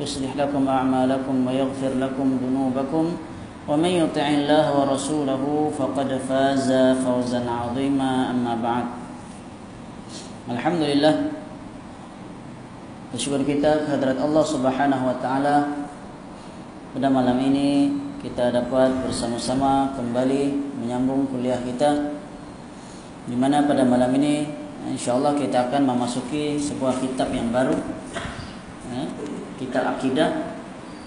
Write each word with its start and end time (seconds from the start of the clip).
يصلح 0.00 0.36
لكم 0.36 0.62
أعمالكم 0.68 1.34
ويغفر 1.46 1.92
لكم 2.00 2.26
ذنوبكم 2.42 3.04
ومن 3.68 3.92
يطع 4.02 4.26
الله 4.28 4.66
ورسوله 4.80 5.44
فقد 5.78 6.08
فاز 6.28 6.68
فوزا 7.04 7.42
عظيما 7.50 8.10
أما 8.30 8.54
بعد 8.62 8.86
الحمد 10.50 10.82
لله 10.82 11.16
Bersyukur 13.12 13.44
kita 13.44 13.84
kehadirat 13.84 14.16
Allah 14.24 14.40
Subhanahu 14.40 15.04
wa 15.04 15.16
taala 15.20 15.84
pada 16.96 17.12
malam 17.12 17.36
ini 17.44 17.92
kita 18.24 18.48
dapat 18.48 18.88
bersama-sama 19.04 19.92
kembali 19.92 20.72
menyambung 20.80 21.28
kuliah 21.28 21.60
kita 21.60 22.16
di 23.28 23.36
mana 23.36 23.68
pada 23.68 23.84
malam 23.84 24.16
ini 24.16 24.48
insyaallah 24.96 25.36
kita 25.36 25.68
akan 25.68 25.92
memasuki 25.92 26.56
sebuah 26.56 27.04
kitab 27.04 27.36
yang 27.36 27.52
baru 27.52 27.76
eh, 28.96 29.25
kitab 29.57 29.97
akidah. 29.97 30.55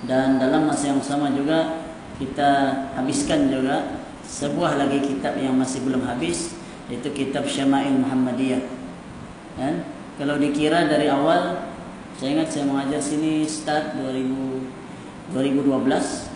Dan 0.05 0.41
dalam 0.41 0.67
masa 0.69 0.93
yang 0.93 1.03
sama 1.05 1.33
juga 1.33 1.87
kita 2.21 2.51
habiskan 2.97 3.49
juga 3.49 4.03
sebuah 4.25 4.77
lagi 4.77 5.01
kitab 5.03 5.41
yang 5.41 5.57
masih 5.57 5.83
belum 5.83 6.05
habis 6.05 6.55
yaitu 6.93 7.11
kitab 7.15 7.47
Syama'il 7.47 7.97
Muhammadiyah. 7.97 8.63
Kan? 9.57 9.87
Kalau 10.21 10.37
dikira 10.37 10.85
dari 10.91 11.09
awal 11.09 11.71
saya 12.21 12.37
ingat 12.37 12.53
saya 12.53 12.69
mengajar 12.69 13.01
sini 13.01 13.49
start 13.49 13.97
2000 13.97 14.61
2012 15.33 16.29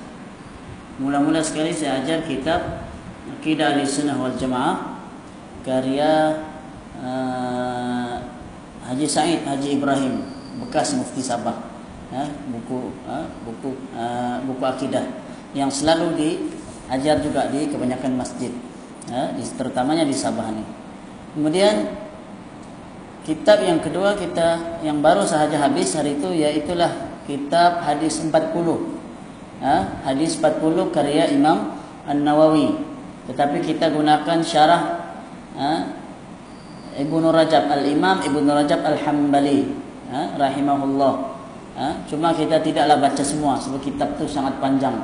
mula-mula 1.03 1.43
sekali 1.43 1.75
saya 1.75 2.01
ajar 2.01 2.23
kitab 2.25 2.87
Aqidah 3.37 3.75
Ahlussunnah 3.75 4.15
wal 4.15 4.39
Jamaah 4.39 5.03
karya 5.67 6.41
uh, 7.03 8.23
Haji 8.87 9.07
Said 9.11 9.43
Haji 9.43 9.83
Ibrahim 9.83 10.23
bekas 10.63 10.95
mufti 10.95 11.21
Sabah 11.21 11.74
ya, 12.13 12.25
buku 12.53 12.93
uh, 13.09 13.27
buku 13.47 13.71
uh, 13.97 14.43
buku 14.45 14.65
akidah 14.65 15.05
yang 15.55 15.71
selalu 15.71 16.19
diajar 16.19 17.23
juga 17.23 17.49
di 17.49 17.71
kebanyakan 17.71 18.19
masjid 18.19 18.51
ya, 19.09 19.31
di, 19.33 19.45
terutamanya 19.55 20.03
di 20.03 20.13
Sabah 20.17 20.51
ini 20.51 20.65
kemudian 21.39 22.05
Kitab 23.25 23.65
yang 23.65 23.81
kedua 23.81 24.13
kita 24.21 24.81
yang 24.85 25.01
baru 25.01 25.25
sahaja 25.25 25.57
habis 25.57 25.97
hari 25.97 26.21
itu 26.21 26.29
yaitulah 26.37 26.93
kitab 27.25 27.81
hadis 27.81 28.21
40. 28.21 28.37
Ha? 29.65 30.05
hadis 30.05 30.37
40 30.37 30.93
karya 30.93 31.33
Imam 31.33 31.73
An-Nawawi. 32.05 32.77
Tetapi 33.25 33.65
kita 33.65 33.89
gunakan 33.97 34.45
syarah 34.45 35.09
ha? 35.57 35.73
Ibnu 37.01 37.33
Rajab 37.33 37.65
Al-Imam 37.73 38.21
Ibnu 38.29 38.45
Rajab 38.45 38.85
Al-Hambali 38.85 39.73
ha? 40.13 40.37
rahimahullah. 40.37 41.34
Ha? 41.75 42.07
Cuma 42.07 42.31
kita 42.31 42.63
tidaklah 42.63 43.03
baca 43.03 43.23
semua 43.27 43.59
sebab 43.59 43.83
kitab 43.83 44.15
itu 44.15 44.31
sangat 44.31 44.59
panjang. 44.63 44.95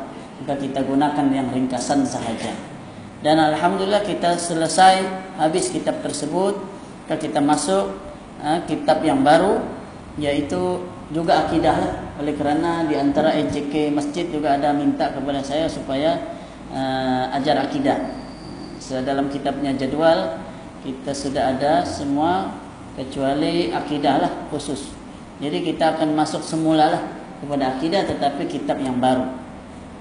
Maka 0.42 0.54
kita 0.56 0.86
gunakan 0.86 1.26
yang 1.28 1.50
ringkasan 1.50 2.06
sahaja. 2.06 2.54
Dan 3.20 3.36
alhamdulillah 3.36 4.00
kita 4.06 4.38
selesai 4.38 5.04
habis 5.36 5.69
kitab 5.69 6.00
tersebut. 6.00 6.56
Kita 7.10 7.42
masuk 7.42 7.91
ha, 8.38 8.62
kitab 8.70 9.03
yang 9.03 9.26
baru 9.26 9.58
yaitu 10.14 10.86
juga 11.10 11.47
akidah 11.47 11.75
lah. 11.75 11.94
oleh 12.22 12.38
kerana 12.38 12.87
di 12.87 12.94
antara 12.94 13.34
EJK 13.34 13.91
masjid 13.91 14.31
juga 14.31 14.54
ada 14.54 14.70
minta 14.70 15.10
kepada 15.10 15.42
saya 15.42 15.66
supaya 15.66 16.38
uh, 16.70 17.34
ajar 17.34 17.66
akidah 17.66 17.98
dalam 19.02 19.26
kitabnya 19.26 19.75
jadual 19.75 20.38
kita 20.87 21.10
sudah 21.14 21.54
ada 21.54 21.82
semua 21.82 22.54
kecuali 22.94 23.70
akidah 23.75 24.22
lah 24.22 24.32
khusus 24.50 25.00
jadi 25.41 25.59
kita 25.65 25.97
akan 25.97 26.15
masuk 26.15 26.45
semula 26.45 26.87
lah 26.93 27.03
kepada 27.41 27.77
akidah 27.77 28.05
tetapi 28.05 28.47
kitab 28.47 28.78
yang 28.78 29.01
baru 29.01 29.25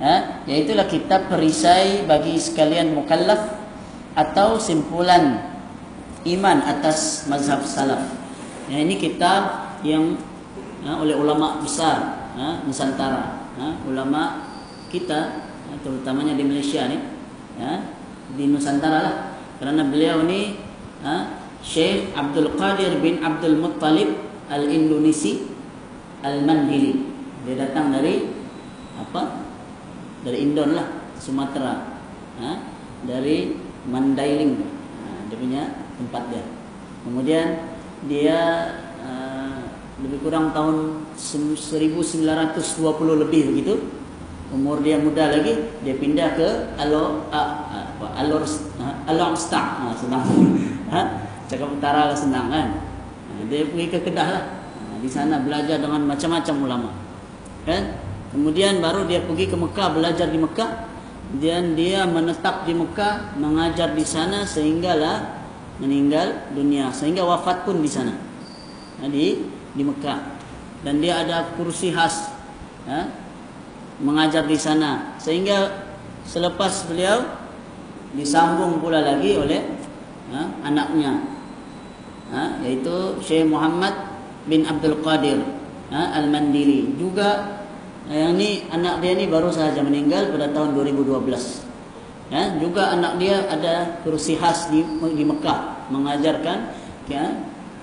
ha? 0.04 0.44
yaitulah 0.46 0.86
kitab 0.86 1.32
perisai 1.32 2.04
bagi 2.04 2.36
sekalian 2.36 2.92
mukallaf 2.92 3.58
atau 4.14 4.60
simpulan 4.60 5.56
iman 6.28 6.58
atas 6.68 7.26
mazhab 7.32 7.64
salaf 7.64 8.20
Ya, 8.70 8.86
ini 8.86 9.02
kitab 9.02 9.74
yang 9.82 10.14
ya, 10.86 10.94
oleh 10.94 11.18
ulama 11.18 11.58
besar 11.58 12.30
ya, 12.38 12.62
Nusantara, 12.70 13.50
ya, 13.58 13.82
ulama 13.90 14.46
kita, 14.94 15.42
ya, 15.42 15.74
terutamanya 15.82 16.38
di 16.38 16.46
Malaysia 16.46 16.86
ni, 16.86 17.02
ya, 17.58 17.82
di 18.38 18.46
Nusantara 18.46 19.00
lah. 19.02 19.16
Kerana 19.58 19.90
beliau 19.90 20.22
ni 20.22 20.54
ya, 21.02 21.34
Syekh 21.66 22.13
Abdul 22.13 22.54
Qadir 22.62 23.02
bin 23.02 23.25
Abdul 23.25 23.58
Muttalib 23.58 24.29
Al 24.50 24.66
Indonesi 24.68 25.48
Al 26.25 26.44
Mandili. 26.44 27.07
Dia 27.48 27.56
datang 27.56 27.96
dari 27.96 28.28
apa? 29.00 29.48
Dari 30.25 30.38
Indon 30.44 30.75
lah, 30.75 30.88
Sumatera. 31.16 32.04
Ya, 32.40 32.51
dari 33.07 33.56
Mandailing, 33.88 34.60
ya, 34.60 35.12
dia 35.31 35.38
punya 35.40 35.63
tempat 35.96 36.24
dia. 36.28 36.44
Kemudian 37.07 37.48
dia 38.12 38.40
uh, 39.00 39.63
lebih 40.04 40.19
kurang 40.24 40.51
tahun 40.51 41.07
1920 41.16 43.24
lebih 43.28 43.42
begitu 43.56 43.75
umur 44.50 44.81
dia 44.81 44.98
muda 44.98 45.30
lagi 45.30 45.78
dia 45.86 45.96
pindah 46.00 46.34
ke 46.34 46.48
Alor 46.81 47.30
uh, 47.30 48.18
Alor 48.18 48.44
uh, 48.81 49.12
Alor 49.12 49.38
Star 49.38 49.86
uh, 49.86 49.94
senang 49.94 50.25
ha 50.94 51.22
cakap 51.46 51.69
utara 51.69 52.10
lah 52.10 52.18
senang 52.18 52.50
kan 52.50 52.88
dia 53.47 53.63
pergi 53.63 53.88
ke 53.88 54.00
Kedah 54.03 54.27
lah. 54.27 54.44
Uh, 54.75 54.97
di 55.00 55.07
sana 55.07 55.39
belajar 55.39 55.80
dengan 55.80 56.03
macam-macam 56.03 56.56
ulama. 56.59 56.91
Kan? 57.63 57.95
Kemudian 58.36 58.83
baru 58.83 59.07
dia 59.07 59.24
pergi 59.24 59.47
ke 59.47 59.56
Mekah 59.56 59.88
belajar 59.95 60.27
di 60.27 60.39
Mekah. 60.41 60.71
Dan 61.30 61.77
dia 61.77 62.09
menetap 62.09 62.65
di 62.65 62.74
Mekah 62.74 63.38
mengajar 63.38 63.94
di 63.94 64.01
sana 64.01 64.50
sehinggalah 64.50 65.45
meninggal 65.77 66.51
dunia. 66.51 66.89
Sehingga 66.89 67.21
wafat 67.21 67.63
pun 67.63 67.80
di 67.80 67.88
sana. 67.88 68.18
Di 69.06 69.38
di 69.77 69.83
Mekah. 69.86 70.19
Dan 70.81 71.03
dia 71.03 71.21
ada 71.21 71.53
kursi 71.53 71.91
khas 71.91 72.33
ya, 72.88 73.12
mengajar 74.01 74.47
di 74.50 74.57
sana. 74.57 75.15
Sehingga 75.21 75.86
selepas 76.25 76.88
beliau 76.89 77.24
disambung 78.18 78.81
pula 78.81 79.06
lagi 79.06 79.38
oleh 79.38 79.62
ya, 80.33 80.41
anaknya 80.65 81.38
ya, 82.30 82.44
yaitu 82.64 83.18
Syekh 83.22 83.50
Muhammad 83.50 83.94
bin 84.46 84.66
Abdul 84.66 85.02
Qadir 85.02 85.42
ya, 85.90 86.02
Al-Mandili 86.18 86.96
juga 86.98 87.62
yang 88.10 88.34
ni 88.34 88.66
anak 88.74 89.06
dia 89.06 89.14
ni 89.14 89.30
baru 89.30 89.54
sahaja 89.54 89.86
meninggal 89.86 90.34
pada 90.34 90.50
tahun 90.50 90.74
2012 90.74 91.30
ya, 92.34 92.58
juga 92.58 92.98
anak 92.98 93.22
dia 93.22 93.46
ada 93.46 94.02
kursi 94.02 94.34
khas 94.34 94.70
di, 94.74 94.81
di 95.14 95.24
Mekah 95.26 95.90
mengajarkan 95.94 96.58
ya, 97.10 97.26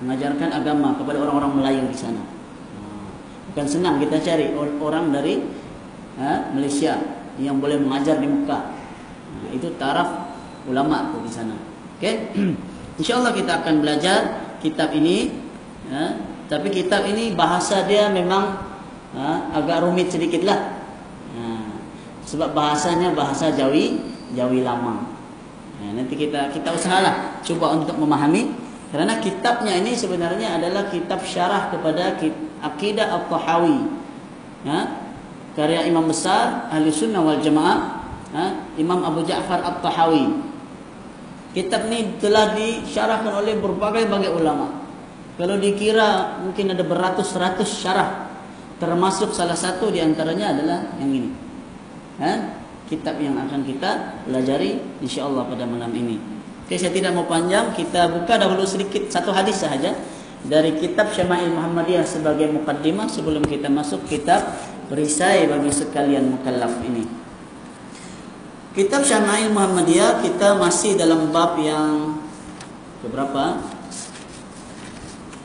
mengajarkan 0.03 0.49
agama 0.51 0.95
kepada 0.95 1.17
orang-orang 1.23 1.63
Melayu 1.63 1.83
di 1.91 1.97
sana. 1.97 2.23
Bukan 3.51 3.67
senang 3.67 3.97
kita 3.97 4.21
cari 4.21 4.53
orang 4.55 5.11
dari 5.11 5.41
ya, 6.19 6.47
Malaysia 6.53 6.93
yang 7.39 7.59
boleh 7.59 7.79
mengajar 7.79 8.19
di 8.19 8.27
Mekah. 8.27 8.63
Itu 9.53 9.73
taraf 9.77 10.27
ulama 10.67 11.13
tu 11.15 11.23
di 11.23 11.31
sana. 11.31 11.55
Okey. 11.97 12.15
Insyaallah 12.97 13.33
kita 13.33 13.61
akan 13.61 13.85
belajar 13.85 14.19
kitab 14.57 14.89
ini 14.97 15.29
ya, 15.85 16.17
tapi 16.49 16.73
kitab 16.73 17.05
ini 17.05 17.37
bahasa 17.37 17.85
dia 17.85 18.09
memang 18.09 18.57
ha, 19.13 19.53
agak 19.53 19.85
rumit 19.85 20.09
sedikitlah. 20.09 20.81
Ha, 21.37 21.41
sebab 22.25 22.57
bahasanya 22.57 23.13
bahasa 23.13 23.53
Jawi, 23.53 24.01
Jawi 24.33 24.65
lama. 24.65 25.05
Ha, 25.77 25.93
nanti 25.93 26.17
kita 26.17 26.49
kita 26.49 26.73
usahalah 26.73 27.37
cuba 27.45 27.77
untuk 27.77 28.01
memahami 28.01 28.49
kerana 28.89 29.21
kitabnya 29.21 29.77
ini 29.77 29.93
sebenarnya 29.93 30.57
adalah 30.57 30.89
kitab 30.89 31.21
syarah 31.21 31.69
kepada 31.69 32.17
akidah 32.65 33.07
At-Tahawi. 33.13 33.77
Ha, 34.65 34.79
karya 35.53 35.85
imam 35.85 36.09
besar 36.09 36.65
Ahli 36.73 36.89
Sunnah 36.89 37.21
wal 37.21 37.37
Jamaah, 37.45 37.77
ha, 38.33 38.43
Imam 38.73 39.05
Abu 39.05 39.21
Ja'far 39.21 39.61
At-Tahawi. 39.61 40.56
Kitab 41.55 41.87
ni 41.87 42.19
telah 42.19 42.53
disyarahkan 42.55 43.33
oleh 43.43 43.59
berbagai-bagai 43.59 44.31
ulama. 44.31 44.83
Kalau 45.37 45.55
dikira 45.61 46.41
mungkin 46.41 46.73
ada 46.73 46.81
beratus-ratus 46.81 47.69
syarah. 47.69 48.27
Termasuk 48.77 49.33
salah 49.33 49.57
satu 49.57 49.89
di 49.89 50.01
antaranya 50.01 50.53
adalah 50.53 50.79
yang 51.01 51.11
ini. 51.13 51.29
Ha? 52.21 52.33
Kitab 52.89 53.17
yang 53.21 53.37
akan 53.37 53.65
kita 53.65 54.21
pelajari 54.25 55.01
insya-Allah 55.01 55.43
pada 55.49 55.65
malam 55.65 55.89
ini. 55.93 56.17
Okey, 56.67 56.77
saya 56.77 56.91
tidak 56.91 57.15
mau 57.15 57.23
panjang, 57.23 57.71
kita 57.71 58.11
buka 58.11 58.35
dahulu 58.35 58.67
sedikit 58.67 59.07
satu 59.07 59.31
hadis 59.31 59.63
sahaja 59.63 59.95
dari 60.45 60.75
kitab 60.77 61.09
Syama'il 61.15 61.49
Muhammadiyah 61.55 62.03
sebagai 62.03 62.51
mukaddimah 62.51 63.07
sebelum 63.07 63.41
kita 63.47 63.71
masuk 63.71 64.03
kitab 64.05 64.43
perisai 64.91 65.47
bagi 65.47 65.71
sekalian 65.71 66.37
mukallaf 66.37 66.75
ini. 66.83 67.26
Kitab 68.77 69.01
Syama'il 69.01 69.49
Muhammadiyah 69.49 70.21
kita 70.21 70.53
masih 70.53 70.93
dalam 70.93 71.33
bab 71.33 71.57
yang 71.57 72.21
keberapa? 73.01 73.57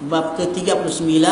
Bab 0.04 0.36
ke-39 0.36 1.24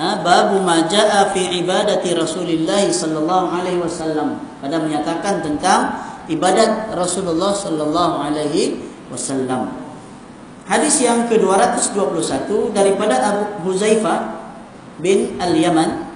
ha, 0.00 0.24
Bab 0.24 0.56
maja'a 0.64 1.28
fi 1.36 1.60
ibadati 1.60 2.16
Rasulullah 2.16 2.80
sallallahu 2.88 3.46
alaihi 3.52 3.84
wasallam 3.84 4.40
pada 4.64 4.80
menyatakan 4.80 5.44
tentang 5.44 6.00
ibadat 6.32 6.96
Rasulullah 6.96 7.52
sallallahu 7.52 8.16
alaihi 8.16 8.80
wasallam. 9.12 9.68
Hadis 10.64 10.96
yang 11.04 11.28
ke-221 11.28 12.72
daripada 12.72 13.20
Abu 13.20 13.68
Huzaifah 13.68 14.40
bin 14.96 15.36
Al-Yaman 15.36 16.08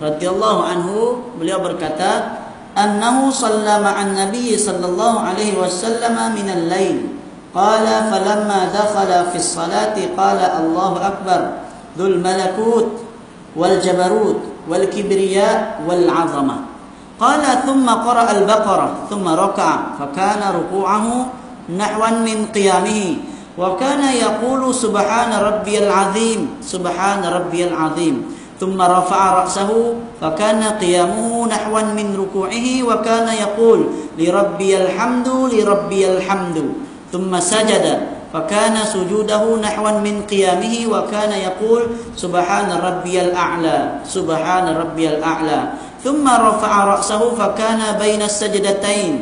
radhiyallahu 0.00 0.60
anhu 0.64 1.20
beliau 1.36 1.60
berkata 1.60 2.37
أنه 2.84 3.30
صلى 3.30 3.74
مع 3.82 4.02
النبي 4.02 4.58
صلى 4.58 4.86
الله 4.86 5.14
عليه 5.20 5.58
وسلم 5.58 6.16
من 6.38 6.48
الليل. 6.50 6.98
قال 7.54 7.86
فلما 8.10 8.60
دخل 8.70 9.10
في 9.32 9.36
الصلاة 9.36 9.96
قال 10.16 10.40
الله 10.60 10.92
أكبر 11.06 11.40
ذو 11.98 12.06
الملكوت 12.06 12.88
والجبروت 13.56 14.40
والكبرياء 14.68 15.80
والعظمة. 15.88 16.56
قال 17.20 17.42
ثم 17.66 17.86
قرأ 17.90 18.30
البقرة 18.30 18.88
ثم 19.10 19.26
ركع 19.28 19.72
فكان 19.98 20.42
ركوعه 20.54 21.06
نحوا 21.76 22.10
من 22.22 22.46
قيامه. 22.54 23.02
وكان 23.58 24.02
يقول 24.14 24.62
سبحان 24.74 25.32
ربي 25.34 25.74
العظيم 25.78 26.40
سبحان 26.62 27.24
ربي 27.26 27.60
العظيم. 27.64 28.16
ثم 28.60 28.78
رفع 28.82 29.22
رأسه 29.34 29.70
فكان 30.20 30.62
قيامه 30.82 31.46
نحوا 31.46 31.82
من 31.94 32.06
ركوعه 32.18 32.68
وكان 32.82 33.28
يقول 33.28 33.80
لربي 34.18 34.70
الحمد 34.82 35.28
لربي 35.28 36.02
الحمد. 36.12 36.56
ثم 37.12 37.40
سجد 37.40 37.86
فكان 38.34 38.76
سجوده 38.84 39.56
نحوا 39.56 40.04
من 40.04 40.22
قيامه 40.30 40.74
وكان 40.92 41.32
يقول 41.32 41.82
سبحان 42.16 42.68
ربي 42.72 43.16
الأعلى 43.20 43.78
سبحان 44.04 44.66
ربي 44.76 45.08
الأعلى. 45.08 45.60
ثم 46.04 46.28
رفع 46.28 46.84
رأسه 46.84 47.22
فكان 47.34 47.80
بين 47.98 48.22
السجدتين 48.22 49.12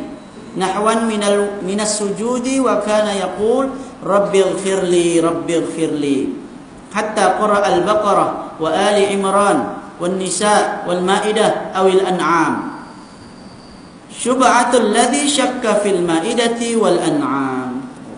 نحوا 0.57 1.07
من 1.07 1.21
من 1.61 1.79
السجود 1.79 2.47
وكان 2.59 3.07
يقول 3.07 3.65
ربي 4.05 4.39
اغفر 4.43 4.79
لي 4.83 5.19
ربي 5.19 5.53
اغفر 5.57 5.91
لي. 5.93 6.27
حتى 6.93 7.25
قرأ 7.39 7.61
البقرة 7.75 8.27
وآل 8.59 8.97
عمران. 9.13 9.59
والنساء 10.00 10.84
والمائدة 10.88 11.46
أو 11.76 11.86
الأنعام 11.88 12.54
شبعة 14.12 14.72
الذي 14.76 15.24
شك 15.28 15.64
في 15.82 15.88
المائدة 15.90 16.60
والأنعام 16.76 17.72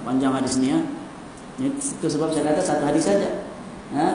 panjang 0.05 0.37
hadis 0.37 0.61
ni 0.61 0.71
ya. 0.71 0.81
Itu 1.59 2.07
sebab 2.07 2.31
saya 2.31 2.53
kata 2.53 2.63
satu 2.63 2.85
hadis 2.85 3.09
saja. 3.09 3.49
Ha? 3.97 4.09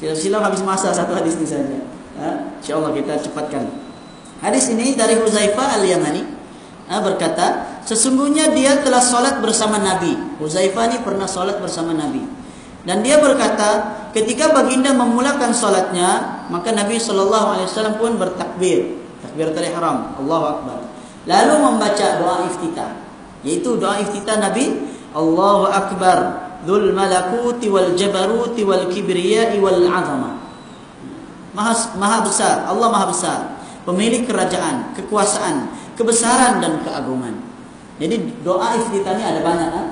Sila-sila 0.00 0.42
habis 0.42 0.64
masa 0.64 0.90
satu 0.90 1.12
hadis 1.12 1.36
ni 1.36 1.46
saja. 1.46 1.78
Ha? 2.18 2.58
InsyaAllah 2.58 2.96
kita 2.96 3.20
cepatkan. 3.20 3.68
Hadis 4.40 4.72
ini 4.72 4.96
dari 4.96 5.20
Huzaifah 5.20 5.78
al-Yamani 5.78 6.24
ha, 6.90 7.00
berkata, 7.00 7.78
sesungguhnya 7.86 8.52
dia 8.52 8.80
telah 8.82 9.00
solat 9.00 9.38
bersama 9.38 9.78
Nabi. 9.78 10.16
Huzaifah 10.40 10.84
ni 10.90 10.98
pernah 11.04 11.28
solat 11.28 11.60
bersama 11.62 11.94
Nabi. 11.94 12.24
Dan 12.84 13.00
dia 13.00 13.16
berkata, 13.16 13.97
ketika 14.15 14.51
baginda 14.53 14.93
memulakan 14.93 15.53
solatnya, 15.53 16.43
maka 16.49 16.73
Nabi 16.73 16.97
sallallahu 16.97 17.57
alaihi 17.57 17.67
wasallam 17.69 17.95
pun 17.97 18.17
bertakbir, 18.17 18.99
takbiratul 19.21 19.65
ihram, 19.65 19.97
Allahu 20.17 20.45
akbar. 20.45 20.77
Lalu 21.27 21.53
membaca 21.61 22.07
doa 22.17 22.35
iftitah, 22.49 22.91
yaitu 23.45 23.77
doa 23.77 24.01
iftitah 24.01 24.39
Nabi, 24.41 24.89
Allahu 25.13 25.69
akbar, 25.69 26.17
dzul 26.65 26.93
malakuti 26.93 27.69
wal 27.69 27.93
jabaruti 27.93 28.65
wal 28.65 28.89
kibriyai 28.89 29.57
wal 29.61 29.85
azama. 29.89 30.41
Maha, 31.53 31.73
maha 31.97 32.17
besar, 32.23 32.55
Allah 32.69 32.87
maha 32.93 33.05
besar, 33.09 33.39
pemilik 33.83 34.23
kerajaan, 34.25 34.93
kekuasaan, 34.95 35.69
kebesaran 35.97 36.61
dan 36.61 36.79
keagungan. 36.85 37.35
Jadi 37.99 38.43
doa 38.47 38.79
iftitah 38.79 39.11
ini 39.17 39.23
ada 39.27 39.41
banyak. 39.43 39.69
Ha? 39.75 39.83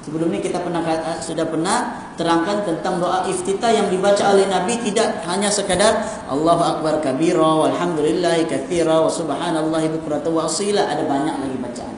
Sebelum 0.00 0.32
ini 0.32 0.40
kita 0.40 0.64
pernah 0.64 0.80
sudah 1.20 1.44
pernah 1.44 2.08
terangkan 2.16 2.64
tentang 2.64 3.04
doa 3.04 3.28
iftitah 3.28 3.68
yang 3.68 3.92
dibaca 3.92 4.32
oleh 4.32 4.48
Nabi 4.48 4.80
tidak 4.80 5.20
hanya 5.28 5.52
sekadar 5.52 6.00
Allahu 6.24 6.62
akbar 6.64 7.04
kabira 7.04 7.68
walhamdulillahi 7.68 8.48
katsira 8.48 8.96
wa 8.96 9.12
subhanallahi 9.12 9.92
bukratan 10.00 10.32
wa 10.32 10.48
asila 10.48 10.88
ada 10.88 11.04
banyak 11.04 11.36
lagi 11.36 11.56
bacaan. 11.60 11.96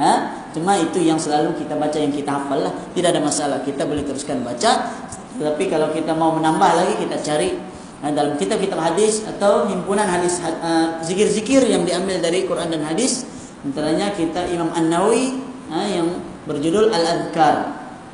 Ha? 0.00 0.12
Cuma 0.56 0.80
itu 0.80 1.04
yang 1.04 1.20
selalu 1.20 1.60
kita 1.60 1.76
baca 1.76 1.96
yang 2.00 2.12
kita 2.12 2.30
hafal 2.32 2.64
lah. 2.64 2.72
Tidak 2.96 3.08
ada 3.12 3.20
masalah. 3.20 3.60
Kita 3.60 3.84
boleh 3.84 4.04
teruskan 4.08 4.40
baca. 4.40 4.88
Tapi 5.36 5.64
kalau 5.68 5.92
kita 5.92 6.16
mau 6.16 6.32
menambah 6.32 6.70
lagi 6.72 7.04
kita 7.04 7.20
cari 7.20 7.52
ha, 8.00 8.08
dalam 8.12 8.40
kitab-kitab 8.40 8.80
hadis 8.80 9.28
atau 9.28 9.68
himpunan 9.68 10.08
hadis 10.08 10.40
ha, 10.40 11.00
zikir-zikir 11.04 11.68
yang 11.68 11.84
diambil 11.84 12.16
dari 12.16 12.48
Quran 12.48 12.72
dan 12.72 12.80
hadis. 12.88 13.28
Antaranya 13.60 14.16
kita 14.16 14.48
Imam 14.48 14.72
An-Nawawi 14.72 15.45
ha, 15.70 15.86
yang 15.86 16.08
berjudul 16.46 16.90
Al-Adhkar. 16.90 17.56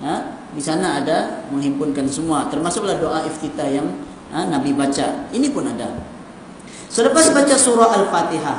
Ha? 0.03 0.15
Di 0.53 0.61
sana 0.61 1.01
ada 1.01 1.49
menghimpunkan 1.49 2.05
semua. 2.09 2.49
Termasuklah 2.53 3.01
doa 3.01 3.25
iftitah 3.25 3.69
yang 3.69 3.89
ha, 4.33 4.45
Nabi 4.49 4.77
baca. 4.77 5.33
Ini 5.33 5.49
pun 5.53 5.69
ada. 5.69 5.89
Selepas 6.93 7.33
baca 7.33 7.57
surah 7.57 7.89
Al-Fatihah. 7.97 8.59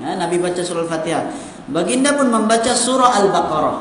Ha, 0.00 0.06
Nabi 0.16 0.38
baca 0.38 0.62
surah 0.62 0.86
Al-Fatihah. 0.86 1.24
Baginda 1.70 2.14
pun 2.14 2.30
membaca 2.30 2.72
surah 2.74 3.18
Al-Baqarah. 3.22 3.78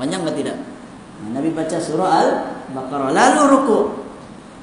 Banyak 0.00 0.18
atau 0.24 0.34
tidak? 0.36 0.56
Ha, 0.56 1.22
Nabi 1.32 1.52
baca 1.52 1.76
surah 1.76 2.08
Al-Baqarah. 2.08 3.10
Lalu 3.12 3.42
ruku. 3.52 3.78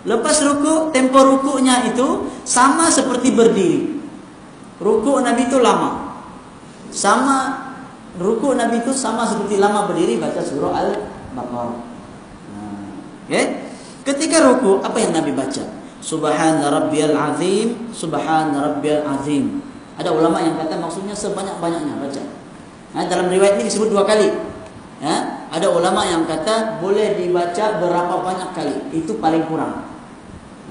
Lepas 0.08 0.39
ruku, 0.48 0.96
tempo 0.96 1.20
rukunya 1.20 1.84
itu 1.92 2.32
sama 2.48 2.88
seperti 2.88 3.36
berdiri. 3.36 4.00
Ruku 4.80 5.20
Nabi 5.20 5.51
itu 5.51 5.60
lama. 5.60 6.16
Sama 6.89 7.68
ruku 8.19 8.51
Nabi 8.53 8.83
itu 8.83 8.91
sama 8.91 9.23
seperti 9.23 9.57
lama 9.57 9.88
berdiri 9.88 10.19
baca 10.19 10.43
surah 10.43 10.75
Al-Baqarah. 10.75 11.79
Okay? 13.29 13.45
Ketika 14.03 14.41
ruku, 14.41 14.83
apa 14.83 14.97
yang 14.99 15.15
Nabi 15.15 15.31
baca? 15.31 15.63
Subhana 16.01 16.67
rabbiyal 16.67 17.13
azim, 17.13 17.93
subhana 17.93 18.73
rabbiyal 18.73 19.05
azim. 19.05 19.61
Ada 19.99 20.09
ulama 20.15 20.39
yang 20.39 20.55
kata 20.57 20.79
maksudnya 20.79 21.13
sebanyak-banyaknya 21.13 21.95
baca. 21.99 22.23
Nah, 22.95 23.03
dalam 23.05 23.29
riwayat 23.29 23.61
ini 23.61 23.69
disebut 23.69 23.93
dua 23.93 24.07
kali. 24.07 24.31
Ya, 24.99 25.45
ada 25.47 25.67
ulama 25.69 26.03
yang 26.03 26.25
kata 26.25 26.81
boleh 26.81 27.15
dibaca 27.15 27.79
berapa 27.79 28.15
banyak 28.19 28.49
kali. 28.57 28.75
Itu 28.95 29.21
paling 29.21 29.45
kurang. 29.45 29.85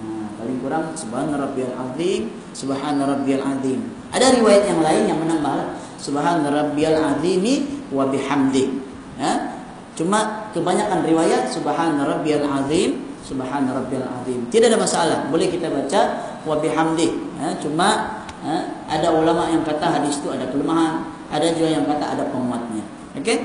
Nah, 0.02 0.26
paling 0.34 0.58
kurang 0.58 0.92
subhana 0.98 1.38
rabbiyal 1.38 1.76
azim, 1.78 2.34
subhana 2.50 3.06
rabbiyal 3.06 3.44
azim. 3.44 3.86
Ada 4.10 4.34
riwayat 4.34 4.66
yang 4.66 4.80
lain 4.82 5.02
yang 5.14 5.18
menambah 5.22 5.77
subhan 5.98 6.46
rabbiyal 6.46 6.96
azimi 6.96 7.84
wa 7.90 8.06
bihamdi. 8.08 8.64
Ya 9.18 9.58
cuma 9.98 10.48
kebanyakan 10.54 11.02
riwayat 11.02 11.50
subhan 11.50 11.98
rabbiyal 11.98 12.46
azim 12.46 13.02
subhan 13.26 13.66
rabbiyal 13.66 14.06
azim. 14.22 14.46
Tidak 14.48 14.70
ada 14.70 14.78
masalah. 14.78 15.18
Boleh 15.28 15.50
kita 15.50 15.68
baca 15.68 16.00
wa 16.46 16.56
bihamdi. 16.62 17.08
Ya 17.42 17.50
cuma 17.58 18.22
ya, 18.46 18.56
ada 18.86 19.10
ulama 19.10 19.50
yang 19.50 19.66
kata 19.66 19.98
hadis 19.98 20.22
itu 20.22 20.30
ada 20.30 20.46
kelemahan 20.48 21.18
ada 21.28 21.46
juga 21.52 21.68
yang 21.68 21.84
kata 21.84 22.16
ada 22.16 22.24
penguatnya. 22.30 22.84
Okey? 23.18 23.36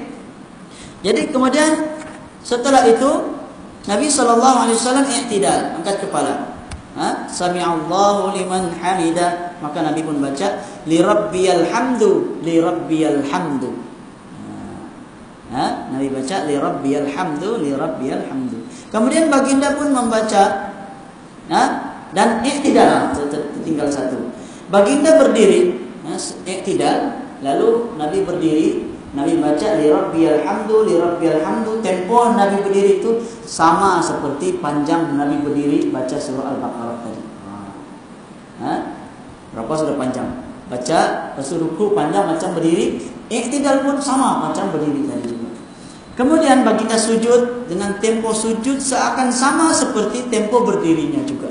Jadi 1.04 1.34
kemudian 1.34 2.00
setelah 2.46 2.88
itu 2.88 3.36
Nabi 3.84 4.08
sallallahu 4.08 4.58
alaihi 4.64 4.78
wasallam 4.80 5.04
i'tidal 5.04 5.76
angkat 5.82 6.00
kepala 6.08 6.53
Ha? 6.94 7.26
Sami'allahu 7.26 8.38
liman 8.38 8.70
hamida. 8.78 9.58
Maka 9.60 9.82
Nabi 9.82 10.06
pun 10.06 10.22
baca 10.22 10.62
li 10.86 11.02
rabbiyal 11.02 11.66
hamdu 11.74 12.42
li 12.46 12.62
rabbiyal 12.62 13.26
hamdu. 13.26 13.70
Ha? 15.54 15.94
Nabi 15.94 16.10
baca 16.10 16.50
li 16.50 16.56
rabbiyal 16.58 17.10
hamdu 17.14 17.62
li 17.62 17.74
rabbiyal 17.74 18.26
hamdu. 18.30 18.66
Kemudian 18.94 19.30
baginda 19.30 19.74
pun 19.74 19.90
membaca 19.94 20.74
ha? 21.50 21.64
dan 22.14 22.46
iktidal 22.46 23.10
tinggal 23.66 23.90
satu. 23.90 24.34
Baginda 24.70 25.18
berdiri, 25.18 25.82
ha? 26.06 26.14
iktidal, 26.46 27.22
lalu 27.42 27.94
Nabi 27.98 28.22
berdiri 28.26 28.93
Nabi 29.14 29.38
baca 29.38 29.68
li 29.78 29.94
rabbiyal 29.94 30.42
hamdu 30.42 30.90
li 30.90 30.98
rabbiyal 30.98 31.46
hamdu 31.46 31.86
tempo 31.86 32.34
Nabi 32.34 32.66
berdiri 32.66 32.98
itu 32.98 33.22
sama 33.46 34.02
seperti 34.02 34.58
panjang 34.58 35.14
Nabi 35.14 35.38
berdiri 35.46 35.94
baca 35.94 36.18
surah 36.18 36.58
Al-Baqarah 36.58 36.98
tadi. 37.06 37.24
Ha? 38.66 38.74
Berapa 39.54 39.74
sudah 39.78 39.96
panjang? 40.02 40.30
Baca 40.66 41.00
ruku 41.38 41.94
panjang 41.94 42.26
macam 42.26 42.58
berdiri, 42.58 42.98
iktidal 43.30 43.86
pun 43.86 44.02
sama 44.02 44.50
macam 44.50 44.74
berdiri 44.74 45.06
tadi. 45.06 45.30
Kemudian 46.14 46.62
bagi 46.62 46.86
kita 46.86 46.98
sujud 46.98 47.66
dengan 47.66 47.98
tempo 47.98 48.30
sujud 48.30 48.78
seakan 48.78 49.34
sama 49.34 49.74
seperti 49.74 50.30
tempo 50.30 50.62
berdirinya 50.62 51.26
juga. 51.26 51.50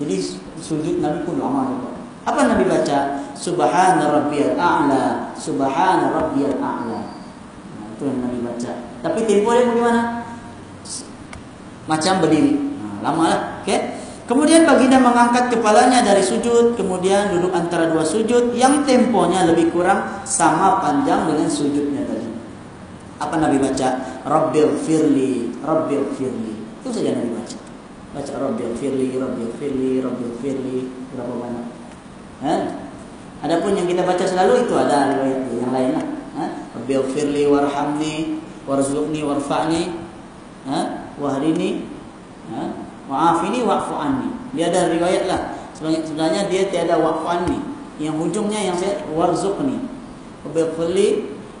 Jadi 0.00 0.16
sujud 0.56 1.04
Nabi 1.04 1.24
pun 1.28 1.36
lama 1.36 1.68
juga. 1.68 1.90
Apa 2.24 2.48
Nabi 2.48 2.64
baca? 2.64 3.28
Subhana 3.40 4.04
rabbiyal 4.12 4.60
a'la 4.60 5.32
Subhana 5.32 6.12
rabbiyal 6.12 6.60
a'la 6.60 7.00
nah, 7.00 7.86
Itu 7.96 8.04
yang 8.04 8.20
Nabi 8.20 8.38
baca 8.44 8.72
Tapi 9.00 9.18
tempo 9.24 9.56
dia 9.56 9.64
bagaimana? 9.64 10.02
Macam 11.88 12.20
berdiri 12.20 12.52
nah, 12.76 13.00
Lama 13.00 13.22
lah 13.32 13.40
okay? 13.64 13.96
Kemudian 14.28 14.68
baginda 14.68 15.00
mengangkat 15.00 15.48
kepalanya 15.56 16.04
dari 16.04 16.20
sujud 16.20 16.76
Kemudian 16.76 17.32
duduk 17.32 17.56
antara 17.56 17.88
dua 17.88 18.04
sujud 18.04 18.52
Yang 18.52 18.84
temponya 18.84 19.48
lebih 19.48 19.72
kurang 19.72 20.20
Sama 20.28 20.76
panjang 20.84 21.24
dengan 21.24 21.48
sujudnya 21.48 22.04
tadi 22.04 22.28
Apa 23.24 23.40
Nabi 23.40 23.56
baca? 23.56 24.20
Rabbil 24.28 24.76
firli 24.84 25.48
Rabbil 25.64 26.12
firli 26.12 26.60
Itu 26.84 26.92
saja 26.92 27.16
Nabi 27.16 27.32
baca 27.32 27.56
Baca 28.12 28.32
Rabbil 28.36 28.70
firli 28.76 29.16
Rabbil 29.16 29.50
firli 29.56 30.04
Rabbil 30.04 30.32
firli 30.44 30.78
Berapa 31.16 31.34
banyak? 31.40 31.66
Ha? 32.44 32.56
Adapun 33.40 33.72
yang 33.72 33.88
kita 33.88 34.04
baca 34.04 34.20
selalu 34.20 34.68
itu 34.68 34.74
ada 34.76 35.16
riwayat 35.16 35.40
yang 35.48 35.72
lain 35.72 35.90
lah. 35.96 36.06
Ha? 36.36 36.44
Rabbil 36.76 37.04
firli 37.08 37.48
warhamni 37.48 38.44
warzuqni 38.68 39.24
warfa'ni 39.24 39.82
ha? 40.68 41.08
wahdini 41.16 41.88
ha? 42.52 42.62
wa'afini. 43.08 43.64
Dia 44.52 44.68
ada 44.68 44.92
riwayat 44.92 45.24
lah. 45.24 45.40
Sebenarnya, 45.72 46.00
sebenarnya 46.04 46.42
dia 46.52 46.62
tiada 46.68 47.00
wa'fu 47.00 47.24
anni. 47.24 47.58
Yang 47.96 48.16
hujungnya 48.28 48.60
yang 48.60 48.76
saya 48.76 49.08
warzuqni. 49.08 49.88
Rabbil 50.44 50.68
firli 50.76 51.08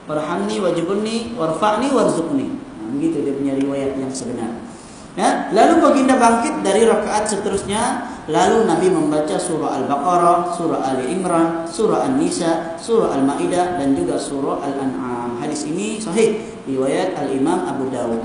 warhamni 0.04 0.60
wajibni 0.60 1.32
warfa'ni 1.32 1.88
warzuqni. 1.96 2.46
Ha, 2.52 2.80
begitu 2.92 3.24
dia 3.24 3.34
punya 3.40 3.56
riwayat 3.56 3.96
yang 3.96 4.12
sebenar. 4.12 4.69
Ya? 5.18 5.50
Lalu 5.50 5.82
baginda 5.82 6.14
bangkit 6.16 6.62
dari 6.62 6.86
rakaat 6.86 7.26
seterusnya 7.26 8.10
Lalu 8.30 8.62
Nabi 8.70 8.88
membaca 8.94 9.34
surah 9.34 9.82
Al-Baqarah, 9.82 10.54
surah 10.54 10.80
Ali 10.86 11.18
Imran, 11.18 11.66
surah 11.66 12.06
An-Nisa, 12.06 12.78
surah 12.78 13.18
Al-Ma'idah 13.18 13.74
dan 13.74 13.98
juga 13.98 14.14
surah 14.14 14.62
Al-An'am. 14.62 15.42
Hadis 15.42 15.66
ini 15.66 15.98
sahih 15.98 16.38
riwayat 16.62 17.18
Al-Imam 17.18 17.66
Abu 17.66 17.90
Dawud. 17.90 18.22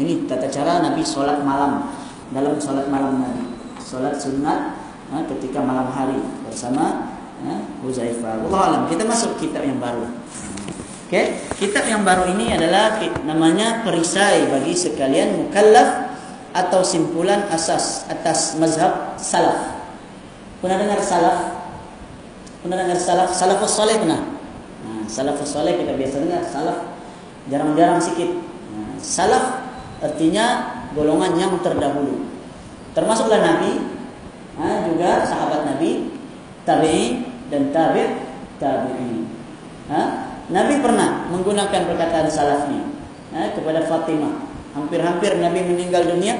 Ini 0.00 0.24
tata 0.24 0.48
cara 0.48 0.80
Nabi 0.80 1.04
solat 1.04 1.44
malam 1.44 1.92
dalam 2.32 2.56
solat 2.56 2.88
malam 2.88 3.20
Nabi. 3.20 3.44
Solat 3.84 4.16
sunat 4.16 4.80
ha, 5.12 5.16
ketika 5.28 5.60
malam 5.60 5.92
hari 5.92 6.16
bersama 6.48 7.12
ha, 7.44 7.52
Huzaifah. 7.84 8.48
Allah 8.48 8.62
alam. 8.64 8.82
Kita 8.88 9.04
masuk 9.04 9.36
kitab 9.36 9.60
yang 9.60 9.76
baru. 9.76 10.08
Okay. 11.04 11.36
Kitab 11.60 11.84
yang 11.84 12.00
baru 12.00 12.32
ini 12.32 12.56
adalah 12.56 12.96
namanya 13.28 13.84
perisai 13.84 14.48
bagi 14.48 14.72
sekalian 14.72 15.36
mukallaf 15.46 16.03
atau 16.54 16.86
simpulan 16.86 17.50
asas 17.50 18.06
atas 18.06 18.54
mazhab 18.62 19.18
salaf. 19.18 19.82
Pernah 20.62 20.78
dengar 20.78 21.02
salaf? 21.02 21.38
Pernah 22.62 22.86
dengar 22.86 22.96
salaf? 22.96 23.34
Salafus 23.34 23.74
salih 23.74 23.98
pernah? 23.98 24.22
Nah, 24.86 25.04
salafus 25.10 25.50
salih 25.50 25.74
kita 25.74 25.98
biasa 25.98 26.16
dengar. 26.22 26.46
Salaf 26.46 26.78
jarang-jarang 27.50 27.98
sikit. 27.98 28.30
Nah, 28.70 28.94
salaf 29.02 29.66
artinya 29.98 30.78
golongan 30.94 31.34
yang 31.34 31.58
terdahulu. 31.58 32.30
Termasuklah 32.94 33.42
Nabi, 33.42 33.82
nah, 34.54 34.86
juga 34.86 35.26
sahabat 35.26 35.66
Nabi, 35.66 36.14
tabi'in 36.62 37.26
dan 37.50 37.74
tabi' 37.74 38.14
tabi'in. 38.62 39.26
Nah, 39.90 40.38
Nabi 40.54 40.78
pernah 40.78 41.26
menggunakan 41.34 41.82
perkataan 41.90 42.30
salaf 42.30 42.70
ini 42.70 42.86
nah, 43.34 43.50
kepada 43.52 43.82
Fatimah 43.90 44.53
hampir-hampir 44.74 45.38
Nabi 45.38 45.62
meninggal 45.62 46.10
dunia, 46.10 46.34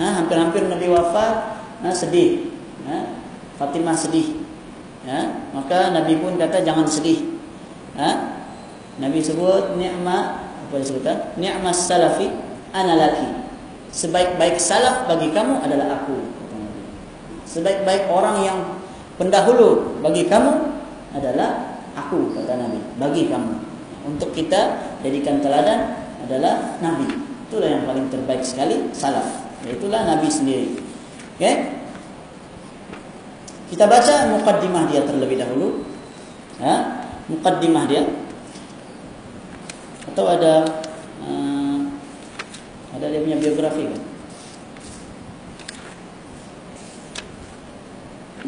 nah 0.00 0.24
hampir-hampir 0.24 0.64
Nabi 0.64 0.88
wafat, 0.88 1.60
nah 1.84 1.92
sedih. 1.92 2.50
Nah, 2.88 3.20
Fatimah 3.60 3.94
sedih. 3.94 4.42
Ya, 5.04 5.46
maka 5.52 5.92
Nabi 5.92 6.16
pun 6.16 6.40
kata 6.40 6.64
jangan 6.64 6.88
sedih. 6.88 7.36
Ha? 8.00 8.40
Nabi 8.98 9.20
sebut 9.20 9.76
ni'ma 9.76 10.18
apa 10.40 10.74
disebutkan? 10.80 11.36
Ni'mas 11.36 11.84
salafi 11.84 12.32
ana 12.72 12.96
laki. 12.96 13.28
Sebaik-baik 13.94 14.58
salaf 14.58 15.06
bagi 15.06 15.30
kamu 15.30 15.62
adalah 15.62 16.02
aku. 16.02 16.18
Sebaik-baik 17.46 18.10
orang 18.10 18.42
yang 18.42 18.58
pendahulu 19.14 20.00
bagi 20.02 20.26
kamu 20.26 20.50
adalah 21.14 21.78
aku 21.94 22.34
kata 22.34 22.58
Nabi 22.58 22.80
bagi 22.98 23.30
kamu. 23.30 23.54
Untuk 24.08 24.34
kita 24.34 24.82
jadikan 25.04 25.38
teladan 25.38 26.10
adalah 26.26 26.80
Nabi. 26.82 27.33
Itulah 27.54 27.70
yang 27.70 27.86
paling 27.86 28.10
terbaik 28.10 28.42
sekali 28.42 28.90
salaf. 28.90 29.46
Itulah 29.62 30.02
Nabi 30.02 30.26
sendiri. 30.26 30.74
Okay? 31.38 31.86
Kita 33.70 33.86
baca 33.86 34.26
mukaddimah 34.34 34.90
dia 34.90 35.06
terlebih 35.06 35.38
dahulu. 35.38 35.86
Ya, 36.58 37.06
mukaddimah 37.30 37.86
dia. 37.86 38.10
Atau 40.10 40.26
ada 40.26 40.66
uh, 41.22 41.78
ada 42.98 43.06
dia 43.06 43.22
punya 43.22 43.38
biografi 43.38 43.86
kan? 43.86 44.02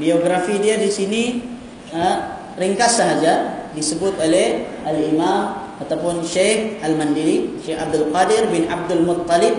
Biografi 0.03 0.55
dia 0.59 0.83
di 0.83 0.91
sini 0.91 1.47
uh, 1.95 2.43
ringkas 2.59 2.99
sahaja 2.99 3.71
disebut 3.71 4.19
oleh 4.19 4.67
Al-Imam 4.83 5.66
ataupun 5.81 6.25
Syekh 6.25 6.81
Al-Mandili, 6.81 7.61
Syekh 7.61 7.77
Abdul 7.77 8.09
Qadir 8.11 8.49
bin 8.49 8.69
Abdul 8.69 9.05
Muttalib 9.05 9.55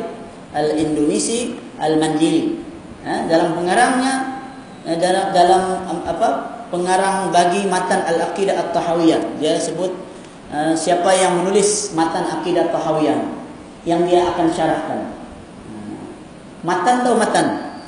Al-Indonesi 0.53 1.53
Al-Mandili. 1.77 2.63
Ha, 3.05 3.29
dalam 3.29 3.55
pengarangnya 3.55 4.13
eh, 4.83 4.97
dalam, 4.97 5.31
dalam 5.31 5.63
apa? 6.03 6.57
pengarang 6.67 7.31
bagi 7.31 7.63
matan 7.63 8.03
Al-Aqidah 8.03 8.59
At-Tahawiyah. 8.59 9.39
Dia 9.39 9.55
sebut 9.55 9.87
uh, 10.51 10.75
siapa 10.75 11.15
yang 11.15 11.39
menulis 11.39 11.95
matan 11.95 12.27
Aqidah 12.27 12.67
At-Tahawiyah 12.67 13.19
yang 13.87 14.03
dia 14.03 14.27
akan 14.35 14.47
syarahkan. 14.51 14.99
Matan 16.67 17.07
atau 17.07 17.15
matan? 17.15 17.79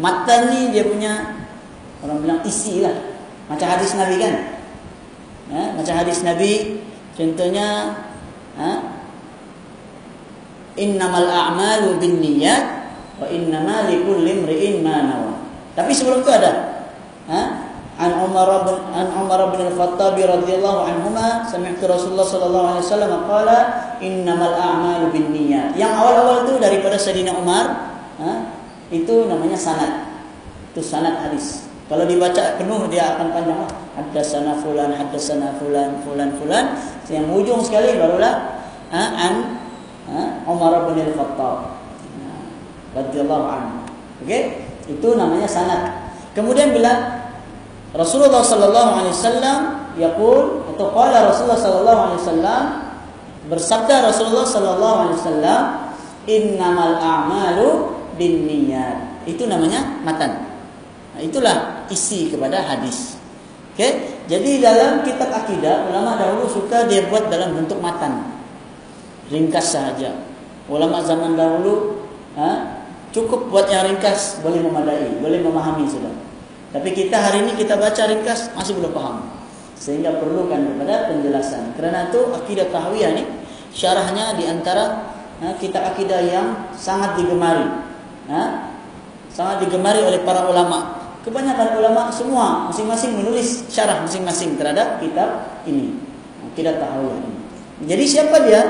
Matan 0.00 0.48
ni 0.48 0.72
dia 0.72 0.88
punya 0.88 1.44
orang 2.00 2.24
bilang 2.24 2.40
isi 2.48 2.80
lah. 2.80 2.96
Macam 3.52 3.68
hadis 3.68 3.92
Nabi 3.92 4.16
kan? 4.16 4.34
Ha, 5.52 5.76
macam 5.76 5.94
hadis 6.00 6.24
Nabi 6.24 6.80
Contohnya 7.12 7.68
ha? 8.56 8.72
Innamal 10.76 11.28
a'malu 11.28 12.00
bin 12.00 12.24
niyat 12.24 12.64
Wa 13.20 13.28
innama 13.28 13.86
likulli 13.86 14.40
imri'in 14.40 14.80
ma 14.80 15.04
nawa 15.04 15.34
Tapi 15.76 15.92
sebelum 15.92 16.24
itu 16.24 16.32
ada 16.32 16.52
ha? 17.28 17.42
An 18.00 18.24
Umar 18.24 18.64
bin 18.64 18.76
An 18.96 19.12
Umar 19.14 19.52
bin 19.52 19.68
Al-Khattab 19.68 20.16
radhiyallahu 20.16 20.80
anhuma 20.88 21.44
sami'tu 21.44 21.84
Rasulullah 21.84 22.24
sallallahu 22.24 22.66
alaihi 22.72 22.84
wasallam 22.88 23.12
qala 23.28 23.58
innamal 24.00 24.56
a'malu 24.56 25.12
bin 25.12 25.28
niyat. 25.30 25.76
Yang 25.76 25.92
awal-awal 26.00 26.48
itu 26.48 26.56
daripada 26.56 26.96
Sayyidina 26.96 27.36
Umar, 27.36 27.94
ha? 28.16 28.32
itu 28.88 29.28
namanya 29.28 29.60
sanad. 29.60 30.08
Itu 30.72 30.80
sanad 30.80 31.20
hadis. 31.20 31.71
Kalau 31.92 32.08
dibaca 32.08 32.56
penuh 32.56 32.88
dia 32.88 33.04
akan 33.12 33.36
panjang. 33.36 33.68
Haddatsana 33.92 34.56
fulan, 34.64 34.96
haddatsana 34.96 35.60
fulan, 35.60 36.00
fulan, 36.00 36.32
fulan. 36.40 36.72
Yang 37.12 37.28
ujung 37.36 37.60
sekali 37.60 38.00
barulah 38.00 38.64
ha, 38.88 39.02
an 39.12 39.60
ha, 40.08 40.40
Umar 40.48 40.88
bin 40.88 41.04
Al-Khattab. 41.04 41.84
Ha, 42.16 42.32
radhiyallahu 42.96 43.44
anhu. 43.44 43.84
Okey? 44.24 44.64
Itu 44.88 45.20
namanya 45.20 45.44
sanad. 45.44 46.16
Kemudian 46.32 46.72
bila 46.72 47.20
Rasulullah 47.92 48.40
sallallahu 48.40 48.90
alaihi 49.04 49.12
wasallam 49.12 49.58
yaqul 50.00 50.64
atau 50.72 50.96
qala 50.96 51.28
Rasulullah 51.28 51.60
sallallahu 51.60 52.00
alaihi 52.08 52.20
wasallam 52.24 52.62
bersabda 53.52 54.08
Rasulullah 54.08 54.48
sallallahu 54.48 54.96
alaihi 54.96 55.18
wasallam 55.20 55.60
innamal 56.24 56.96
a'malu 56.96 57.68
binniyat. 58.16 59.28
Itu 59.28 59.44
namanya 59.44 60.00
matan. 60.00 60.48
Nah, 61.12 61.20
itulah 61.20 61.81
isi 61.90 62.30
kepada 62.30 62.62
hadis. 62.62 63.18
Okey, 63.72 64.20
jadi 64.28 64.60
dalam 64.60 65.00
kitab 65.00 65.32
akidah 65.32 65.88
ulama 65.88 66.20
dahulu 66.20 66.44
suka 66.44 66.84
dia 66.86 67.08
buat 67.08 67.32
dalam 67.32 67.56
bentuk 67.56 67.80
matan. 67.80 68.36
Ringkas 69.32 69.72
sahaja. 69.72 70.12
Ulama 70.68 71.00
zaman 71.00 71.34
dahulu 71.34 72.04
ha, 72.36 72.84
cukup 73.16 73.48
buat 73.48 73.72
yang 73.72 73.88
ringkas 73.88 74.44
boleh 74.44 74.60
memadai, 74.60 75.16
boleh 75.24 75.40
memahami 75.40 75.88
sudah. 75.88 76.12
Tapi 76.72 76.92
kita 76.92 77.16
hari 77.16 77.48
ini 77.48 77.56
kita 77.56 77.80
baca 77.80 78.02
ringkas 78.12 78.52
masih 78.52 78.76
belum 78.76 78.92
paham. 78.92 79.24
Sehingga 79.76 80.20
perlukan 80.20 80.62
kepada 80.62 81.10
penjelasan. 81.10 81.72
Kerana 81.74 82.12
itu 82.12 82.28
akidah 82.30 82.68
tahwiyah 82.70 83.10
ni 83.16 83.24
syarahnya 83.72 84.36
di 84.36 84.44
antara 84.46 85.16
ha, 85.40 85.56
kitab 85.56 85.96
akidah 85.96 86.20
yang 86.22 86.70
sangat 86.76 87.16
digemari. 87.18 87.66
Ha, 88.28 88.72
sangat 89.32 89.64
digemari 89.64 90.04
oleh 90.04 90.20
para 90.22 90.44
ulama. 90.44 91.01
Kebanyakan 91.22 91.78
ulama 91.78 92.10
semua 92.10 92.66
masing-masing 92.66 93.14
menulis 93.14 93.70
syarah 93.70 94.02
masing-masing 94.02 94.58
terhadap 94.58 94.98
kitab 94.98 95.62
ini. 95.64 95.94
Akidah 96.50 96.82
Tahawiyah 96.82 97.18
ini. 97.22 97.32
Jadi 97.86 98.04
siapa 98.06 98.36
dia? 98.42 98.62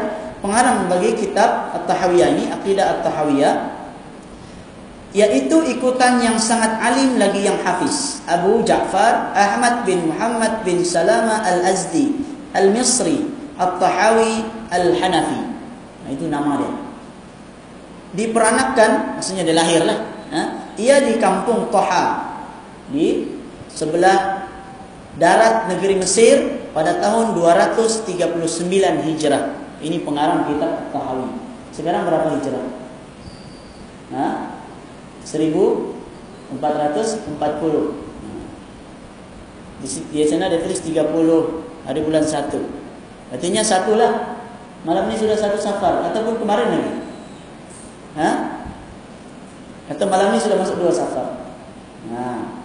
Pengarang 0.43 0.91
bagi 0.91 1.15
kitab 1.15 1.71
At-Tahawiyah 1.71 2.29
ini, 2.35 2.45
Akidah 2.51 2.99
At-Tahawiyah 2.99 3.83
yaitu 5.13 5.61
ikutan 5.69 6.25
yang 6.25 6.41
sangat 6.41 6.81
alim 6.81 7.21
lagi 7.21 7.45
yang 7.45 7.61
hafiz 7.61 8.25
Abu 8.25 8.65
Ja'far 8.65 9.37
Ahmad 9.37 9.85
bin 9.85 10.09
Muhammad 10.09 10.65
bin 10.65 10.81
Salama 10.89 11.45
Al-Azdi 11.45 12.17
Al-Misri 12.57 13.29
At-Tahawi 13.61 14.41
Al-Hanafi 14.73 15.41
nah, 16.09 16.11
itu 16.17 16.25
nama 16.33 16.57
dia 16.57 16.73
diperanakkan 18.13 19.21
maksudnya 19.21 19.45
dia 19.45 19.57
lahirlah 19.57 19.99
ha? 20.33 20.43
ia 20.81 21.05
di 21.05 21.21
kampung 21.21 21.69
Toha 21.69 22.22
di 22.93 23.41
sebelah 23.73 24.45
darat 25.17 25.73
negeri 25.73 25.97
Mesir 25.99 26.69
pada 26.77 27.01
tahun 27.01 27.33
239 27.35 29.09
Hijrah. 29.09 29.45
Ini 29.83 30.07
pengarang 30.07 30.47
kitab 30.47 30.95
Tahawi. 30.95 31.27
Sekarang 31.73 32.05
berapa 32.07 32.39
Hijrah? 32.39 32.63
Nah, 34.13 34.63
1440. 35.25 37.97
Di 39.83 40.23
sana 40.29 40.47
ada 40.47 40.63
tulis 40.63 40.79
30 40.79 41.67
hari 41.89 42.01
bulan 42.07 42.23
1. 42.23 42.63
Artinya 43.33 43.65
satu 43.65 43.97
lah. 43.97 44.37
Malam 44.83 45.07
ini 45.11 45.19
sudah 45.19 45.39
satu 45.39 45.59
safar 45.63 46.03
ataupun 46.11 46.43
kemarin 46.43 46.75
lagi. 46.75 46.93
Hah? 48.19 48.67
Atau 49.87 50.11
malam 50.11 50.35
ini 50.35 50.43
sudah 50.43 50.59
masuk 50.59 50.83
dua 50.83 50.91
safar. 50.91 51.39
Nah, 52.11 52.62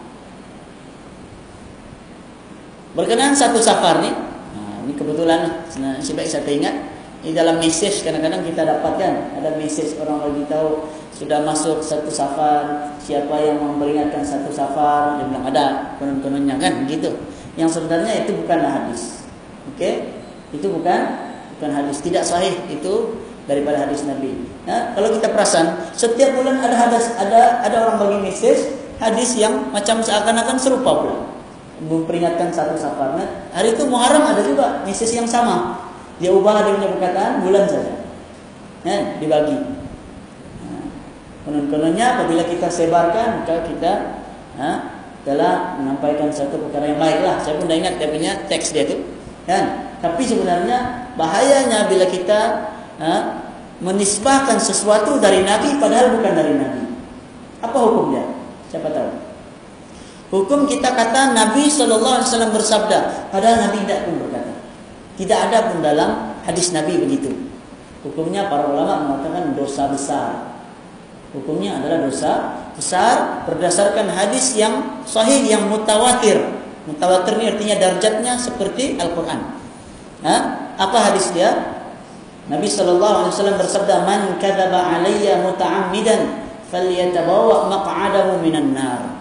Berkenaan 2.98 3.38
satu 3.38 3.62
safar 3.62 4.02
ni, 4.02 4.10
ha, 4.10 4.82
ini 4.82 4.98
kebetulan 4.98 5.70
sebab 6.02 6.26
saya 6.26 6.42
ingat 6.50 6.74
di 7.22 7.30
dalam 7.30 7.62
mesej 7.62 7.94
kadang-kadang 8.02 8.42
kita 8.42 8.66
dapatkan. 8.66 9.38
Ada 9.38 9.54
mesej 9.54 10.02
orang 10.02 10.26
bagi 10.26 10.50
tahu 10.50 10.90
sudah 11.14 11.46
masuk 11.46 11.78
satu 11.78 12.10
safar 12.10 12.90
siapa 12.98 13.38
yang 13.38 13.62
memperingatkan 13.62 14.26
satu 14.26 14.50
safar? 14.50 15.22
Dia 15.22 15.30
bilang 15.30 15.46
ada 15.46 15.66
konon-kononnya 16.02 16.58
kan? 16.58 16.90
Begitu 16.90 17.14
yang 17.54 17.70
sebenarnya 17.70 18.26
itu 18.26 18.34
bukanlah 18.34 18.82
hadis. 18.82 19.30
Okey 19.78 20.18
itu 20.50 20.66
bukan 20.66 21.00
bukan 21.54 21.70
hadis. 21.70 22.02
Tidak 22.02 22.26
sahih 22.26 22.66
itu 22.66 23.22
daripada 23.46 23.86
hadis 23.86 24.10
Nabi. 24.10 24.42
Nah, 24.66 24.98
kalau 24.98 25.14
kita 25.14 25.30
perasan 25.38 25.86
setiap 25.94 26.34
bulan 26.34 26.66
ada 26.66 26.74
hadis 26.74 27.14
ada 27.14 27.62
ada 27.62 27.78
orang 27.78 28.02
bagi 28.02 28.34
mesej 28.34 28.74
hadis 28.98 29.38
yang 29.38 29.70
macam 29.70 30.02
seakan-akan 30.02 30.58
serupa 30.58 30.92
pula 30.98 31.37
memperingatkan 31.84 32.50
satu 32.50 32.74
safar. 32.74 33.14
Nah, 33.18 33.28
hari 33.54 33.78
itu 33.78 33.86
Muharram 33.86 34.26
ada 34.26 34.42
juga 34.42 34.82
mesej 34.84 35.14
yang 35.14 35.30
sama. 35.30 35.86
Dia 36.18 36.34
ubah 36.34 36.66
punya 36.66 36.90
perkataan 36.90 37.46
bulan 37.46 37.70
saja. 37.70 37.94
Ya, 38.82 39.18
dibagi. 39.22 39.58
Nah, 40.66 40.84
konon-kononnya 41.46 42.18
apabila 42.18 42.42
kita 42.46 42.68
sebarkan 42.72 43.44
maka 43.46 43.62
kita 43.70 43.94
ha, 44.58 44.70
telah 45.22 45.78
menyampaikan 45.78 46.34
satu 46.34 46.58
perkara 46.58 46.90
yang 46.90 47.00
baik 47.02 47.22
lah. 47.22 47.38
Saya 47.46 47.62
pun 47.62 47.70
dah 47.70 47.78
ingat 47.78 48.02
dia 48.02 48.10
punya 48.10 48.32
teks 48.50 48.74
dia 48.74 48.90
tu. 48.90 48.98
Kan? 49.46 49.94
Tapi 50.02 50.24
sebenarnya 50.26 51.10
bahayanya 51.14 51.86
bila 51.86 52.10
kita 52.10 52.40
ha, 52.98 53.14
menisbahkan 53.78 54.58
sesuatu 54.58 55.22
dari 55.22 55.46
Nabi 55.46 55.78
padahal 55.78 56.18
bukan 56.18 56.34
dari 56.34 56.54
Nabi. 56.58 56.82
Apa 57.62 57.78
hukumnya? 57.78 58.26
Siapa 58.74 58.90
tahu? 58.90 59.27
Hukum 60.28 60.68
kita 60.68 60.92
kata 60.92 61.32
Nabi 61.32 61.72
wasallam 61.72 62.52
bersabda, 62.52 63.32
padahal 63.32 63.72
Nabi 63.72 63.88
tidak 63.88 64.00
pun 64.12 64.28
berkata. 64.28 64.54
Tidak 65.16 65.40
ada 65.40 65.58
pun 65.72 65.80
dalam 65.80 66.36
hadis 66.44 66.76
Nabi 66.76 67.00
begitu. 67.00 67.32
Hukumnya 68.04 68.52
para 68.52 68.68
ulama 68.68 69.08
mengatakan 69.08 69.56
dosa 69.56 69.88
besar. 69.88 70.60
Hukumnya 71.32 71.80
adalah 71.80 72.08
dosa 72.08 72.32
besar 72.76 73.44
berdasarkan 73.48 74.12
hadis 74.12 74.56
yang 74.60 75.04
sahih 75.08 75.48
yang 75.48 75.68
mutawatir. 75.72 76.40
Mutawatir 76.88 77.40
ini 77.40 77.46
artinya 77.52 77.76
darjatnya 77.80 78.40
seperti 78.40 79.00
Al-Qur'an. 79.00 79.60
Ha? 80.24 80.36
Apa 80.76 81.12
hadis 81.12 81.32
dia? 81.32 81.56
Nabi 82.48 82.68
wasallam 82.68 83.60
bersabda, 83.60 84.08
"Man 84.08 84.40
kadzaba 84.40 84.88
alayya 84.96 85.44
muta'ammidan 85.44 86.48
falyatabawa 86.72 87.68
maq'adahu 87.68 88.40
minan 88.40 88.72
nar." 88.72 89.17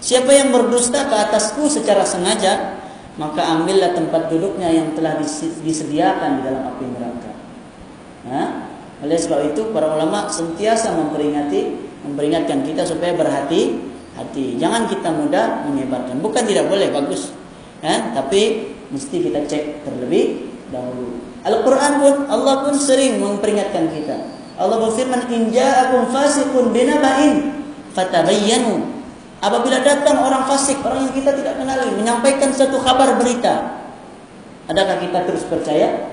Siapa 0.00 0.32
yang 0.32 0.48
berdusta 0.48 1.04
ke 1.12 1.16
atasku 1.28 1.68
secara 1.68 2.08
sengaja, 2.08 2.80
maka 3.20 3.44
ambillah 3.44 3.92
tempat 3.92 4.32
duduknya 4.32 4.72
yang 4.72 4.96
telah 4.96 5.20
disediakan 5.60 6.40
di 6.40 6.42
dalam 6.48 6.62
api 6.72 6.84
neraka. 6.88 7.32
Ha? 8.32 8.42
Oleh 9.04 9.20
sebab 9.20 9.52
itu 9.52 9.68
para 9.76 9.92
ulama 9.92 10.24
sentiasa 10.32 10.96
memperingati, 10.96 11.76
memperingatkan 12.08 12.64
kita 12.64 12.88
supaya 12.88 13.12
berhati-hati. 13.12 14.56
Jangan 14.56 14.88
kita 14.88 15.12
mudah 15.12 15.68
menyebarkan. 15.68 16.16
Bukan 16.24 16.48
tidak 16.48 16.72
boleh 16.72 16.88
bagus, 16.88 17.36
ha? 17.84 18.16
tapi 18.16 18.72
mesti 18.88 19.16
kita 19.20 19.44
cek 19.44 19.84
terlebih 19.84 20.48
dahulu. 20.72 21.20
Al-Quran 21.44 21.92
pun 22.00 22.14
Allah 22.28 22.64
pun 22.64 22.72
sering 22.76 23.20
memperingatkan 23.20 23.84
kita. 23.92 24.16
Allah 24.56 24.76
berfirman, 24.80 25.28
"In 25.32 25.52
ja'akum 25.52 26.08
fasiqun 26.08 26.72
binaba'in 26.72 27.64
fatabayyanu." 27.96 28.99
Apabila 29.40 29.80
datang 29.80 30.20
orang 30.20 30.44
fasik, 30.44 30.84
orang 30.84 31.08
yang 31.08 31.16
kita 31.16 31.32
tidak 31.32 31.56
kenali 31.56 31.96
menyampaikan 31.96 32.52
satu 32.52 32.76
kabar 32.84 33.16
berita, 33.16 33.80
adakah 34.68 35.00
kita 35.00 35.24
terus 35.24 35.48
percaya? 35.48 36.12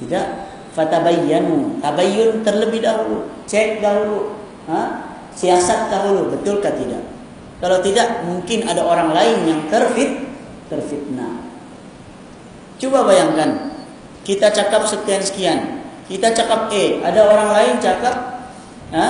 Tidak. 0.00 0.26
Fatabayyanu. 0.72 1.80
Tabayyun 1.84 2.40
terlebih 2.40 2.80
dahulu. 2.84 3.28
Cek 3.44 3.84
dahulu. 3.84 4.32
Ha? 4.68 4.80
Siasat 5.36 5.92
dahulu. 5.92 6.32
Betulkah 6.32 6.72
tidak? 6.72 7.04
Kalau 7.60 7.80
tidak, 7.80 8.24
mungkin 8.28 8.68
ada 8.68 8.84
orang 8.84 9.16
lain 9.16 9.36
yang 9.48 9.60
terfit, 9.72 10.28
terfitnah. 10.68 11.40
Coba 12.76 13.08
bayangkan. 13.08 13.72
Kita 14.20 14.52
cakap 14.52 14.84
sekian-sekian. 14.84 15.80
Kita 16.08 16.32
cakap 16.36 16.68
A. 16.68 16.84
Ada 17.08 17.20
orang 17.24 17.50
lain 17.56 17.74
cakap, 17.80 18.16
ha? 18.92 19.06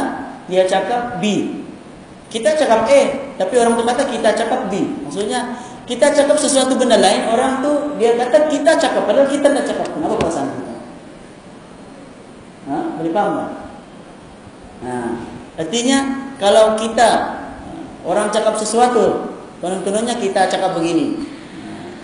dia 0.46 0.62
cakap 0.64 1.18
B. 1.18 1.24
Kita 2.26 2.58
cakap 2.58 2.90
A, 2.90 3.00
tapi 3.38 3.54
orang 3.56 3.78
tu 3.78 3.84
kata 3.86 4.02
kita 4.10 4.34
cakap 4.34 4.66
B. 4.66 4.82
Maksudnya 5.06 5.62
kita 5.86 6.10
cakap 6.10 6.34
sesuatu 6.34 6.74
benda 6.74 6.98
lain, 6.98 7.30
orang 7.30 7.62
tu 7.62 7.94
dia 8.02 8.18
kata 8.18 8.50
kita 8.50 8.74
cakap, 8.74 9.06
padahal 9.06 9.30
kita 9.30 9.46
tidak 9.46 9.64
cakap. 9.70 9.86
Kenapa 9.94 10.14
perasaan 10.18 10.48
kita? 10.50 10.74
Ha? 12.66 12.78
Boleh 12.98 13.12
paham 13.14 13.32
tak? 13.38 13.50
Nah, 14.82 15.08
artinya 15.54 15.98
kalau 16.42 16.74
kita 16.74 17.08
orang 18.02 18.34
cakap 18.34 18.58
sesuatu, 18.58 19.38
konon-kononnya 19.62 20.18
kita 20.18 20.50
cakap 20.50 20.74
begini. 20.74 21.22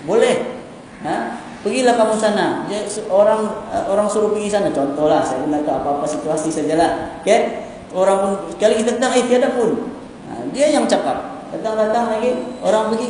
Boleh. 0.07 0.63
Ha? 1.03 1.43
Pergilah 1.67 1.95
kamu 1.95 2.15
sana. 2.19 2.67
Orang 3.11 3.47
orang 3.87 4.07
suruh 4.07 4.35
pergi 4.35 4.51
sana. 4.51 4.71
Contohlah, 4.71 5.23
saya 5.23 5.43
tahu 5.47 5.75
apa-apa 5.83 6.07
situasi 6.07 6.51
sajalah. 6.51 7.23
Okay? 7.23 7.71
Orang 7.95 8.19
pun, 8.19 8.33
sekali 8.55 8.83
kita 8.83 8.99
tentang, 8.99 9.15
eh 9.15 9.27
tiada 9.31 9.55
pun. 9.55 10.02
Dia 10.50 10.74
yang 10.74 10.90
cakap. 10.90 11.46
Datang-datang 11.55 12.18
lagi 12.18 12.31
orang 12.64 12.90
pergi. 12.90 13.09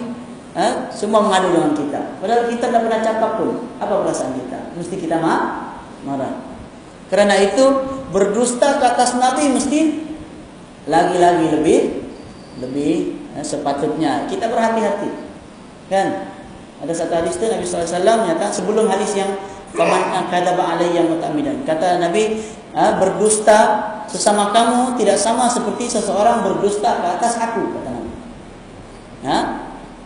Ha? 0.53 0.93
Semua 0.93 1.25
mengadu 1.25 1.57
dengan 1.57 1.73
kita. 1.73 2.21
Padahal 2.21 2.53
kita 2.53 2.69
tidak 2.69 2.83
pernah 2.85 3.01
cakap 3.01 3.31
pun. 3.41 3.51
Apa 3.81 4.05
perasaan 4.05 4.37
kita? 4.37 4.59
Mesti 4.77 4.95
kita 5.01 5.17
ma 5.17 5.35
marah. 6.05 6.37
Kerana 7.09 7.41
itu 7.41 7.65
berdusta 8.13 8.77
ke 8.77 8.85
atas 8.85 9.17
Nabi 9.17 9.49
mesti 9.49 9.81
lagi-lagi 10.85 11.47
lebih 11.57 11.81
lebih 12.61 12.93
eh, 13.39 13.45
sepatutnya 13.45 14.29
kita 14.29 14.53
berhati-hati. 14.53 15.11
Kan? 15.89 16.09
Ada 16.83 16.93
satu 17.07 17.13
hadis 17.15 17.39
itu 17.39 17.47
Nabi 17.47 17.65
SAW 17.65 18.51
sebelum 18.51 18.91
hadis 18.91 19.15
yang 19.15 19.31
faman 19.73 20.29
kadzaba 20.29 20.77
alayya 20.77 21.05
mutamidan. 21.09 21.65
Kata 21.65 22.01
Nabi, 22.01 22.41
ha, 22.77 23.01
berdusta 23.01 23.59
sesama 24.09 24.53
kamu 24.53 25.01
tidak 25.01 25.17
sama 25.17 25.49
seperti 25.49 25.89
seseorang 25.89 26.45
berdusta 26.45 27.01
ke 27.01 27.07
atas 27.19 27.41
aku 27.41 27.73
kata 27.81 27.89
Nabi. 27.91 28.13
Ya? 29.25 29.39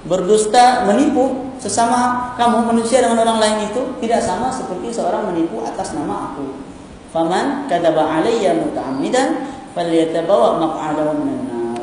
Berdusta 0.06 0.86
menipu 0.86 1.50
sesama 1.58 2.30
kamu 2.38 2.70
manusia 2.70 3.02
dengan 3.02 3.26
orang 3.26 3.42
lain 3.42 3.58
itu 3.66 3.98
tidak 3.98 4.22
sama 4.22 4.54
seperti 4.54 4.94
seorang 4.94 5.26
menipu 5.26 5.66
atas 5.66 5.98
nama 5.98 6.30
aku. 6.30 6.62
Faman 7.10 7.66
kadaba 7.66 8.22
alayya 8.22 8.54
muta'ammidan 8.54 9.50
falyatabawa 9.74 10.62
maq'adahu 10.62 11.10
minan 11.26 11.42
nar. 11.50 11.82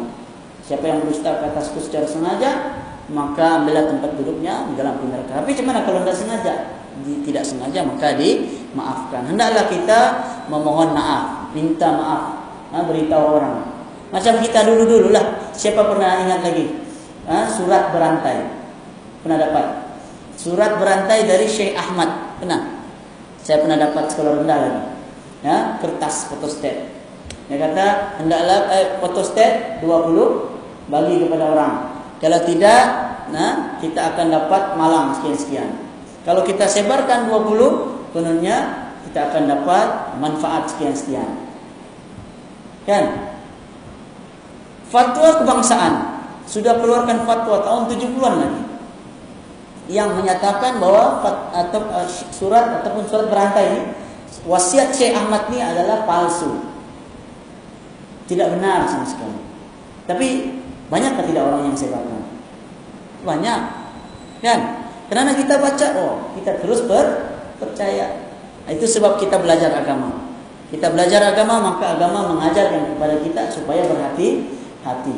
Siapa 0.64 0.88
yang 0.88 1.04
berdusta 1.04 1.44
ke 1.44 1.52
atasku 1.52 1.84
secara 1.84 2.08
sengaja, 2.08 2.83
maka 3.12 3.60
ambillah 3.60 3.92
tempat 3.92 4.16
duduknya 4.16 4.64
dalam 4.80 4.96
neraka. 5.04 5.44
Tapi 5.44 5.52
gimana 5.52 5.84
kalau 5.84 6.06
tidak 6.08 6.16
sengaja? 6.16 6.54
Tidak 7.04 7.44
sengaja 7.44 7.80
maka 7.84 8.16
dimaafkan. 8.16 9.28
Hendaklah 9.28 9.68
kita 9.68 10.00
memohon 10.48 10.96
maaf, 10.96 11.52
minta 11.52 11.92
maaf, 11.92 12.24
ha, 12.72 12.86
beritahu 12.88 13.44
orang. 13.44 13.58
Macam 14.14 14.40
kita 14.40 14.64
dulu-dulu 14.64 15.12
lah. 15.12 15.52
Siapa 15.52 15.84
pernah 15.84 16.22
ingat 16.24 16.46
lagi? 16.46 16.66
Ha, 17.28 17.50
surat 17.50 17.92
berantai. 17.92 18.46
Pernah 19.26 19.38
dapat? 19.42 19.66
Surat 20.38 20.78
berantai 20.78 21.26
dari 21.28 21.50
Syekh 21.50 21.76
Ahmad. 21.76 22.38
Pernah? 22.40 22.84
Saya 23.44 23.60
pernah 23.60 23.76
dapat 23.76 24.08
sekolah 24.08 24.32
rendah 24.40 24.58
lagi. 24.60 24.82
Ya, 25.44 25.76
kertas 25.84 26.32
fotostat. 26.32 26.88
Dia 27.52 27.60
kata, 27.60 28.16
hendaklah 28.24 28.72
eh, 28.72 28.88
fotostat 29.04 29.84
20 29.84 30.88
bagi 30.88 31.16
kepada 31.28 31.52
orang. 31.52 31.93
Kalau 32.22 32.40
tidak, 32.46 32.84
nah, 33.32 33.78
kita 33.82 34.14
akan 34.14 34.28
dapat 34.30 34.64
malang 34.76 35.16
sekian-sekian. 35.18 35.70
Kalau 36.24 36.46
kita 36.46 36.70
sebarkan 36.70 37.28
20, 37.28 38.14
kononnya 38.16 38.58
kita 39.08 39.30
akan 39.30 39.44
dapat 39.46 39.88
manfaat 40.18 40.72
sekian-sekian. 40.72 41.28
Kan? 42.88 43.36
Fatwa 44.88 45.42
kebangsaan 45.42 45.94
sudah 46.46 46.78
keluarkan 46.80 47.26
fatwa 47.26 47.66
tahun 47.66 47.84
70-an 47.90 48.36
lagi 48.40 48.64
yang 49.92 50.16
menyatakan 50.16 50.80
bahwa 50.80 51.20
atau 51.52 51.82
uh, 51.92 52.08
surat 52.08 52.84
ataupun 52.84 53.04
surat 53.04 53.28
berantai 53.28 53.66
ini 53.68 53.82
wasiat 54.48 54.96
Syekh 54.96 55.12
Ahmad 55.12 55.52
ini 55.52 55.60
adalah 55.60 56.08
palsu. 56.08 56.72
Tidak 58.24 58.48
benar 58.56 58.88
sama 58.88 59.04
sekali. 59.04 59.40
Tapi 60.08 60.28
Banyakkah 60.94 61.26
tidak 61.26 61.44
orang 61.50 61.74
yang 61.74 61.78
sebarkan? 61.78 62.22
Banyak. 63.26 63.60
Kan? 64.46 64.60
Karena 65.10 65.34
kita 65.34 65.58
baca, 65.58 65.88
oh, 65.98 66.14
kita 66.38 66.62
terus 66.62 66.86
ber, 66.86 67.34
percaya. 67.58 68.30
Itu 68.70 68.86
sebab 68.86 69.18
kita 69.18 69.42
belajar 69.42 69.74
agama. 69.74 70.38
Kita 70.70 70.94
belajar 70.94 71.34
agama, 71.34 71.74
maka 71.74 71.98
agama 71.98 72.38
mengajarkan 72.38 72.94
kepada 72.94 73.18
kita 73.26 73.50
supaya 73.50 73.90
berhati-hati. 73.90 75.16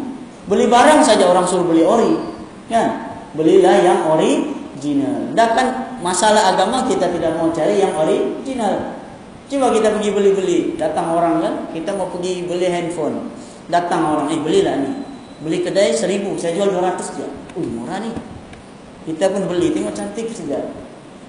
Beli 0.47 0.65
barang 0.71 1.03
saja 1.03 1.27
orang 1.27 1.43
suruh 1.43 1.67
beli 1.67 1.83
ori. 1.83 2.23
Kan? 2.71 3.19
Belilah 3.35 3.75
yang 3.83 3.99
original. 4.07 5.35
Dan 5.35 5.49
kan 5.59 5.67
masalah 5.99 6.55
agama 6.55 6.87
kita 6.87 7.11
tidak 7.11 7.35
mau 7.35 7.51
cari 7.51 7.83
yang 7.83 7.91
original. 7.99 8.95
Coba 9.51 9.75
kita 9.75 9.91
pergi 9.91 10.09
beli-beli. 10.15 10.59
Datang 10.79 11.11
orang 11.11 11.43
kan, 11.43 11.53
kita 11.75 11.91
mau 11.99 12.07
pergi 12.09 12.47
beli 12.47 12.71
handphone. 12.71 13.27
Datang 13.67 14.01
orang, 14.15 14.27
eh 14.31 14.39
belilah 14.39 14.75
nih. 14.81 15.04
Beli 15.43 15.67
kedai 15.67 15.91
seribu, 15.91 16.39
saya 16.39 16.55
jual 16.55 16.71
dua 16.71 16.93
ratus 16.93 17.11
saja. 17.11 17.27
Uh, 17.59 17.67
murah 17.67 17.99
nih. 17.99 18.15
Kita 19.03 19.35
pun 19.35 19.51
beli, 19.51 19.75
tengok 19.75 19.91
cantik 19.91 20.31
saja. 20.31 20.71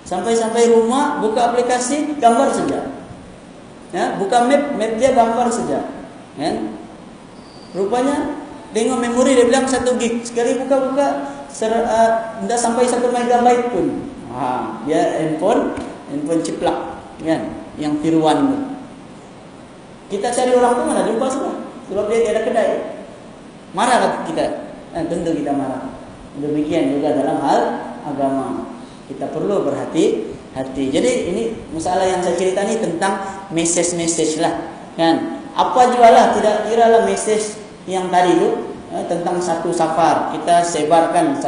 Sampai-sampai 0.07 0.71
rumah, 0.71 1.19
buka 1.19 1.51
aplikasi, 1.51 2.15
gambar 2.23 2.55
saja. 2.55 2.95
Ya, 3.91 4.15
buka 4.15 4.47
map, 4.47 4.79
map 4.79 4.93
dia 4.95 5.11
gambar 5.11 5.51
saja. 5.51 5.91
Ya. 6.39 6.51
Rupanya, 7.75 8.47
tengok 8.71 9.03
memori 9.03 9.35
dia 9.35 9.51
bilang 9.51 9.67
satu 9.67 9.99
gig. 9.99 10.23
Sekali 10.23 10.63
buka-buka, 10.63 11.27
tidak 11.51 11.85
uh, 12.47 12.61
sampai 12.63 12.87
satu 12.87 13.11
megabyte 13.11 13.75
pun. 13.75 14.07
Ha, 14.31 14.81
dia 14.87 15.19
handphone, 15.19 15.75
handphone 16.07 16.43
ciplak. 16.47 17.03
Ya, 17.21 17.43
yang 17.77 17.99
tiruan 17.99 18.39
itu. 18.47 18.59
Kita 20.07 20.31
cari 20.31 20.55
orang 20.55 20.73
pun 20.79 20.85
mana 20.95 21.03
jumpa 21.03 21.27
semua. 21.27 21.67
Sebab 21.91 22.07
dia 22.07 22.19
tidak 22.23 22.33
ada 22.33 22.43
kedai. 22.47 22.71
Marah 23.75 24.23
kita? 24.29 24.67
Eh, 24.95 25.05
tentu 25.11 25.35
kita 25.35 25.51
marah. 25.51 25.91
Demikian 26.37 27.01
juga 27.01 27.17
dalam 27.17 27.41
hal 27.41 27.61
agama. 28.05 28.77
Kita 29.09 29.33
perlu 29.33 29.65
berhati-hati. 29.67 30.85
Jadi 30.93 31.11
ini 31.33 31.43
masalah 31.73 32.05
yang 32.05 32.21
saya 32.21 32.37
cerita 32.37 32.63
ini 32.67 32.79
tentang 32.79 33.47
message-message 33.51 34.43
lah. 34.43 34.55
Kan? 34.95 35.41
Apa 35.57 35.97
jualah 35.97 36.37
tidak 36.37 36.69
kira 36.69 36.93
lah 36.93 37.03
message 37.09 37.57
yang 37.89 38.13
tadi 38.13 38.37
itu 38.37 38.49
eh, 38.93 39.05
tentang 39.09 39.41
satu 39.41 39.73
safar. 39.73 40.37
Kita 40.37 40.61
sebarkan 40.61 41.41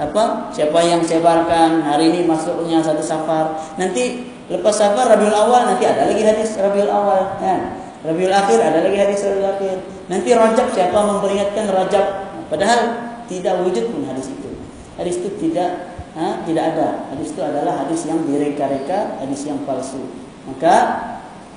apa? 0.00 0.48
Siapa 0.50 0.78
yang 0.80 1.04
sebarkan 1.04 1.84
hari 1.84 2.08
ini 2.12 2.20
masuknya 2.24 2.80
satu 2.80 3.04
safar. 3.04 3.76
Nanti 3.76 4.32
lepas 4.48 4.72
safar 4.72 5.12
Rabiul 5.12 5.36
Awal 5.36 5.76
nanti 5.76 5.84
ada 5.84 6.08
lagi 6.08 6.24
hadis 6.24 6.56
Rabiul 6.56 6.88
Awal. 6.88 7.36
Kan? 7.36 7.81
Rabiul 8.02 8.34
Akhir 8.34 8.58
ada 8.58 8.82
lagi 8.82 8.98
hadis 8.98 9.22
Rabiul 9.22 9.46
Akhir. 9.46 9.76
Nanti 10.10 10.30
Rajab 10.34 10.66
siapa 10.74 10.98
memperingatkan 10.98 11.70
Rajab? 11.70 12.06
Padahal 12.50 12.80
tidak 13.30 13.62
wujud 13.62 13.94
pun 13.94 14.02
hadis 14.10 14.28
itu. 14.28 14.50
Hadis 14.98 15.22
itu 15.22 15.30
tidak 15.38 15.94
ha, 16.18 16.42
tidak 16.44 16.74
ada. 16.74 17.08
Hadis 17.14 17.32
itu 17.32 17.40
adalah 17.40 17.86
hadis 17.86 18.04
yang 18.04 18.20
direka-reka, 18.26 19.22
hadis 19.22 19.46
yang 19.46 19.62
palsu. 19.62 20.02
Maka 20.44 20.74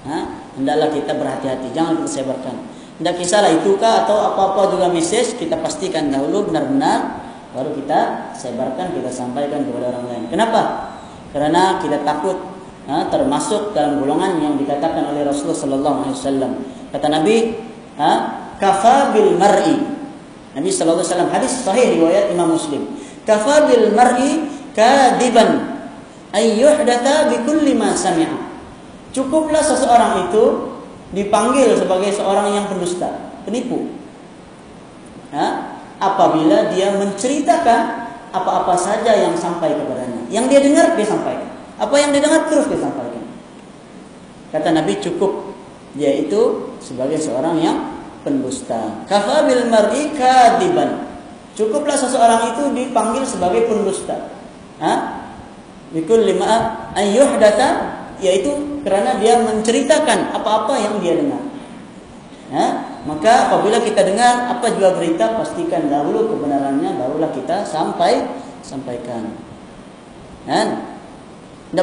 ha, 0.06 0.18
hendaklah 0.56 0.94
kita 0.94 1.18
berhati-hati, 1.18 1.74
jangan 1.74 2.00
kita 2.00 2.22
sebarkan. 2.22 2.56
Tidak 2.96 3.16
kisahlah 3.20 3.52
itukah 3.52 4.08
atau 4.08 4.16
apa-apa 4.32 4.72
juga 4.72 4.88
message 4.88 5.36
kita 5.36 5.60
pastikan 5.60 6.08
dahulu 6.08 6.48
benar-benar 6.48 7.28
baru 7.52 7.76
kita 7.76 8.32
sebarkan, 8.36 8.96
kita 8.96 9.12
sampaikan 9.12 9.68
kepada 9.68 9.92
orang 9.92 10.06
lain. 10.08 10.24
Kenapa? 10.32 10.96
Karena 11.36 11.84
kita 11.84 12.08
takut 12.08 12.55
ha, 12.90 13.10
termasuk 13.10 13.74
dalam 13.74 14.02
golongan 14.02 14.42
yang 14.42 14.54
dikatakan 14.58 15.12
oleh 15.14 15.26
Rasulullah 15.26 15.58
sallallahu 15.58 15.98
alaihi 16.06 16.16
wasallam. 16.18 16.52
Kata 16.94 17.08
Nabi, 17.12 17.36
ha, 17.98 18.12
kafa 18.58 19.12
bil 19.14 19.36
mar'i. 19.38 19.76
Nabi 20.56 20.70
sallallahu 20.72 21.04
alaihi 21.04 21.12
wasallam 21.12 21.32
hadis 21.34 21.54
sahih 21.66 22.00
riwayat 22.00 22.32
Imam 22.32 22.56
Muslim. 22.56 22.88
Kafa 23.28 23.68
bil 23.68 23.92
mar'i 23.92 24.48
kadiban 24.72 25.82
ay 26.32 26.56
yuhdatha 26.62 27.28
bi 27.34 27.44
kulli 27.44 27.74
ma 27.76 27.92
sami'a. 27.92 28.54
Cukuplah 29.12 29.64
seseorang 29.64 30.28
itu 30.28 30.44
dipanggil 31.16 31.72
sebagai 31.80 32.12
seorang 32.12 32.52
yang 32.52 32.66
pendusta, 32.68 33.32
penipu. 33.48 33.96
Ha? 35.32 35.72
Apabila 35.96 36.76
dia 36.76 36.92
menceritakan 37.00 38.12
apa-apa 38.36 38.76
saja 38.76 39.16
yang 39.16 39.32
sampai 39.40 39.72
kepadanya. 39.80 40.28
Yang 40.28 40.46
dia 40.52 40.60
dengar, 40.60 40.88
dia 41.00 41.08
sampaikan. 41.08 41.55
Apa 41.76 41.96
yang 42.00 42.16
didengar 42.16 42.48
terus 42.48 42.72
disampaikan. 42.72 43.24
Kata 44.56 44.72
Nabi 44.72 44.96
cukup 45.04 45.52
dia 45.96 46.12
itu 46.16 46.72
sebagai 46.80 47.20
seorang 47.20 47.60
yang 47.60 47.78
pendusta. 48.24 49.04
Kafa 49.08 49.48
bil 49.48 49.68
mar'i 49.68 50.12
kadiban. 50.16 51.08
Cukuplah 51.56 51.96
seseorang 51.96 52.52
itu 52.52 52.64
dipanggil 52.76 53.24
sebagai 53.24 53.68
pendusta. 53.68 54.32
Ha? 54.84 54.94
Bikul 55.96 56.28
lima 56.28 56.92
ayyuh 56.96 57.40
data 57.40 57.96
yaitu 58.20 58.82
kerana 58.84 59.20
dia 59.20 59.40
menceritakan 59.40 60.36
apa-apa 60.36 60.74
yang 60.80 61.00
dia 61.00 61.16
dengar. 61.16 61.44
Ha? 62.52 62.66
Maka 63.06 63.52
apabila 63.52 63.80
kita 63.84 64.04
dengar 64.04 64.52
apa 64.52 64.72
juga 64.76 64.98
berita 64.98 65.38
pastikan 65.38 65.88
dahulu 65.88 66.32
kebenarannya 66.36 66.96
barulah 67.00 67.32
kita 67.32 67.64
sampai 67.64 68.24
sampaikan. 68.66 69.32
Kan? 70.44 70.95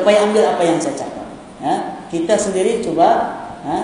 Payah 0.01 0.23
ambil 0.31 0.45
apa 0.57 0.63
yang 0.65 0.79
saya 0.81 0.97
cakap. 0.97 1.27
Ya. 1.61 1.75
Kita 2.09 2.35
sendiri 2.41 2.81
coba 2.81 3.09
ya, 3.67 3.79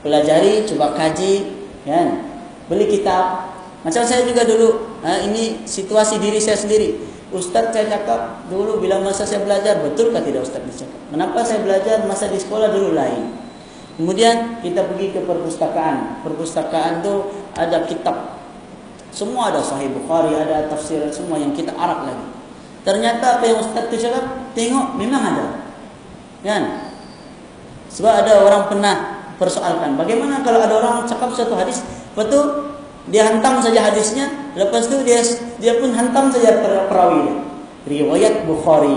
pelajari, 0.00 0.64
coba 0.64 0.96
kaji, 0.96 1.52
ya. 1.84 2.24
beli 2.70 2.88
kitab. 2.88 3.52
Macam 3.80 4.04
saya 4.04 4.28
juga 4.28 4.44
dulu, 4.44 5.00
ya, 5.00 5.24
ini 5.24 5.64
situasi 5.64 6.20
diri 6.20 6.36
saya 6.40 6.56
sendiri. 6.56 7.00
Ustaz 7.30 7.70
saya 7.70 7.86
cakap 7.86 8.50
dulu 8.50 8.82
bila 8.82 8.98
masa 8.98 9.22
saya 9.22 9.46
belajar, 9.46 9.78
betul 9.86 10.10
betulkah 10.10 10.22
tidak 10.26 10.42
Ustaz 10.42 10.62
dicakap? 10.66 11.00
Kenapa 11.14 11.38
saya 11.46 11.62
belajar 11.62 12.02
masa 12.02 12.26
di 12.26 12.38
sekolah 12.42 12.74
dulu 12.74 12.90
lain? 12.90 13.38
Kemudian 14.00 14.58
kita 14.64 14.88
pergi 14.90 15.14
ke 15.14 15.20
perpustakaan. 15.22 16.24
Perpustakaan 16.26 17.04
itu 17.04 17.14
ada 17.54 17.86
kitab. 17.86 18.40
Semua 19.14 19.54
ada 19.54 19.62
Sahih 19.62 19.92
Bukhari, 19.94 20.34
ada 20.34 20.66
tafsir 20.72 21.06
semua 21.12 21.38
yang 21.38 21.54
kita 21.54 21.70
arak 21.74 22.08
lagi. 22.08 22.26
Ternyata 22.80 23.38
apa 23.38 23.44
yang 23.44 23.60
Ustaz 23.60 23.92
itu 23.92 24.08
cakap, 24.08 24.52
tengok 24.56 24.96
memang 24.96 25.20
ada. 25.20 25.46
Kan? 26.40 26.62
Sebab 27.92 28.24
ada 28.24 28.32
orang 28.46 28.62
pernah 28.70 28.94
persoalkan, 29.36 29.98
bagaimana 30.00 30.40
kalau 30.40 30.62
ada 30.64 30.74
orang 30.80 31.04
cakap 31.04 31.32
satu 31.36 31.56
hadis, 31.58 31.84
betul 32.16 32.72
dia 33.10 33.26
hantam 33.26 33.58
saja 33.60 33.90
hadisnya, 33.90 34.30
lepas 34.54 34.86
itu 34.86 35.02
dia 35.02 35.20
dia 35.58 35.80
pun 35.80 35.90
hantam 35.92 36.30
saja 36.30 36.60
perawi 36.62 37.42
Riwayat 37.88 38.44
Bukhari, 38.44 38.92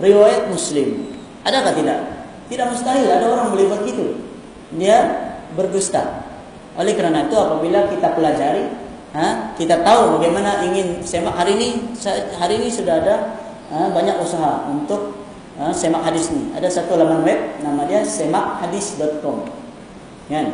riwayat 0.00 0.48
Muslim. 0.48 1.12
Adakah 1.44 1.72
tidak? 1.76 2.00
Tidak 2.48 2.66
mustahil 2.72 3.06
ada 3.06 3.26
orang 3.28 3.52
boleh 3.52 3.68
buat 3.68 3.82
gitu. 3.84 4.16
Dia 4.74 4.98
berdusta. 5.52 6.24
Oleh 6.80 6.96
kerana 6.96 7.28
itu 7.28 7.36
apabila 7.36 7.86
kita 7.92 8.16
pelajari, 8.16 8.66
ha, 9.16 9.56
kita 9.56 9.80
tahu 9.80 10.20
bagaimana 10.20 10.60
ingin 10.68 11.00
semak 11.00 11.32
hari 11.32 11.56
ini 11.56 11.68
hari 12.36 12.60
ini 12.60 12.68
sudah 12.68 13.00
ada 13.00 13.14
ha, 13.72 13.88
banyak 13.88 14.20
usaha 14.20 14.68
untuk 14.68 15.16
ha, 15.56 15.72
semak 15.72 16.04
hadis 16.04 16.28
ni. 16.28 16.52
Ada 16.52 16.68
satu 16.68 17.00
laman 17.00 17.24
web 17.24 17.40
nama 17.64 17.88
dia 17.88 18.04
semakhadis.com 18.04 19.48
kan? 20.28 20.46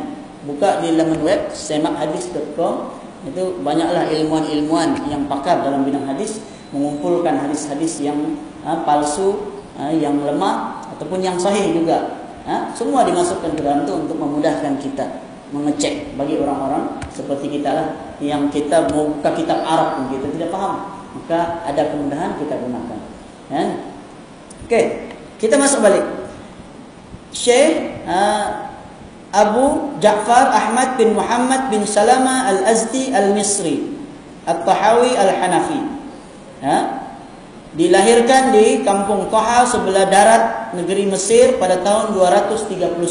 Buka 0.47 0.79
di 0.79 0.95
laman 0.95 1.19
web 1.23 1.51
semakhadis.com 1.51 3.03
itu 3.23 3.43
banyaklah 3.63 4.11
ilmuwan-ilmuwan 4.11 5.07
yang 5.07 5.27
pakar 5.31 5.63
dalam 5.63 5.87
bidang 5.87 6.03
hadis 6.03 6.43
mengumpulkan 6.75 7.39
hadis-hadis 7.43 7.99
yang 7.99 8.39
ha, 8.63 8.79
palsu 8.87 9.59
ha, 9.75 9.91
yang 9.91 10.23
lemah 10.23 10.87
ataupun 10.95 11.19
yang 11.19 11.35
sahih 11.35 11.75
juga. 11.75 12.23
Ha, 12.43 12.75
semua 12.75 13.07
dimasukkan 13.07 13.55
ke 13.55 13.61
dalam 13.63 13.87
itu 13.87 13.93
untuk 13.95 14.19
memudahkan 14.19 14.75
kita 14.83 15.23
mengecek 15.53 16.17
bagi 16.17 16.41
orang-orang 16.41 16.97
seperti 17.13 17.45
kita 17.47 17.69
lah 17.71 17.87
yang 18.21 18.49
kita 18.53 18.89
buka 18.91 19.33
kitab 19.33 19.63
Arab 19.63 19.97
pun 19.97 20.05
kita 20.13 20.27
tidak 20.33 20.49
faham. 20.53 21.01
Maka 21.13 21.61
ada 21.65 21.81
kemudahan 21.93 22.37
kita 22.41 22.57
gunakan. 22.57 22.99
Ya 23.49 23.63
okey 24.67 24.83
kita 25.37 25.55
masuk 25.57 25.79
balik. 25.81 26.05
Syekh 27.33 28.05
uh, 28.05 28.73
Abu 29.33 29.97
Ja'far 29.97 30.53
Ahmad 30.53 31.01
bin 31.01 31.17
Muhammad 31.17 31.73
bin 31.73 31.81
Salama 31.89 32.45
Al-Azdi 32.53 33.09
Al-Misri 33.09 33.97
At-Tahawi 34.45 35.17
Al-Hanafi. 35.17 35.81
Ya 36.61 37.03
dilahirkan 37.73 38.53
di 38.53 38.85
kampung 38.85 39.33
Toha 39.33 39.65
sebelah 39.65 40.05
darat 40.05 40.43
negeri 40.77 41.09
Mesir 41.09 41.57
pada 41.57 41.81
tahun 41.81 42.13
239 42.13 43.01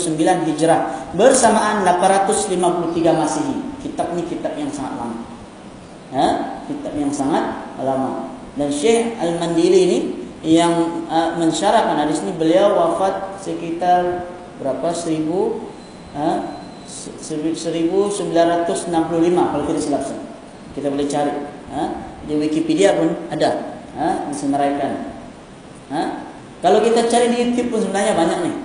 Hijrah 0.54 1.10
bersamaan 1.18 1.82
853 1.82 2.54
Masehi. 3.10 3.58
Kitab 3.92 4.16
ini 4.16 4.24
kitab 4.24 4.56
yang 4.56 4.72
sangat 4.72 4.96
lama. 4.96 5.20
Ya, 6.12 6.28
kitab 6.64 6.92
yang 6.96 7.12
sangat 7.12 7.76
lama. 7.76 8.32
Dan 8.56 8.72
Syekh 8.72 9.20
Al-Mandili 9.20 9.80
ini 9.84 9.98
yang 10.42 11.04
uh, 11.12 11.36
mensyarahkan 11.36 12.08
hadis 12.08 12.24
ini 12.24 12.32
beliau 12.36 12.72
wafat 12.72 13.36
sekitar 13.36 14.32
berapa? 14.56 14.88
1000 14.88 15.28
uh, 15.28 16.36
1965 16.88 18.16
kalau 19.36 19.64
tidak 19.68 19.82
silap 19.84 20.02
saya. 20.08 20.24
Kita 20.72 20.88
boleh 20.88 21.08
cari. 21.08 21.32
Uh, 21.72 22.12
di 22.24 22.38
Wikipedia 22.38 22.94
pun 22.94 23.10
ada 23.28 23.82
ha, 23.98 24.30
disenaraikan. 24.30 25.10
Ha? 25.90 26.02
Kalau 26.62 26.78
kita 26.80 27.10
cari 27.10 27.34
di 27.34 27.36
YouTube 27.42 27.74
pun 27.74 27.80
sebenarnya 27.82 28.14
banyak 28.14 28.38
nih. 28.46 28.56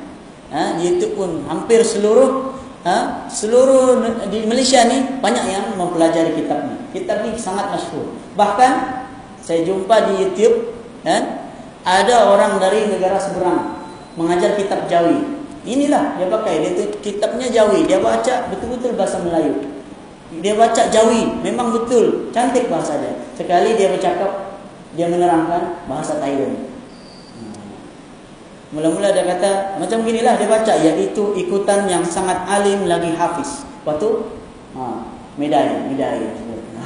Ha? 0.53 0.61
Di 0.77 0.81
YouTube 0.85 1.13
pun 1.17 1.29
hampir 1.49 1.81
seluruh 1.81 2.46
ha? 2.87 3.27
seluruh 3.27 3.99
di 4.31 4.47
Malaysia 4.47 4.87
ni 4.87 5.19
banyak 5.19 5.45
yang 5.51 5.65
mempelajari 5.75 6.39
kitab 6.39 6.71
ni. 6.71 6.75
Kitab 6.95 7.27
ni 7.27 7.35
sangat 7.35 7.75
masyhur. 7.75 8.15
Bahkan 8.39 8.71
saya 9.43 9.67
jumpa 9.67 10.11
di 10.11 10.23
YouTube 10.23 10.71
kan 11.03 11.51
ada 11.83 12.31
orang 12.31 12.59
dari 12.63 12.87
negara 12.87 13.19
seberang 13.19 13.83
mengajar 14.15 14.55
kitab 14.55 14.87
Jawi. 14.87 15.35
Inilah 15.67 16.15
dia 16.15 16.31
pakai 16.31 16.63
dia 16.63 16.87
kitabnya 17.03 17.51
Jawi. 17.51 17.83
Dia 17.83 17.99
baca 17.99 18.47
betul-betul 18.47 18.95
bahasa 18.95 19.19
Melayu. 19.19 19.75
Dia 20.27 20.59
baca 20.59 20.91
Jawi, 20.91 21.39
memang 21.39 21.71
betul, 21.71 22.35
cantik 22.35 22.67
bahasa 22.67 22.99
dia. 22.99 23.15
Sekali 23.39 23.79
dia 23.79 23.87
bercakap 23.95 24.59
dia 24.91 25.07
menerangkan 25.07 25.87
bahasa 25.87 26.19
Thailand. 26.19 26.76
Mula-mula 28.67 29.15
dia 29.15 29.23
kata 29.23 29.79
macam 29.79 30.03
beginilah 30.03 30.35
dia 30.35 30.47
baca 30.51 30.73
iaitu 30.75 31.23
ikutan 31.39 31.87
yang 31.87 32.03
sangat 32.03 32.35
alim 32.51 32.83
lagi 32.83 33.15
hafiz. 33.15 33.63
Lepas 33.63 33.95
tu 33.95 34.27
ha, 34.75 35.07
medai, 35.39 35.87
medai. 35.87 36.27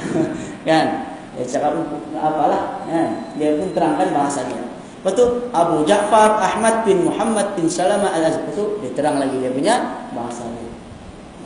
kan? 0.68 0.86
Dia 1.34 1.44
cakap 1.48 1.74
apalah 2.14 2.86
kan? 2.86 3.34
Dia 3.34 3.58
pun 3.58 3.74
terangkan 3.74 4.14
bahasa 4.14 4.46
dia. 4.46 4.62
Lepas 5.02 5.18
tu 5.18 5.24
Abu 5.50 5.82
Ja'far 5.82 6.38
Ahmad 6.38 6.86
bin 6.86 7.02
Muhammad 7.02 7.58
bin 7.58 7.66
Salama 7.66 8.14
al-Azhar. 8.14 8.46
Lepas 8.46 8.54
tu 8.54 8.64
dia 8.78 8.90
terang 8.94 9.18
lagi 9.18 9.34
dia 9.42 9.50
punya 9.50 10.06
bahasa 10.14 10.46
dia. 10.46 10.70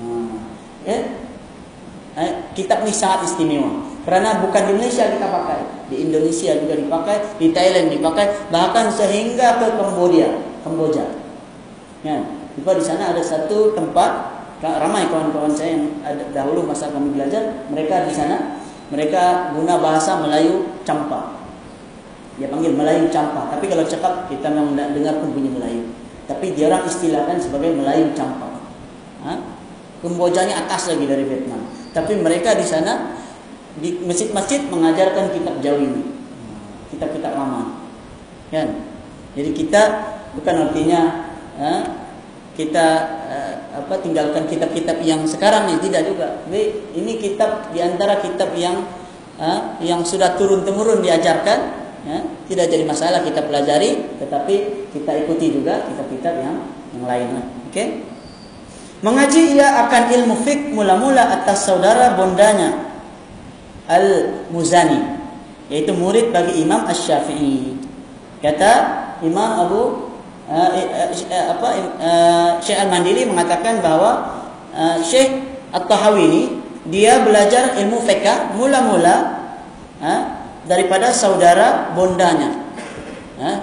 Ha. 0.05 0.09
Ya? 0.85 0.99
Eh, 2.17 2.33
kitab 2.53 2.85
ni 2.85 2.93
sangat 2.93 3.25
istimewa. 3.25 3.96
Kerana 4.07 4.39
bukan 4.39 4.63
di 4.71 4.73
Malaysia 4.79 5.11
kita 5.11 5.27
pakai, 5.27 5.67
di 5.91 6.07
Indonesia 6.07 6.55
juga 6.55 6.79
dipakai, 6.79 7.17
di 7.43 7.51
Thailand 7.51 7.91
dipakai, 7.91 8.49
bahkan 8.55 8.87
sehingga 8.87 9.59
ke 9.59 9.67
Kamboja, 9.75 10.47
Kamboja. 10.63 11.11
Ya, 12.07 12.23
sebab 12.55 12.79
di 12.79 12.85
sana 12.87 13.11
ada 13.11 13.19
satu 13.19 13.75
tempat 13.75 14.39
ramai 14.63 15.11
kawan-kawan 15.11 15.51
saya 15.51 15.75
yang 15.75 15.91
ada, 16.07 16.23
dahulu 16.31 16.63
masa 16.63 16.95
kami 16.95 17.19
belajar, 17.19 17.67
mereka 17.67 18.07
di 18.07 18.15
sana 18.15 18.63
mereka 18.95 19.51
guna 19.59 19.83
bahasa 19.83 20.23
Melayu 20.23 20.71
campa. 20.87 21.43
Dia 22.39 22.47
panggil 22.47 22.79
Melayu 22.79 23.11
campa, 23.11 23.51
tapi 23.51 23.67
kalau 23.67 23.83
cakap 23.83 24.31
kita 24.31 24.55
memang 24.55 24.79
tidak 24.79 24.89
dengar 24.95 25.15
pun 25.19 25.35
bunyi 25.35 25.51
Melayu. 25.51 25.83
Tapi 26.31 26.55
dia 26.55 26.71
orang 26.71 26.87
istilahkan 26.87 27.43
sebagai 27.43 27.75
Melayu 27.75 28.15
campa. 28.15 28.55
Ha? 29.27 29.35
Kembojanya 29.99 30.63
atas 30.63 30.95
lagi 30.95 31.11
dari 31.11 31.27
Vietnam. 31.27 31.67
Tapi 31.91 32.21
mereka 32.21 32.55
di 32.55 32.63
sana 32.63 33.16
di 33.81 34.01
masjid-masjid 34.05 34.65
mengajarkan 34.69 35.33
kitab 35.37 35.61
Jawi 35.61 35.85
ini. 35.85 36.03
Kitab-kitab 36.93 37.33
lama. 37.37 37.85
Kan? 38.49 38.69
Jadi 39.37 39.51
kita 39.53 39.83
bukan 40.33 40.55
artinya 40.69 41.01
ha, 41.61 41.73
kita 42.57 42.87
uh, 43.29 43.55
apa 43.85 43.95
tinggalkan 44.01 44.49
kitab-kitab 44.49 45.05
yang 45.05 45.29
sekarang 45.29 45.69
ini 45.69 45.79
tidak 45.85 46.09
juga. 46.09 46.41
Jadi 46.49 46.97
ini 46.97 47.13
kitab 47.21 47.69
di 47.75 47.85
antara 47.85 48.25
kitab 48.25 48.57
yang 48.57 48.89
uh, 49.37 49.77
yang 49.85 50.01
sudah 50.01 50.41
turun 50.41 50.65
temurun 50.65 51.05
diajarkan, 51.05 51.59
ya, 52.09 52.19
tidak 52.49 52.67
jadi 52.73 52.85
masalah 52.89 53.21
kita 53.21 53.45
pelajari, 53.45 54.17
tetapi 54.25 54.55
kita 54.97 55.13
ikuti 55.27 55.61
juga 55.61 55.85
kitab-kitab 55.85 56.35
yang 56.41 56.57
yang 56.97 57.05
lain. 57.05 57.29
Okey. 57.69 58.09
Mengaji 59.05 59.61
ia 59.61 59.85
akan 59.85 60.03
ilmu 60.09 60.41
fik 60.41 60.73
mula-mula 60.73 61.29
atas 61.29 61.69
saudara 61.69 62.17
bondanya 62.17 62.86
Al-Muzani 63.87 65.17
yaitu 65.67 65.91
murid 65.95 66.31
bagi 66.31 66.63
Imam 66.63 66.87
Asy-Syafi'i. 66.87 67.75
Kata 68.39 68.73
Imam 69.23 69.67
Abu 69.67 69.83
uh, 70.47 70.71
uh, 70.71 71.47
apa 71.57 71.69
uh, 71.99 72.51
Syekh 72.63 72.79
Al-Mandili 72.79 73.27
mengatakan 73.27 73.83
bahawa 73.83 74.43
uh, 74.71 74.99
Syekh 75.03 75.43
At-Tahawi 75.75 76.23
ini 76.23 76.43
dia 76.87 77.19
belajar 77.27 77.75
ilmu 77.83 77.99
fiqh 78.07 78.55
mula-mula 78.55 79.43
uh, 79.99 80.21
daripada 80.71 81.11
saudara 81.11 81.91
bondanya. 81.99 82.63
Uh, 83.43 83.59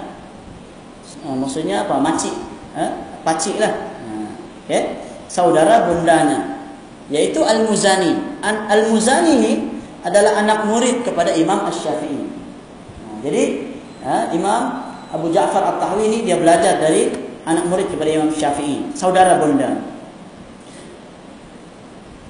maksudnya 1.40 1.88
apa? 1.88 1.96
Makcik, 1.96 2.36
uh, 2.76 2.92
pakcik 3.24 3.56
lah. 3.56 3.72
Uh, 4.04 4.28
okay? 4.68 5.00
Saudara 5.24 5.88
bondanya 5.88 6.60
yaitu 7.08 7.40
Al-Muzani. 7.40 8.40
Al-Muzani 8.44 9.32
ini 9.40 9.52
adalah 10.04 10.44
anak 10.44 10.68
murid 10.68 11.00
kepada 11.00 11.32
Imam 11.32 11.64
Ash-Syafi'i. 11.64 12.28
jadi 13.24 13.44
ha, 14.04 14.28
Imam 14.36 14.84
Abu 15.08 15.32
Ja'far 15.32 15.64
At-Tahawi 15.64 16.12
ini 16.12 16.18
dia 16.28 16.36
belajar 16.36 16.76
dari 16.76 17.08
anak 17.48 17.64
murid 17.72 17.88
kepada 17.88 18.12
Imam 18.12 18.28
Syafi'i, 18.28 18.92
saudara 18.92 19.40
bunda. 19.40 19.80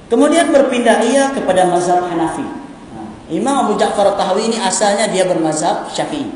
Kemudian 0.06 0.54
berpindah 0.54 1.02
ia 1.02 1.34
kepada 1.34 1.66
mazhab 1.66 2.06
Hanafi. 2.06 2.46
Ha, 2.46 2.98
Imam 3.34 3.66
Abu 3.66 3.74
Ja'far 3.74 4.14
At-Tahawi 4.14 4.54
ini 4.54 4.58
asalnya 4.62 5.10
dia 5.10 5.26
bermazhab 5.26 5.90
Syafi'i. 5.90 6.30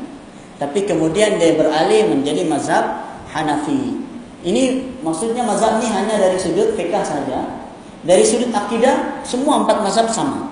Tapi 0.59 0.83
kemudian 0.83 1.39
dia 1.39 1.55
beralih 1.55 2.11
menjadi 2.11 2.43
mazhab 2.43 3.07
Hanafi. 3.31 3.95
Ini 4.43 4.63
maksudnya 4.99 5.47
mazhab 5.47 5.79
ini 5.79 5.87
hanya 5.87 6.19
dari 6.19 6.35
sudut 6.35 6.75
fikah 6.75 6.99
saja. 6.99 7.63
Dari 8.03 8.23
sudut 8.27 8.51
akidah 8.51 9.23
semua 9.23 9.63
empat 9.63 9.87
mazhab 9.87 10.11
sama. 10.11 10.48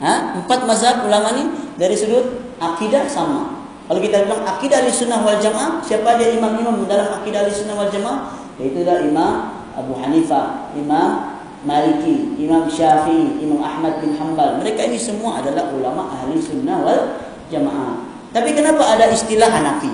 Ha? 0.00 0.40
Empat 0.40 0.64
mazhab 0.64 1.04
ulama 1.04 1.36
ni 1.36 1.44
dari 1.76 1.92
sudut 1.92 2.56
akidah 2.56 3.04
sama. 3.04 3.60
Kalau 3.90 4.00
kita 4.00 4.22
bilang 4.22 4.46
akidah 4.46 4.86
di 4.86 4.92
sunnah 4.94 5.20
wal 5.20 5.42
jamaah, 5.42 5.82
siapa 5.82 6.14
dia 6.14 6.30
imam-imam 6.38 6.86
dalam 6.86 7.10
akidah 7.20 7.42
di 7.44 7.52
sunnah 7.52 7.74
wal 7.74 7.90
jamaah? 7.90 8.32
Itulah 8.60 9.02
Imam 9.02 9.50
Abu 9.74 9.98
Hanifah, 9.98 10.70
Imam 10.78 11.40
Maliki, 11.66 12.38
Imam 12.38 12.70
Syafi'i, 12.70 13.42
Imam 13.42 13.60
Ahmad 13.60 14.00
bin 14.00 14.16
Hanbal. 14.16 14.62
Mereka 14.62 14.86
ini 14.88 14.96
semua 14.96 15.42
adalah 15.42 15.74
ulama 15.74 16.06
ahli 16.16 16.38
sunnah 16.38 16.80
wal 16.80 17.02
jamaah. 17.50 18.06
Tapi 18.30 18.54
kenapa 18.54 18.94
ada 18.94 19.10
istilah 19.10 19.50
Hanafi? 19.50 19.90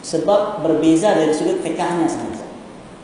Sebab 0.00 0.64
berbeza 0.64 1.12
dari 1.12 1.30
sudut 1.36 1.60
fikahnya 1.60 2.08
saja. 2.08 2.48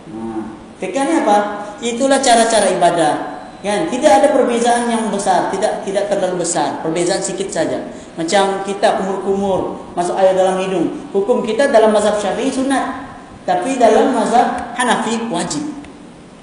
Nah, 0.09 0.57
fikahnya 0.81 1.21
apa? 1.21 1.39
Itulah 1.85 2.21
cara-cara 2.21 2.73
ibadah, 2.73 3.40
Kan? 3.61 3.93
Tidak 3.93 4.09
ada 4.09 4.33
perbezaan 4.33 4.89
yang 4.89 5.13
besar, 5.13 5.53
tidak 5.53 5.85
tidak 5.85 6.09
terlalu 6.09 6.41
besar, 6.41 6.81
perbezaan 6.81 7.21
sedikit 7.21 7.53
saja. 7.53 7.93
Macam 8.17 8.65
kita 8.65 8.97
kumur-kumur 8.97 9.85
masuk 9.93 10.17
air 10.17 10.33
dalam 10.33 10.57
hidung. 10.65 11.13
Hukum 11.13 11.45
kita 11.45 11.69
dalam 11.69 11.93
mazhab 11.93 12.17
Syafi'i 12.17 12.49
sunat, 12.49 13.05
tapi 13.45 13.77
dalam 13.77 14.17
mazhab 14.17 14.73
Hanafi 14.81 15.29
wajib. 15.29 15.77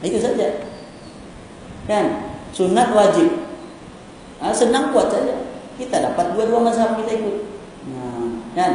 Itu 0.05 0.21
saja. 0.21 0.61
Kan? 1.89 2.29
Sunat 2.53 2.93
wajib. 2.93 3.49
Ha, 4.37 4.53
senang 4.53 4.93
buat 4.93 5.09
saja. 5.09 5.41
Kita 5.81 5.97
dapat 5.97 6.37
dua-dua 6.37 6.61
mazhab 6.61 7.01
kita 7.01 7.17
ikut. 7.17 7.35
Nah, 7.89 8.29
kan? 8.53 8.71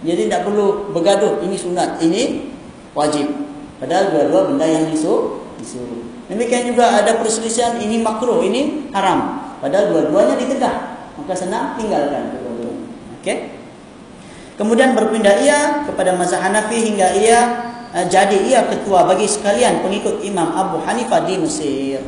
Jadi 0.00 0.32
tidak 0.32 0.48
perlu 0.48 0.96
bergaduh. 0.96 1.44
Ini 1.44 1.56
sunat, 1.60 2.00
ini 2.00 2.52
wajib. 2.96 3.28
Padahal 3.76 4.16
dua-dua 4.16 4.40
benda 4.48 4.64
yang 4.64 4.88
disuruh. 4.88 5.44
disuruh. 5.60 6.15
Demikian 6.26 6.74
juga 6.74 6.90
ada 7.02 7.22
perselisihan 7.22 7.78
ini 7.78 8.02
makruh, 8.02 8.42
ini 8.42 8.90
haram. 8.90 9.38
Padahal 9.62 9.94
dua-duanya 9.94 10.34
ditegah. 10.34 11.06
Maka 11.16 11.32
senang 11.32 11.78
tinggalkan 11.78 12.34
kedua-duanya. 12.34 12.86
Okey? 13.22 13.36
Kemudian 14.56 14.96
berpindah 14.96 15.36
ia 15.44 15.84
kepada 15.84 16.16
mazhab 16.16 16.40
Hanafi 16.40 16.80
hingga 16.92 17.12
ia 17.14 17.38
uh, 17.92 18.06
jadi 18.08 18.36
ia 18.42 18.60
ketua 18.66 19.04
bagi 19.04 19.28
sekalian 19.28 19.84
pengikut 19.84 20.24
Imam 20.24 20.48
Abu 20.50 20.82
Hanifah 20.82 21.28
di 21.28 21.36
Mesir. 21.38 22.00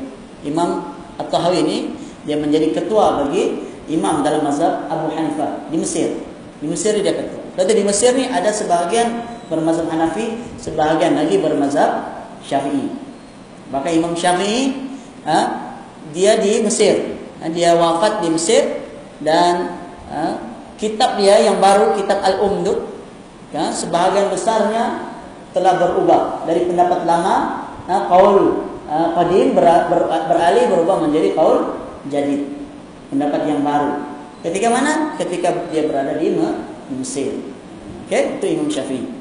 Imam 0.42 0.96
At-Tahawi 1.20 1.60
ini 1.62 1.78
dia 2.24 2.40
menjadi 2.40 2.72
ketua 2.72 3.24
bagi 3.24 3.68
imam 3.88 4.20
dalam 4.20 4.44
mazhab 4.44 4.88
Abu 4.88 5.12
Hanifah 5.14 5.68
di 5.70 5.76
Mesir. 5.78 6.24
Di 6.58 6.66
Mesir 6.66 6.96
dia 6.98 7.14
ketua. 7.14 7.42
Lalu 7.58 7.72
di 7.74 7.84
Mesir 7.86 8.12
ni 8.14 8.26
ada 8.26 8.50
sebahagian 8.50 9.24
bermazhab 9.48 9.88
Hanafi, 9.88 10.38
sebahagian 10.60 11.16
lagi 11.16 11.40
bermazhab 11.40 12.22
Syafi'i. 12.44 12.97
Maka 13.68 13.88
Imam 13.92 14.16
Syafi'i 14.16 14.90
ha, 15.28 15.38
dia 16.12 16.40
di 16.40 16.64
Mesir. 16.64 17.20
Ha, 17.38 17.52
dia 17.52 17.76
wafat 17.76 18.24
di 18.24 18.28
Mesir 18.32 18.82
dan 19.20 19.76
ha, 20.08 20.40
kitab 20.80 21.20
dia 21.20 21.42
yang 21.42 21.60
baru 21.60 21.94
kitab 21.98 22.22
Al-Um 22.24 22.64
tu 22.64 22.74
ha, 23.52 23.68
sebahagian 23.72 24.32
besarnya 24.32 25.12
telah 25.52 25.80
berubah 25.80 26.44
dari 26.44 26.64
pendapat 26.64 27.04
lama 27.04 27.36
ha, 27.84 27.94
qaul 28.08 28.68
ha, 28.88 29.12
qadim 29.20 29.52
ber, 29.52 29.66
ber, 29.92 30.00
beralih 30.06 30.64
berubah 30.72 30.96
menjadi 31.04 31.36
qaul 31.36 31.76
jadi 32.08 32.46
pendapat 33.12 33.40
yang 33.48 33.60
baru. 33.60 34.06
Ketika 34.38 34.70
mana? 34.70 35.18
Ketika 35.18 35.50
dia 35.74 35.90
berada 35.90 36.14
di 36.14 36.30
Mesir. 36.94 37.36
Okey, 38.06 38.40
itu 38.40 38.46
Imam 38.56 38.70
Syafi'i. 38.72 39.17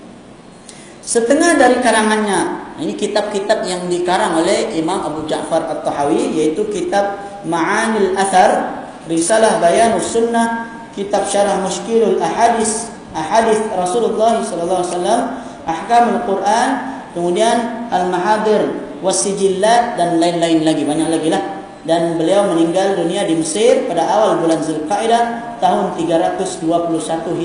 Setengah 1.08 1.56
dari 1.56 1.80
karangannya, 1.80 2.68
ini 2.84 2.92
kitab-kitab 2.92 3.64
yang 3.64 3.88
dikarang 3.88 4.44
oleh 4.44 4.76
Imam 4.76 5.00
Abu 5.00 5.24
Ja'far 5.24 5.64
At-Tahawi 5.64 6.36
yaitu 6.36 6.68
kitab 6.68 7.16
Ma'anil 7.48 8.12
Athar, 8.20 8.84
Risalah 9.08 9.64
Bayanus 9.64 10.12
Sunnah, 10.12 10.68
kitab 10.92 11.24
Syarah 11.32 11.64
Mushkilul 11.64 12.20
Ahadis, 12.20 12.92
Ahadis 13.16 13.56
Rasulullah 13.72 14.44
sallallahu 14.44 14.84
alaihi 14.84 14.92
wasallam, 14.92 15.22
Ahkamul 15.64 16.22
Quran, 16.28 16.70
kemudian 17.16 17.88
Al-Mahadir 17.88 18.68
Wasijillat 19.00 19.96
dan 19.96 20.20
lain-lain 20.20 20.68
lagi, 20.68 20.84
banyak 20.84 21.08
lagi 21.08 21.32
lah. 21.32 21.64
Dan 21.88 22.20
beliau 22.20 22.52
meninggal 22.52 23.00
dunia 23.00 23.24
di 23.24 23.40
Mesir 23.40 23.88
pada 23.88 24.04
awal 24.12 24.44
bulan 24.44 24.60
Zulkaidah 24.60 25.56
tahun 25.64 25.96
321 25.96 26.68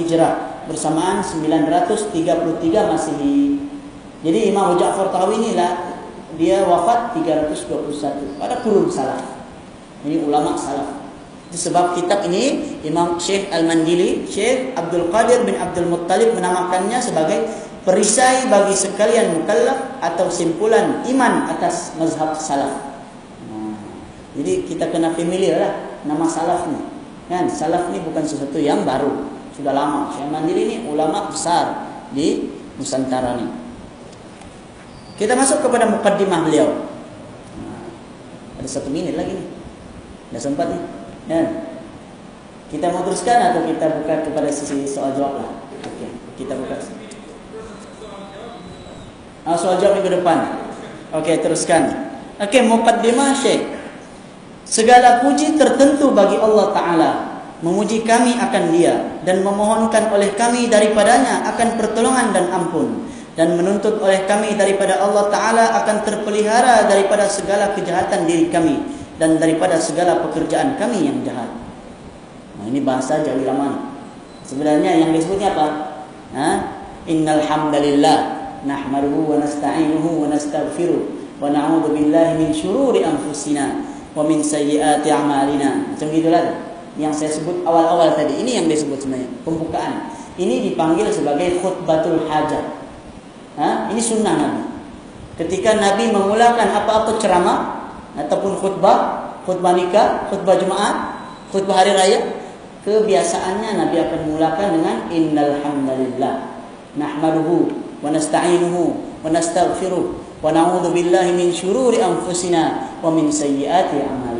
Hijrah 0.03 0.52
bersamaan 0.66 1.22
933 1.22 2.90
Masehi. 2.90 3.59
Jadi 4.22 4.40
Imam 4.51 4.79
Ja'far 4.79 5.11
Tahawi 5.11 5.42
inilah 5.42 5.98
dia 6.38 6.64
wafat 6.64 7.18
321 7.18 8.38
pada 8.38 8.62
kurun 8.62 8.87
salaf. 8.88 9.20
Ini 10.07 10.22
ulama 10.27 10.55
salaf. 10.55 11.03
Sebab 11.53 12.01
kitab 12.01 12.25
ini 12.33 12.81
Imam 12.81 13.20
Syekh 13.20 13.53
Al-Mandili, 13.53 14.25
Syekh 14.25 14.72
Abdul 14.72 15.12
Qadir 15.12 15.44
bin 15.44 15.61
Abdul 15.61 15.85
Muttalib 15.85 16.33
menamakannya 16.33 16.96
sebagai 16.96 17.44
perisai 17.85 18.48
bagi 18.48 18.72
sekalian 18.72 19.37
mukallaf 19.37 20.01
atau 20.01 20.33
simpulan 20.33 21.05
iman 21.12 21.53
atas 21.53 21.92
mazhab 22.01 22.33
salaf. 22.40 22.92
Jadi 24.33 24.64
kita 24.64 24.88
kena 24.88 25.12
familiar 25.12 25.61
lah 25.61 25.72
nama 26.09 26.25
salaf 26.25 26.64
ni. 26.72 26.81
Kan? 27.29 27.53
Salaf 27.53 27.92
ni 27.92 28.01
bukan 28.01 28.25
sesuatu 28.25 28.57
yang 28.57 28.88
baru. 28.88 29.41
Sudah 29.62 29.79
lama. 29.79 30.11
Syekh 30.11 30.27
Mandiri 30.27 30.66
ni 30.66 30.77
ulama 30.90 31.31
besar 31.31 31.87
di 32.11 32.51
Nusantara 32.75 33.38
ni. 33.38 33.46
Kita 35.14 35.38
masuk 35.38 35.62
kepada 35.62 35.87
mukaddimah 35.87 36.42
beliau. 36.42 36.90
ada 38.59 38.66
satu 38.66 38.90
minit 38.90 39.14
lagi 39.14 39.38
ni. 39.38 39.46
Dah 40.35 40.42
sempat 40.42 40.66
ni. 40.66 40.83
Kan? 41.31 41.46
Kita 42.75 42.90
mau 42.90 43.07
teruskan 43.07 43.55
atau 43.55 43.62
kita 43.62 44.03
buka 44.03 44.27
kepada 44.27 44.51
sisi 44.51 44.83
soal 44.83 45.14
jawab 45.14 45.46
lah. 45.46 45.51
Okey, 45.87 46.11
kita 46.42 46.59
buka. 46.59 46.83
Ah, 49.46 49.55
soal 49.55 49.79
jawab 49.79 50.03
minggu 50.03 50.11
depan. 50.11 50.59
Okey, 51.22 51.38
teruskan. 51.38 52.11
Okey, 52.42 52.66
mukaddimah 52.66 53.31
Syekh. 53.38 53.79
Segala 54.66 55.22
puji 55.22 55.55
tertentu 55.55 56.11
bagi 56.11 56.35
Allah 56.35 56.66
Ta'ala 56.75 57.32
Memuji 57.62 58.03
kami 58.03 58.35
akan 58.35 58.75
dia 58.75 59.22
Dan 59.22 59.46
memohonkan 59.46 60.11
oleh 60.11 60.35
kami 60.35 60.66
daripadanya 60.66 61.46
Akan 61.46 61.79
pertolongan 61.79 62.35
dan 62.35 62.51
ampun 62.51 63.07
Dan 63.38 63.55
menuntut 63.55 64.03
oleh 64.03 64.27
kami 64.27 64.59
daripada 64.59 64.98
Allah 64.98 65.31
Ta'ala 65.31 65.64
Akan 65.83 66.03
terpelihara 66.03 66.90
daripada 66.90 67.31
segala 67.31 67.70
kejahatan 67.72 68.27
diri 68.27 68.51
kami 68.51 68.83
Dan 69.14 69.38
daripada 69.38 69.79
segala 69.79 70.18
pekerjaan 70.27 70.75
kami 70.75 71.07
yang 71.07 71.22
jahat 71.22 71.55
nah, 72.59 72.66
Ini 72.66 72.83
bahasa 72.83 73.22
jauh 73.22 73.46
lama 73.46 73.94
Sebenarnya 74.42 74.98
yang 74.98 75.14
disebutnya 75.14 75.55
apa? 75.55 75.66
Ha? 76.35 76.48
Innal 77.07 77.46
hamdalillah 77.46 78.42
Nahmaruhu 78.66 79.33
wa 79.33 79.37
nasta'inuhu 79.38 80.27
wa 80.27 80.27
nasta'gfiruh 80.35 81.38
Wa 81.38 81.46
na'udhu 81.46 81.94
billahi 81.94 82.42
min 82.42 82.51
syururi 82.51 83.07
anfusina 83.07 83.87
wa 84.12 84.20
min 84.25 84.44
sayyiati 84.44 85.09
a'malina. 85.09 85.92
Macam 85.92 86.09
gitulah 86.12 86.72
yang 87.00 87.12
saya 87.12 87.33
sebut 87.33 87.64
awal-awal 87.64 88.12
tadi. 88.12 88.40
Ini 88.44 88.62
yang 88.62 88.66
disebut 88.68 89.05
sebenarnya 89.05 89.31
pembukaan. 89.46 90.12
Ini 90.37 90.72
dipanggil 90.72 91.09
sebagai 91.12 91.61
khutbatul 91.61 92.28
hajat. 92.28 92.64
Ha? 93.57 93.92
Ini 93.92 94.00
sunnah 94.00 94.35
Nabi. 94.37 94.62
Ketika 95.37 95.76
Nabi 95.76 96.12
memulakan 96.12 96.68
apa-apa 96.72 97.16
ceramah 97.16 97.59
ataupun 98.16 98.61
khutbah, 98.61 98.98
khutbah 99.48 99.72
nikah, 99.72 100.28
khutbah 100.28 100.57
Jumaat, 100.61 100.96
khutbah 101.48 101.85
hari 101.85 101.92
raya, 101.96 102.20
kebiasaannya 102.84 103.76
Nabi 103.76 103.97
akan 104.01 104.18
memulakan 104.28 104.68
dengan 104.76 104.97
innal 105.09 105.61
hamdalillah 105.64 106.34
nahmaduhu 106.99 107.72
wa 108.05 108.12
nasta'inuhu 108.12 108.82
wa 109.24 109.28
nastaghfiruh 109.32 110.05
wa 110.43 110.51
na'udzu 110.51 110.90
billahi 110.90 111.32
min 111.32 111.49
syururi 111.55 112.03
anfusina 112.03 112.93
wa 113.01 113.09
min 113.09 113.30
sayyiati 113.32 114.03
a'malina. 114.03 114.32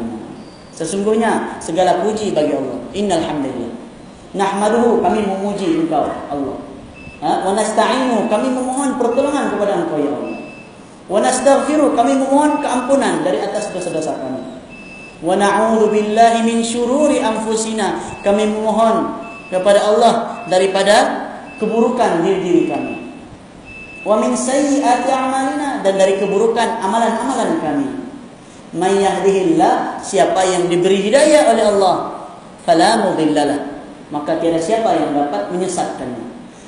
Sesungguhnya 0.83 1.63
segala 1.63 2.03
puji 2.03 2.35
bagi 2.35 2.59
Allah. 2.59 2.79
Innal 2.91 3.23
hamdalillah. 3.23 3.71
Nahmaduhu 4.35 4.99
kami 4.99 5.23
memuji 5.23 5.87
Engkau 5.87 6.11
Allah. 6.11 6.57
Ha? 7.23 7.47
Wa 7.47 7.55
nasta'inu 7.55 8.27
kami 8.27 8.51
memohon 8.51 8.99
pertolongan 8.99 9.55
kepada 9.55 9.87
Engkau 9.87 10.03
ya 10.03 10.11
Allah. 10.11 10.43
Wa 11.07 11.23
nastaghfiru 11.23 11.95
kami 11.95 12.19
memohon 12.19 12.59
keampunan 12.59 13.23
dari 13.23 13.39
atas 13.39 13.71
dosa-dosa 13.71 14.19
kami. 14.19 14.43
Wa 15.23 15.39
na'udzu 15.39 15.87
billahi 15.87 16.43
min 16.43 16.67
syururi 16.67 17.23
anfusina 17.23 18.03
kami 18.27 18.51
memohon 18.51 19.23
kepada 19.55 19.87
Allah 19.87 20.43
daripada 20.51 21.31
keburukan 21.63 22.27
diri-diri 22.27 22.67
kami 22.67 23.03
wa 24.03 24.19
min 24.19 24.35
sayyiati 24.35 25.07
a'malina 25.11 25.79
dan 25.87 25.95
dari 25.95 26.19
keburukan 26.19 26.83
amalan-amalan 26.83 27.51
kami. 27.63 28.02
May 28.73 29.05
yahdihillah 29.05 30.01
siapa 30.01 30.41
yang 30.49 30.73
diberi 30.73 31.05
hidayah 31.05 31.53
oleh 31.53 31.65
Allah 31.77 31.97
fala 32.65 33.05
mudhillalah 33.05 33.85
maka 34.09 34.41
tiada 34.41 34.61
siapa 34.61 34.97
yang 34.97 35.13
dapat 35.13 35.53
menyesatkannya. 35.53 36.25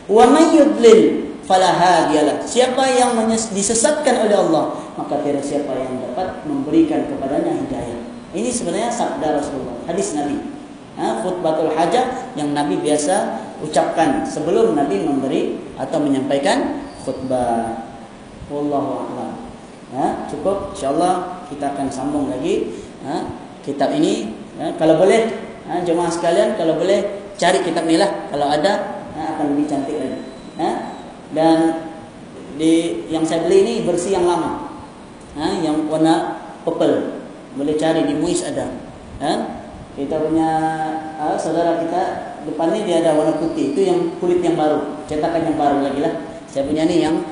Wa 0.09 0.29
may 0.29 0.53
yudlil 0.53 1.33
fala 1.49 1.73
hadiyalah 1.73 2.45
siapa 2.45 2.85
yang 2.93 3.17
disesatkan 3.29 4.29
oleh 4.29 4.37
Allah 4.37 4.77
maka 5.01 5.21
tiada 5.25 5.41
siapa 5.41 5.73
yang 5.77 6.01
dapat 6.13 6.45
memberikan 6.45 7.09
kepadanya 7.09 7.57
hidayah. 7.57 8.01
Ini 8.35 8.51
sebenarnya 8.51 8.91
sabda 8.91 9.41
Rasulullah, 9.41 9.79
hadis 9.87 10.13
Nabi. 10.19 10.43
Ha, 10.95 11.23
khutbatul 11.27 11.75
hajah 11.75 12.35
yang 12.39 12.55
Nabi 12.55 12.79
biasa 12.79 13.43
ucapkan 13.63 14.23
sebelum 14.23 14.79
Nabi 14.79 15.03
memberi 15.03 15.59
atau 15.75 15.99
menyampaikan 15.99 16.87
khutbah 17.03 17.83
wallahu 18.47 19.03
a'lam 19.03 19.34
ha? 19.95 20.27
Cukup? 20.29 20.75
Insyaallah 20.75 21.47
kita 21.49 21.73
akan 21.73 21.87
sambung 21.89 22.29
lagi 22.29 22.75
ha? 23.07 23.25
Kitab 23.63 23.95
ini. 23.97 24.35
Ha? 24.59 24.75
kalau 24.77 24.99
boleh 24.99 25.31
ha? 25.71 25.81
Jemaah 25.83 26.11
sekalian 26.11 26.59
kalau 26.59 26.77
boleh 26.77 27.31
cari 27.39 27.63
kitab 27.63 27.87
ni 27.87 27.97
lah. 27.97 28.29
Kalau 28.29 28.51
ada 28.51 29.03
ha? 29.15 29.39
akan 29.39 29.55
lebih 29.55 29.65
cantik 29.71 29.97
lagi 29.97 30.19
ha? 30.59 30.71
Dan 31.31 31.59
di 32.55 33.07
yang 33.11 33.27
saya 33.27 33.47
beli 33.47 33.67
ini 33.67 33.75
versi 33.87 34.15
yang 34.15 34.27
lama 34.27 34.69
ha? 35.39 35.47
Yang 35.63 35.87
warna 35.87 36.15
purple. 36.67 37.23
Boleh 37.55 37.79
cari 37.79 38.03
di 38.05 38.15
Muis 38.19 38.43
ada 38.43 38.67
ha? 39.23 39.33
Kita 39.95 40.19
punya 40.19 40.51
ha, 41.23 41.39
saudara 41.39 41.79
kita 41.79 42.35
depan 42.51 42.75
ni 42.75 42.83
dia 42.83 42.99
ada 42.99 43.15
warna 43.15 43.39
putih. 43.39 43.71
Itu 43.71 43.87
yang 43.87 44.19
kulit 44.19 44.43
yang 44.43 44.59
baru 44.59 45.07
cetakan 45.07 45.47
yang 45.47 45.57
baru 45.57 45.87
lagi 45.87 46.03
lah. 46.03 46.15
Saya 46.51 46.67
punya 46.67 46.83
ni 46.83 46.99
yang 46.99 47.23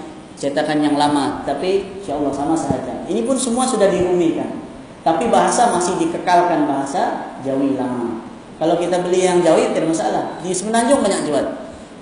cetakan 0.42 0.82
yang 0.82 0.98
lama, 0.98 1.46
tapi 1.46 2.02
insya 2.02 2.18
Allah 2.18 2.34
sama 2.34 2.58
saja. 2.58 3.06
Ini 3.06 3.22
pun 3.22 3.38
semua 3.38 3.62
sudah 3.62 3.86
dirumikan. 3.86 4.58
Tapi 5.06 5.30
bahasa 5.30 5.70
masih 5.70 6.02
dikekalkan 6.02 6.66
bahasa 6.66 7.30
Jawi 7.46 7.78
lama. 7.78 8.26
Kalau 8.58 8.74
kita 8.78 9.02
beli 9.06 9.22
yang 9.22 9.38
Jawi 9.38 9.70
tidak 9.70 9.94
masalah. 9.94 10.38
Di 10.42 10.50
Semenanjung 10.50 11.02
banyak 11.02 11.30
jual. 11.30 11.46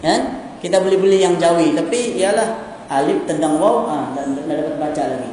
Kan? 0.00 0.20
Kita 0.60 0.80
beli-beli 0.80 1.20
yang 1.20 1.36
Jawi 1.36 1.72
tapi 1.76 2.20
ialah 2.20 2.80
alif 2.88 3.24
tendang 3.24 3.56
waw 3.56 3.88
ah 3.88 4.12
dan 4.16 4.36
dapat 4.36 4.76
baca 4.76 5.02
lagi. 5.16 5.30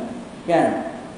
Kan? 0.47 0.67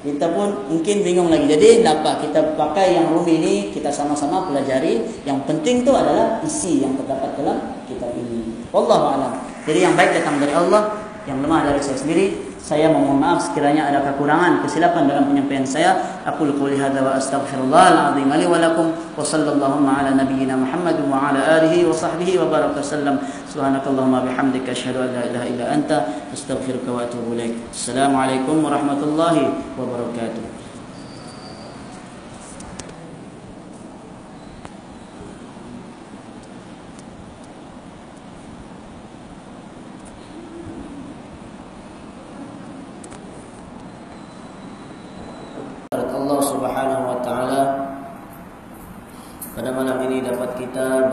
Kita 0.02 0.34
pun 0.34 0.66
mungkin 0.66 1.06
bingung 1.06 1.30
lagi. 1.30 1.46
Jadi 1.46 1.86
dapat 1.86 2.26
kita 2.26 2.58
pakai 2.58 2.98
yang 2.98 3.14
rumi 3.14 3.38
ini 3.38 3.54
kita 3.70 3.90
sama-sama 3.94 4.50
pelajari. 4.50 5.06
Yang 5.22 5.38
penting 5.46 5.86
tu 5.86 5.94
adalah 5.94 6.42
isi 6.42 6.82
yang 6.82 6.98
terdapat 6.98 7.34
dalam 7.38 7.78
kitab 7.86 8.10
ini. 8.18 8.66
Wallahu 8.74 9.06
a'lam. 9.14 9.32
Jadi 9.68 9.78
yang 9.86 9.94
baik 9.94 10.18
datang 10.18 10.40
dari 10.40 10.56
Allah, 10.56 11.09
yang 11.28 11.40
lemah 11.44 11.68
dari 11.68 11.80
saya 11.82 11.98
sendiri. 11.98 12.50
Saya 12.60 12.92
mohon 12.92 13.18
maaf 13.18 13.40
sekiranya 13.50 13.90
ada 13.90 14.04
kekurangan, 14.04 14.62
kesilapan 14.62 15.10
dalam 15.10 15.26
penyampaian 15.26 15.66
saya. 15.66 16.22
Aku 16.28 16.46
qouli 16.54 16.78
hadza 16.78 17.02
wa 17.02 17.18
astaghfirullah 17.18 18.14
al-azim 18.14 18.30
li 18.30 18.46
wa 18.46 18.60
lakum 18.62 18.94
wa 18.94 19.18
sallallahu 19.18 19.82
ala 19.82 20.14
nabiyyina 20.14 20.54
Muhammad 20.54 21.00
wa 21.08 21.32
ala 21.32 21.40
alihi 21.58 21.88
wa 21.88 21.96
sahbihi 21.96 22.38
wa 22.38 22.52
baraka 22.52 22.78
sallam. 22.84 23.18
Subhanakallahumma 23.50 24.22
bihamdika 24.28 24.70
asyhadu 24.70 25.02
an 25.02 25.10
la 25.18 25.22
ilaha 25.26 25.46
illa 25.50 25.64
anta 25.72 25.98
astaghfiruka 26.30 26.94
wa 26.94 27.02
atubu 27.02 27.34
ilaik. 27.34 27.58
Assalamualaikum 27.74 28.62
warahmatullahi 28.62 29.50
wabarakatuh. 29.74 30.60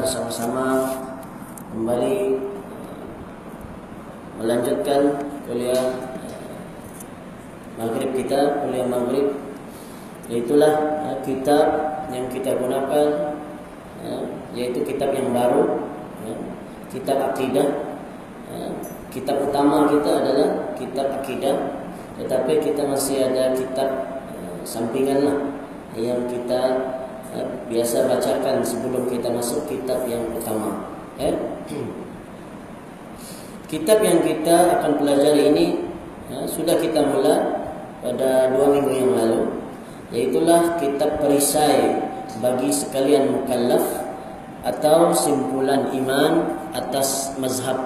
bersama-sama 0.08 0.88
kembali 1.76 2.40
melanjutkan 4.40 5.20
kuliah 5.44 5.84
maghrib 7.76 8.16
kita, 8.16 8.64
kuliah 8.64 8.88
maghrib 8.88 9.28
Itulah 10.28 11.04
uh, 11.08 11.18
kitab 11.24 11.68
yang 12.12 12.28
kita 12.28 12.56
gunakan 12.60 13.36
uh, 14.04 14.24
Yaitu 14.52 14.84
kitab 14.84 15.16
yang 15.16 15.32
baru 15.32 15.88
uh, 16.28 16.40
Kitab 16.92 17.32
Akidah 17.32 17.88
uh, 18.52 18.72
Kitab 19.08 19.40
utama 19.40 19.88
kita 19.88 20.24
adalah 20.24 20.76
kitab 20.76 21.16
Akidah 21.20 21.56
Tetapi 22.20 22.60
kita 22.60 22.84
masih 22.92 23.24
ada 23.24 23.56
kitab 23.56 24.20
uh, 24.36 24.60
sampingan 24.68 25.20
lah 25.24 25.40
Yang 25.96 26.36
kita 26.36 26.62
ya, 27.38 27.44
biasa 27.68 28.08
bacakan 28.08 28.64
sebelum 28.64 29.10
kita 29.12 29.30
masuk 29.32 29.68
kitab 29.68 30.08
yang 30.08 30.24
utama. 30.32 30.88
Ya. 31.20 31.34
Kitab 33.68 34.00
yang 34.00 34.24
akan 34.78 35.02
pelajari 35.02 35.52
ini 35.54 35.66
ya, 36.30 36.46
sudah 36.46 36.78
kita 36.78 37.02
mula 37.02 37.36
pada 38.06 38.54
dua 38.54 38.78
minggu 38.78 38.92
yang 38.94 39.12
lalu, 39.18 39.42
yaitulah 40.14 40.78
kitab 40.78 41.18
perisai 41.18 41.98
bagi 42.38 42.70
sekalian 42.70 43.34
mukallaf 43.34 43.84
atau 44.62 45.16
simpulan 45.16 45.90
iman 45.96 46.46
atas 46.78 47.34
mazhab 47.42 47.82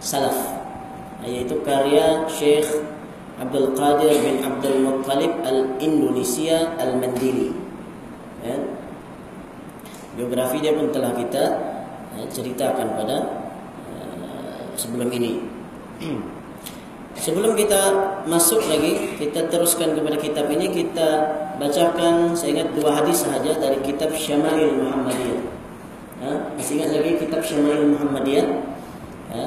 salaf, 0.00 0.36
yaitu 1.26 1.60
karya 1.62 2.24
Syekh 2.30 2.66
Abdul 3.36 3.74
Qadir 3.74 4.14
bin 4.22 4.40
Abdul 4.40 4.86
Muttalib 4.86 5.32
Al-Indonesia 5.42 6.78
Al-Mandili. 6.78 7.50
Ya 8.42 8.56
biografi 10.12 10.60
dia 10.60 10.76
pun 10.76 10.92
telah 10.92 11.16
kita 11.16 11.44
uh, 12.16 12.26
ceritakan 12.28 13.00
pada 13.00 13.16
uh, 13.88 14.60
sebelum 14.76 15.08
ini. 15.12 15.51
Sebelum 17.22 17.54
kita 17.54 17.80
masuk 18.26 18.66
lagi, 18.66 19.14
kita 19.18 19.46
teruskan 19.46 19.94
kepada 19.94 20.18
kitab 20.18 20.50
ini 20.50 20.70
kita 20.74 21.08
bacakan 21.62 22.34
saya 22.34 22.58
ingat 22.58 22.68
dua 22.74 22.98
hadis 22.98 23.22
sahaja 23.22 23.54
dari 23.62 23.78
kitab 23.86 24.10
Syama'il 24.10 24.74
Muhammadiyah. 24.82 25.40
Ha? 26.22 26.30
Masih 26.58 26.82
ingat 26.82 26.90
lagi 26.98 27.10
kitab 27.22 27.40
Syama'il 27.46 27.86
Muhammadiyah? 27.94 28.46
Ha? 29.30 29.44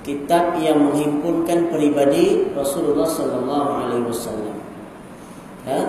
Kitab 0.00 0.56
yang 0.56 0.80
menghimpunkan 0.80 1.68
pribadi 1.68 2.48
Rasulullah 2.56 3.04
sallallahu 3.04 3.68
alaihi 3.84 4.04
wasallam. 4.08 4.56
Ha? 5.68 5.80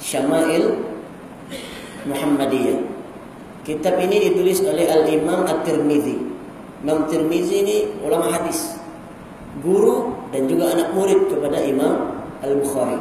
Syama'il 0.00 0.80
Muhammadiyah. 2.08 2.80
Kitab 3.68 4.00
ini 4.00 4.32
ditulis 4.32 4.64
oleh 4.64 4.88
Al-Imam 4.88 5.44
At-Tirmizi. 5.44 6.16
Imam 6.80 7.04
Tirmizi 7.04 7.54
ini 7.60 7.76
ulama 8.00 8.32
hadis. 8.32 8.77
Guru 9.58 10.14
dan 10.30 10.46
juga 10.46 10.74
anak 10.74 10.94
murid 10.94 11.30
kepada 11.32 11.58
Imam 11.62 12.22
Al-Bukhari. 12.44 13.00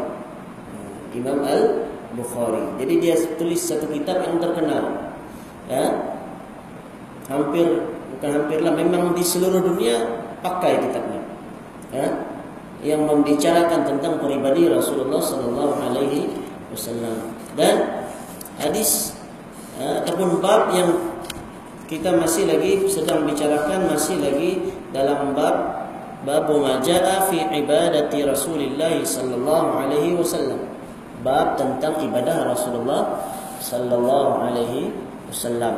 Imam 1.14 1.39
Al-Bukhari. 1.41 2.64
Jadi 2.82 2.93
dia 3.01 3.16
tulis 3.38 3.62
satu 3.62 3.86
kitab 3.89 4.22
yang 4.26 4.38
terkenal. 4.41 5.14
Ya. 5.68 5.86
Hampir 7.28 7.68
bukan 8.16 8.30
hampirlah 8.32 8.74
memang 8.74 9.12
di 9.14 9.24
seluruh 9.26 9.60
dunia 9.60 10.24
pakai 10.41 10.80
kitabnya. 10.88 11.22
Ya. 11.93 12.08
Yang 12.86 13.01
membicarakan 13.10 13.89
tentang 13.89 14.22
pribadi 14.22 14.70
Rasulullah 14.70 15.22
sallallahu 15.22 15.74
alaihi 15.82 16.30
wasallam. 16.70 17.34
Dan 17.58 18.05
hadis 18.62 19.18
ya, 19.82 20.05
ataupun 20.05 20.41
bab 20.41 20.70
yang 20.74 21.18
kita 21.88 22.14
masih 22.20 22.45
lagi 22.45 22.86
sedang 22.91 23.24
bicarakan 23.24 23.88
masih 23.89 24.20
lagi 24.20 24.76
dalam 24.91 25.32
bab 25.34 25.86
bab 26.26 26.49
majaa 26.49 27.30
fi 27.30 27.45
ibadati 27.45 28.26
Rasulillah 28.26 28.97
sallallahu 29.01 29.68
alaihi 29.86 30.18
wasallam 30.18 30.57
bab 31.22 31.57
tentang 31.57 31.97
ibadah 32.01 32.49
Rasulullah 32.49 33.22
sallallahu 33.61 34.47
alaihi 34.49 34.93
wasallam 35.30 35.76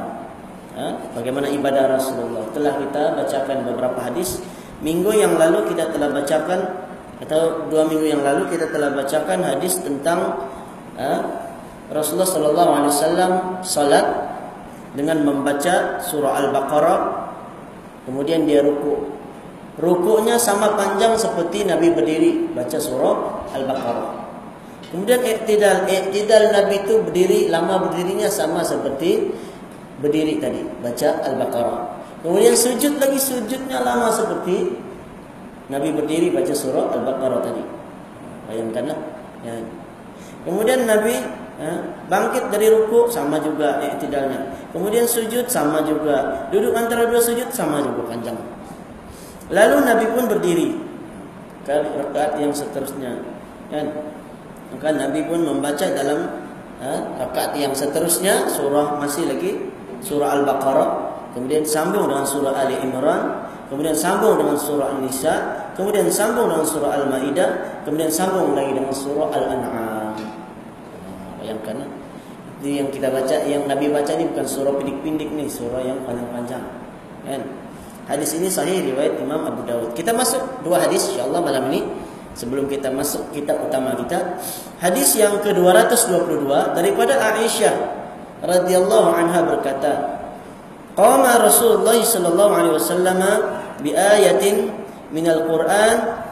ha? 0.76 0.86
bagaimana 1.16 1.48
ibadah 1.52 1.96
Rasulullah 1.96 2.48
telah 2.56 2.76
kita 2.80 3.04
bacakan 3.20 3.58
beberapa 3.68 4.00
hadis 4.00 4.40
minggu 4.80 5.12
yang 5.12 5.36
lalu 5.36 5.68
kita 5.76 5.92
telah 5.92 6.08
bacakan 6.12 6.60
atau 7.20 7.68
dua 7.68 7.84
minggu 7.84 8.16
yang 8.16 8.24
lalu 8.24 8.48
kita 8.48 8.72
telah 8.72 8.96
bacakan 8.96 9.44
hadis 9.44 9.80
tentang 9.84 10.40
ha? 10.96 11.12
Rasulullah 11.90 12.30
sallallahu 12.30 12.72
alaihi 12.80 12.92
wasallam 12.94 13.32
salat 13.66 14.08
dengan 14.94 15.22
membaca 15.26 16.00
surah 16.02 16.46
Al-Baqarah 16.46 17.00
kemudian 18.10 18.46
dia 18.50 18.66
ruku. 18.66 19.19
Rukuknya 19.80 20.36
sama 20.36 20.76
panjang 20.76 21.16
seperti 21.16 21.64
Nabi 21.64 21.96
berdiri 21.96 22.52
baca 22.52 22.76
surah 22.76 23.48
Al-Baqarah. 23.56 24.12
Kemudian 24.92 25.24
iktidal, 25.24 25.88
iktidal 25.88 26.52
Nabi 26.52 26.84
itu 26.84 27.00
berdiri 27.00 27.48
lama 27.48 27.88
berdirinya 27.88 28.28
sama 28.28 28.60
seperti 28.60 29.32
berdiri 30.04 30.44
tadi 30.44 30.60
baca 30.84 31.24
Al-Baqarah. 31.24 31.80
Kemudian 32.20 32.60
sujud 32.60 33.00
lagi 33.00 33.16
sujudnya 33.16 33.80
lama 33.80 34.12
seperti 34.12 34.76
Nabi 35.72 35.96
berdiri 35.96 36.36
baca 36.36 36.52
surah 36.52 37.00
Al-Baqarah 37.00 37.40
tadi. 37.40 37.64
Bayangkanlah. 38.52 39.00
Ya. 39.48 39.56
Kemudian 40.44 40.84
Nabi 40.84 41.16
Ha? 41.60 41.76
bangkit 42.08 42.56
dari 42.56 42.72
ruku 42.72 43.12
sama 43.12 43.36
juga 43.44 43.84
iktidalnya. 43.84 44.48
Kemudian 44.72 45.04
sujud 45.04 45.44
sama 45.52 45.84
juga. 45.84 46.48
Duduk 46.56 46.72
antara 46.72 47.04
dua 47.04 47.20
sujud 47.20 47.52
sama 47.52 47.84
juga 47.84 48.08
panjang. 48.16 48.40
Lalu 49.50 49.76
Nabi 49.82 50.06
pun 50.14 50.24
berdiri. 50.30 50.68
Ke 51.66 51.82
rakaat 51.82 52.38
yang 52.38 52.54
seterusnya. 52.54 53.22
Kan? 53.70 53.86
Maka 54.74 54.90
Nabi 54.94 55.26
pun 55.26 55.42
membaca 55.42 55.86
dalam 55.90 56.46
ha, 56.82 56.92
rakaat 57.18 57.58
yang 57.58 57.74
seterusnya 57.74 58.46
surah 58.50 59.02
masih 59.02 59.26
lagi 59.26 59.52
surah 60.00 60.40
Al-Baqarah, 60.40 60.90
kemudian 61.36 61.66
sambung 61.66 62.08
dengan 62.08 62.24
surah 62.24 62.54
Ali 62.56 62.80
Imran, 62.80 63.50
kemudian 63.68 63.98
sambung 63.98 64.40
dengan 64.40 64.56
surah 64.56 64.96
An-Nisa, 64.96 65.34
kemudian 65.76 66.08
sambung 66.08 66.48
dengan 66.48 66.66
surah 66.66 66.92
Al-Maidah, 67.04 67.84
kemudian 67.84 68.08
sambung 68.08 68.56
lagi 68.56 68.72
dengan 68.72 68.96
surah 68.96 69.28
Al-An'am. 69.28 70.16
Bayangkan 71.42 71.84
ini 72.60 72.84
yang 72.84 72.90
kita 72.92 73.08
baca 73.12 73.36
yang 73.48 73.64
Nabi 73.68 73.92
baca 73.92 74.12
ini 74.16 74.28
bukan 74.32 74.48
surah 74.48 74.74
pindik-pindik 74.76 75.30
nih 75.32 75.48
surah 75.48 75.84
yang 75.84 76.00
panjang-panjang. 76.04 76.64
Kan 77.28 77.42
hadis 78.10 78.34
ini 78.36 78.50
sahih 78.50 78.82
riwayat 78.82 79.22
Imam 79.22 79.46
Abu 79.46 79.62
Dawud 79.64 79.94
kita 79.94 80.12
masuk 80.12 80.42
dua 80.66 80.82
hadis 80.82 81.14
insyaallah 81.14 81.40
malam 81.40 81.70
ini 81.70 81.86
sebelum 82.34 82.66
kita 82.66 82.90
masuk 82.90 83.30
kitab 83.32 83.62
utama 83.62 83.94
kita 83.94 84.42
hadis 84.82 85.14
yang 85.14 85.38
ke-222 85.46 86.50
daripada 86.74 87.14
Aisyah 87.38 87.76
radhiyallahu 88.42 89.10
anha 89.14 89.40
berkata 89.46 89.94
qama 90.98 91.38
Rasulullah 91.38 91.96
sallallahu 92.02 92.52
alaihi 92.58 92.76
wasallam 92.76 93.22
bi 93.86 93.94
ayatin 93.94 94.74
min 95.14 95.30
al-Qur'an 95.30 96.26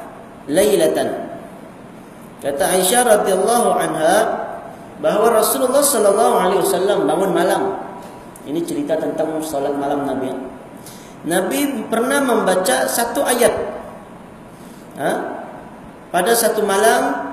lailatan 0.50 1.30
kata 2.42 2.64
Aisyah 2.74 3.02
radhiyallahu 3.06 3.70
anha 3.78 4.48
bahawa 4.98 5.42
Rasulullah 5.42 5.82
sallallahu 5.82 6.36
alaihi 6.42 6.62
wasallam 6.62 7.06
bangun 7.06 7.32
malam. 7.34 7.62
Ini 8.48 8.64
cerita 8.64 8.98
tentang 8.98 9.38
salat 9.44 9.76
malam 9.76 10.08
Nabi. 10.08 10.32
Nabi 11.26 11.88
pernah 11.90 12.22
membaca 12.22 12.86
satu 12.86 13.26
ayat. 13.26 13.54
Ha? 15.02 15.12
Pada 16.14 16.32
satu 16.38 16.62
malam 16.62 17.26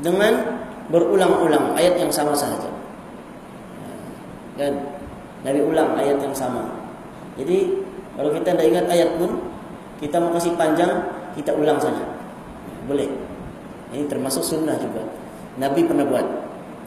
dengan 0.00 0.64
berulang-ulang 0.88 1.76
ayat 1.76 2.00
yang 2.00 2.12
sama 2.12 2.32
saja. 2.32 2.70
Dan 4.56 4.98
Nabi 5.44 5.60
ulang 5.62 5.94
ayat 5.94 6.18
yang 6.18 6.34
sama. 6.34 6.64
Jadi 7.38 7.86
kalau 8.18 8.34
kita 8.34 8.56
tidak 8.56 8.66
ingat 8.66 8.86
ayat 8.90 9.10
pun 9.14 9.38
kita 10.02 10.18
mau 10.18 10.34
kasih 10.34 10.58
panjang 10.58 10.90
kita 11.38 11.54
ulang 11.54 11.78
saja. 11.78 12.02
Boleh. 12.90 13.06
Ini 13.94 14.04
termasuk 14.10 14.42
sunnah 14.42 14.74
juga. 14.80 15.06
Nabi 15.60 15.86
pernah 15.86 16.04
buat. 16.08 16.26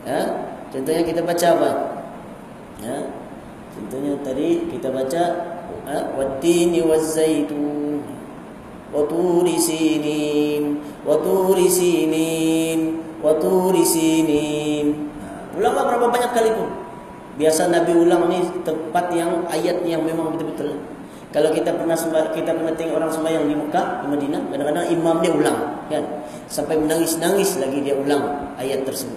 Ya? 0.04 0.22
Contohnya 0.72 1.04
kita 1.08 1.22
baca 1.24 1.47
apa? 1.56 1.72
Ya? 2.84 2.97
Contohnya 3.72 4.12
tadi 4.26 4.68
kita 4.68 4.91
baca 4.91 5.24
wazzaitun 6.84 8.04
Waturi 8.92 9.56
sinin 9.56 10.84
Waturi 11.08 11.68
sinin 11.72 13.00
Waturi 13.24 13.84
sinin 13.88 15.08
ha, 15.24 15.56
Ulanglah 15.56 15.84
berapa 15.88 16.06
banyak 16.12 16.32
kali 16.36 16.52
pun 16.52 16.70
Biasa 17.40 17.72
Nabi 17.72 17.96
ulang 17.96 18.28
ni 18.28 18.44
tempat 18.68 19.16
yang 19.16 19.48
ayat 19.48 19.80
yang 19.88 20.04
memang 20.04 20.36
betul-betul 20.36 20.76
kalau 21.32 21.48
kita 21.56 21.72
pernah 21.72 21.96
sembah, 21.96 22.36
kita 22.36 22.52
pernah 22.52 22.76
tengok 22.76 23.00
orang 23.00 23.08
sembahyang 23.08 23.48
di 23.48 23.56
Mekah, 23.56 24.04
di 24.04 24.08
Madinah, 24.12 24.42
kadang-kadang 24.52 24.86
imam 24.92 25.16
dia 25.24 25.32
ulang, 25.32 25.60
kan? 25.88 26.04
Sampai 26.52 26.76
menangis-nangis 26.76 27.56
lagi 27.56 27.80
dia 27.80 27.96
ulang 27.96 28.52
ayat 28.60 28.84
tersebut. 28.84 29.16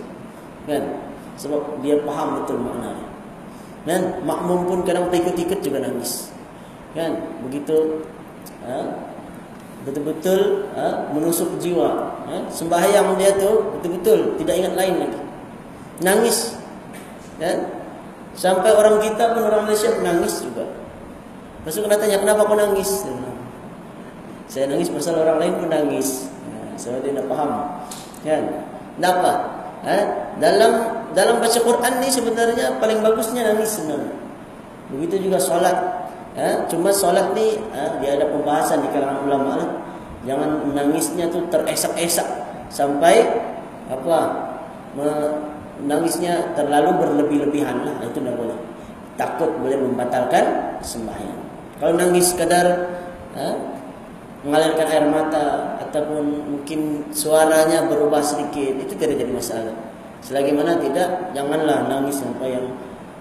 Kan? 0.70 0.94
Sebab 1.34 1.82
dia 1.82 1.98
faham 2.06 2.38
betul 2.38 2.62
maknanya. 2.62 3.06
Dan 3.82 4.00
makmum 4.22 4.62
pun 4.62 4.78
kadang 4.86 5.10
ikut-ikut 5.10 5.58
juga 5.58 5.82
nangis. 5.82 6.30
Kan? 6.94 7.12
Begitu 7.42 8.06
ha? 8.62 8.78
betul-betul 9.82 10.70
ha? 10.78 11.10
menusuk 11.10 11.58
jiwa. 11.58 12.14
Ha? 12.30 12.36
Sembahyang 12.48 13.18
dia 13.18 13.34
tu 13.34 13.74
betul-betul 13.78 14.38
tidak 14.38 14.54
ingat 14.62 14.74
lain 14.78 14.94
lagi. 15.02 15.20
Nangis. 16.00 16.54
Kan? 17.42 17.66
Sampai 18.34 18.70
orang 18.74 19.02
kita 19.02 19.34
pun 19.34 19.42
orang 19.46 19.66
Malaysia 19.66 19.90
pun 19.94 20.02
nangis 20.06 20.42
juga. 20.42 20.66
Lepas 21.62 21.80
kena 21.80 21.96
tanya 21.98 22.18
kenapa 22.22 22.46
kau 22.46 22.58
nangis? 22.58 23.06
Saya 24.50 24.70
nangis 24.70 24.90
pasal 24.90 25.18
orang 25.18 25.38
lain 25.42 25.54
pun 25.58 25.68
nangis. 25.70 26.30
Sebab 26.78 27.02
dia 27.02 27.14
nak 27.14 27.26
faham. 27.30 27.50
Kan? 28.22 28.42
Kenapa? 28.98 29.30
Ha? 29.82 29.98
Dalam 30.38 30.72
dalam 31.14 31.38
baca 31.38 31.58
Quran 31.58 31.92
ni 32.02 32.08
sebenarnya 32.10 32.78
paling 32.82 32.98
bagusnya 33.02 33.54
nangis 33.54 33.78
sebenarnya. 33.78 34.14
Begitu 34.94 35.30
juga 35.30 35.38
solat. 35.40 36.03
Ha? 36.34 36.66
Cuma 36.66 36.90
solat 36.90 37.30
ni 37.34 37.58
ha? 37.70 37.98
dia 38.02 38.18
ada 38.18 38.26
pembahasan 38.26 38.82
di 38.82 38.88
kalangan 38.90 39.22
ulama 39.26 39.52
lah. 39.58 39.70
Jangan 40.24 40.72
menangisnya 40.72 41.28
tu 41.30 41.44
teresak-esak 41.52 42.26
sampai 42.72 43.22
apa? 43.92 44.18
Menangisnya 45.78 46.56
terlalu 46.58 46.90
berlebih-lebihan 46.98 47.86
lah. 47.86 47.94
Itu 48.02 48.18
tidak 48.18 48.34
boleh. 48.34 48.58
Takut 49.14 49.50
boleh 49.62 49.78
membatalkan 49.78 50.74
sembahyang. 50.82 51.38
Kalau 51.78 51.94
nangis 51.94 52.34
sekadar 52.34 52.66
ha, 53.34 53.46
mengalirkan 54.42 54.86
air 54.90 55.06
mata 55.06 55.78
ataupun 55.86 56.50
mungkin 56.50 57.08
suaranya 57.10 57.86
berubah 57.86 58.24
sedikit 58.24 58.74
itu 58.80 58.92
tidak 58.98 59.22
jadi 59.22 59.32
masalah. 59.32 59.74
Selagi 60.24 60.56
mana 60.56 60.80
tidak, 60.80 61.36
janganlah 61.36 61.84
nangis 61.84 62.16
sampai 62.16 62.56
yang 62.56 62.66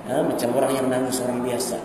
ha, 0.07 0.23
macam 0.23 0.49
orang 0.55 0.71
yang 0.71 0.87
nangis 0.87 1.19
orang 1.19 1.43
biasa. 1.43 1.77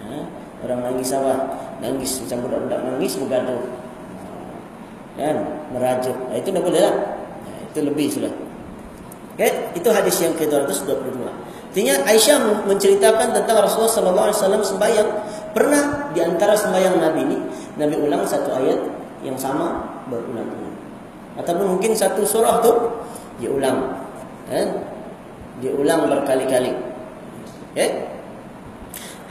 Ha, 0.00 0.45
orang 0.66 0.80
nangis 0.92 1.14
apa? 1.14 1.34
Nangis 1.78 2.10
macam 2.22 2.38
budak-budak 2.46 2.80
nangis 2.82 3.12
bergaduh. 3.16 3.62
Kan? 5.16 5.36
Merajuk. 5.72 6.16
Nah, 6.28 6.36
itu 6.36 6.48
tidak 6.52 6.64
boleh 6.66 6.80
lah. 6.82 6.94
Nah, 7.46 7.58
itu 7.70 7.78
lebih 7.80 8.06
sudah. 8.12 8.32
Okay? 9.36 9.72
Itu 9.72 9.88
hadis 9.94 10.16
yang 10.20 10.34
ke-222. 10.36 11.24
Artinya 11.76 12.08
Aisyah 12.08 12.64
menceritakan 12.64 13.36
tentang 13.36 13.60
Rasulullah 13.60 14.32
wasallam 14.32 14.64
sembahyang 14.64 15.12
Pernah 15.52 16.12
di 16.16 16.24
antara 16.24 16.52
sembahyang 16.52 17.00
Nabi 17.00 17.20
ini 17.24 17.36
Nabi 17.80 17.96
ulang 17.96 18.24
satu 18.28 18.52
ayat 18.56 18.76
yang 19.24 19.36
sama 19.40 19.84
berulang-ulang. 20.08 20.76
Ataupun 21.36 21.76
mungkin 21.76 21.96
satu 21.96 22.24
surah 22.28 22.60
tu 22.60 22.72
dia 23.40 23.48
ulang. 23.52 23.92
Eh? 24.52 24.68
Dia 25.64 25.72
ulang 25.72 26.08
berkali-kali. 26.08 26.72
Okay? 27.72 28.15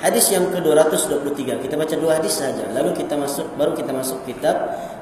Hadis 0.05 0.29
yang 0.29 0.53
ke-223. 0.53 1.65
Kita 1.65 1.73
baca 1.73 1.95
dua 1.97 2.21
hadis 2.21 2.37
saja. 2.37 2.69
Lalu 2.77 2.93
kita 2.93 3.17
masuk 3.17 3.49
baru 3.57 3.73
kita 3.73 3.89
masuk 3.89 4.21
kitab 4.29 4.53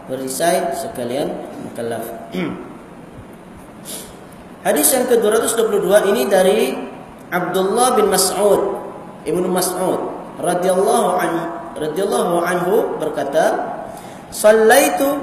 berisai 0.08 0.72
sekalian 0.80 1.28
mukallaf. 1.68 2.08
hadis 4.68 4.88
yang 4.96 5.06
ke-222 5.12 5.92
ini 6.08 6.24
dari 6.32 6.60
Abdullah 7.28 8.00
bin 8.00 8.08
Mas'ud 8.08 8.80
Ibnu 9.28 9.48
Mas'ud 9.52 10.00
radhiyallahu 10.40 11.10
an 11.20 11.32
radhiyallahu 11.76 12.40
anhu 12.40 12.96
berkata 12.96 13.60
sallaitu 14.32 15.20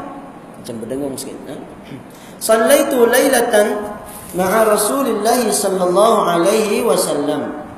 macam 0.60 0.74
berdengung 0.84 1.16
sikit 1.16 1.40
ha? 1.48 1.56
sallaitu 2.52 3.08
lailatan 3.08 3.96
ma'a 4.36 4.68
rasulillah 4.68 5.40
sallallahu 5.48 6.18
alaihi 6.28 6.84
wasallam 6.84 7.69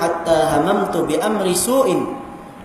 hatta 0.00 0.56
hamamtu 0.56 1.04
bi 1.04 1.20
amri 1.20 1.52
su'in 1.52 2.08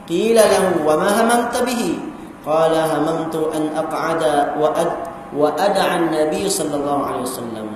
qila 0.07 0.43
lahu 0.47 0.87
wa 0.87 0.95
ma 0.95 1.09
hamamta 1.11 1.67
bihi 1.67 1.99
qala 2.47 2.95
hamamtu 2.95 3.51
an 3.51 3.73
aq'ada 3.75 4.55
wa 4.55 4.71
ad 4.71 4.91
wa 5.35 5.51
ad'a 5.51 5.99
an-nabi 5.99 6.47
sallallahu 6.47 7.01
alaihi 7.03 7.25
wasallam 7.27 7.67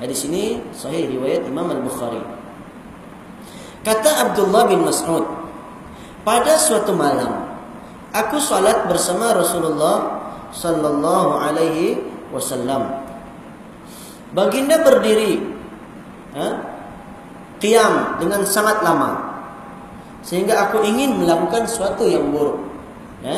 hadis 0.00 0.24
ini 0.30 0.64
sahih 0.72 1.12
riwayat 1.12 1.44
Imam 1.44 1.68
Al-Bukhari 1.68 2.36
Kata 3.86 4.10
Abdullah 4.26 4.66
bin 4.66 4.82
Mas'ud, 4.82 5.22
pada 6.26 6.58
suatu 6.58 6.90
malam 6.90 7.54
aku 8.10 8.42
salat 8.42 8.82
bersama 8.90 9.30
Rasulullah 9.30 10.26
sallallahu 10.50 11.38
alaihi 11.38 12.02
wasallam. 12.34 13.06
Baginda 14.34 14.82
berdiri 14.82 15.38
ha? 16.34 16.75
Qiyam 17.66 18.22
dengan 18.22 18.46
sangat 18.46 18.78
lama. 18.86 19.34
Sehingga 20.22 20.70
aku 20.70 20.86
ingin 20.86 21.18
melakukan 21.18 21.66
sesuatu 21.66 22.06
yang 22.06 22.30
buruk. 22.30 22.62
Ha? 23.26 23.36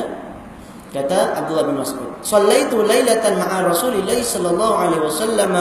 Kata 0.89 1.37
Abdullah 1.37 1.69
bin 1.69 1.77
Mas'ud 1.81 2.09
Sallaitu 2.25 2.81
laylatan 2.81 3.37
ma'a 3.37 3.61
Rasulillah 3.69 4.17
sallallahu 4.25 4.75
alaihi 4.89 5.05
wasallam 5.05 5.53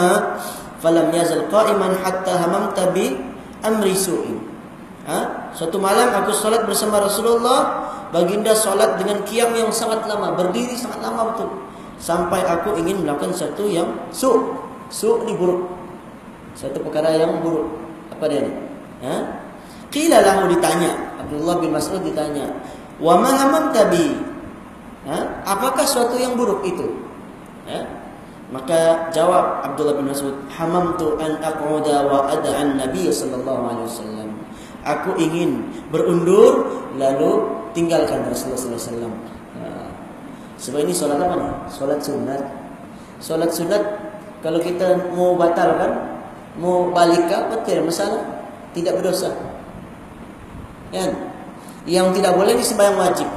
Falam 0.79 1.11
yazal 1.11 1.51
qa'iman 1.51 1.99
hatta 1.99 2.31
hamamta 2.47 2.95
bi 2.95 3.11
amri 3.59 3.91
su'in 3.91 4.39
Ha? 5.03 5.51
Suatu 5.55 5.79
malam 5.79 6.11
aku 6.11 6.31
solat 6.31 6.63
bersama 6.67 6.99
Rasulullah 7.03 7.91
Baginda 8.11 8.55
solat 8.55 8.99
dengan 8.99 9.23
kiam 9.27 9.51
yang 9.55 9.71
sangat 9.71 10.07
lama 10.07 10.35
Berdiri 10.35 10.75
sangat 10.75 11.03
lama 11.03 11.35
betul. 11.35 11.51
Sampai 11.99 12.43
aku 12.47 12.75
ingin 12.79 13.03
melakukan 13.03 13.31
satu 13.35 13.67
yang 13.67 13.87
Su' 14.11 14.59
Su' 14.87 15.23
ni 15.27 15.35
buruk. 15.35 15.71
Satu 16.55 16.79
perkara 16.83 17.15
yang 17.15 17.39
buruk 17.43 17.86
Apa 18.17 18.25
dia 18.25 18.41
ni? 18.41 18.51
Ha? 19.05 19.15
Qila 19.93 20.17
lahu 20.25 20.49
ditanya 20.49 20.91
Abdullah 21.21 21.61
bin 21.61 21.71
Mas'ud 21.71 22.01
ditanya 22.01 22.49
Wa 22.97 23.13
mahamam 23.21 23.69
tabi 23.69 24.17
ha? 25.05 25.45
Apakah 25.45 25.85
suatu 25.85 26.17
yang 26.17 26.33
buruk 26.33 26.65
itu? 26.65 26.97
Ha? 27.69 27.79
Maka 28.49 29.13
jawab 29.13 29.61
Abdullah 29.61 30.01
bin 30.01 30.09
Mas'ud 30.09 30.33
Hamamtu 30.49 31.21
an 31.21 31.37
aq'uda 31.45 32.09
wa 32.09 32.25
ad'an 32.33 32.81
Nabi 32.81 33.13
sallallahu 33.13 33.61
alaihi 33.69 33.85
wasallam 33.85 34.29
aku 34.87 35.19
ingin 35.19 35.67
berundur 35.91 36.63
lalu 36.95 37.43
tinggalkan 37.75 38.23
Rasulullah 38.23 38.79
SAW. 38.79 39.11
Ha. 39.59 39.63
Sebab 40.57 40.79
ini 40.87 40.95
solat 40.95 41.19
apa? 41.19 41.67
Solat 41.67 41.99
sunat. 41.99 42.41
Solat 43.19 43.51
sunat 43.51 43.83
kalau 44.39 44.63
kita 44.63 45.11
mau 45.11 45.35
batalkan, 45.35 46.16
mau 46.57 46.89
balik 46.91 47.29
ke 47.29 47.35
apa 47.37 47.55
tidak 47.63 47.89
masalah, 47.89 48.23
tidak 48.73 48.97
berdosa. 48.99 49.31
Kan? 50.91 51.11
Yang 51.87 52.19
tidak 52.19 52.33
boleh 52.35 52.51
ini 52.57 52.65
sembahyang 52.65 52.97
wajib. 52.99 53.29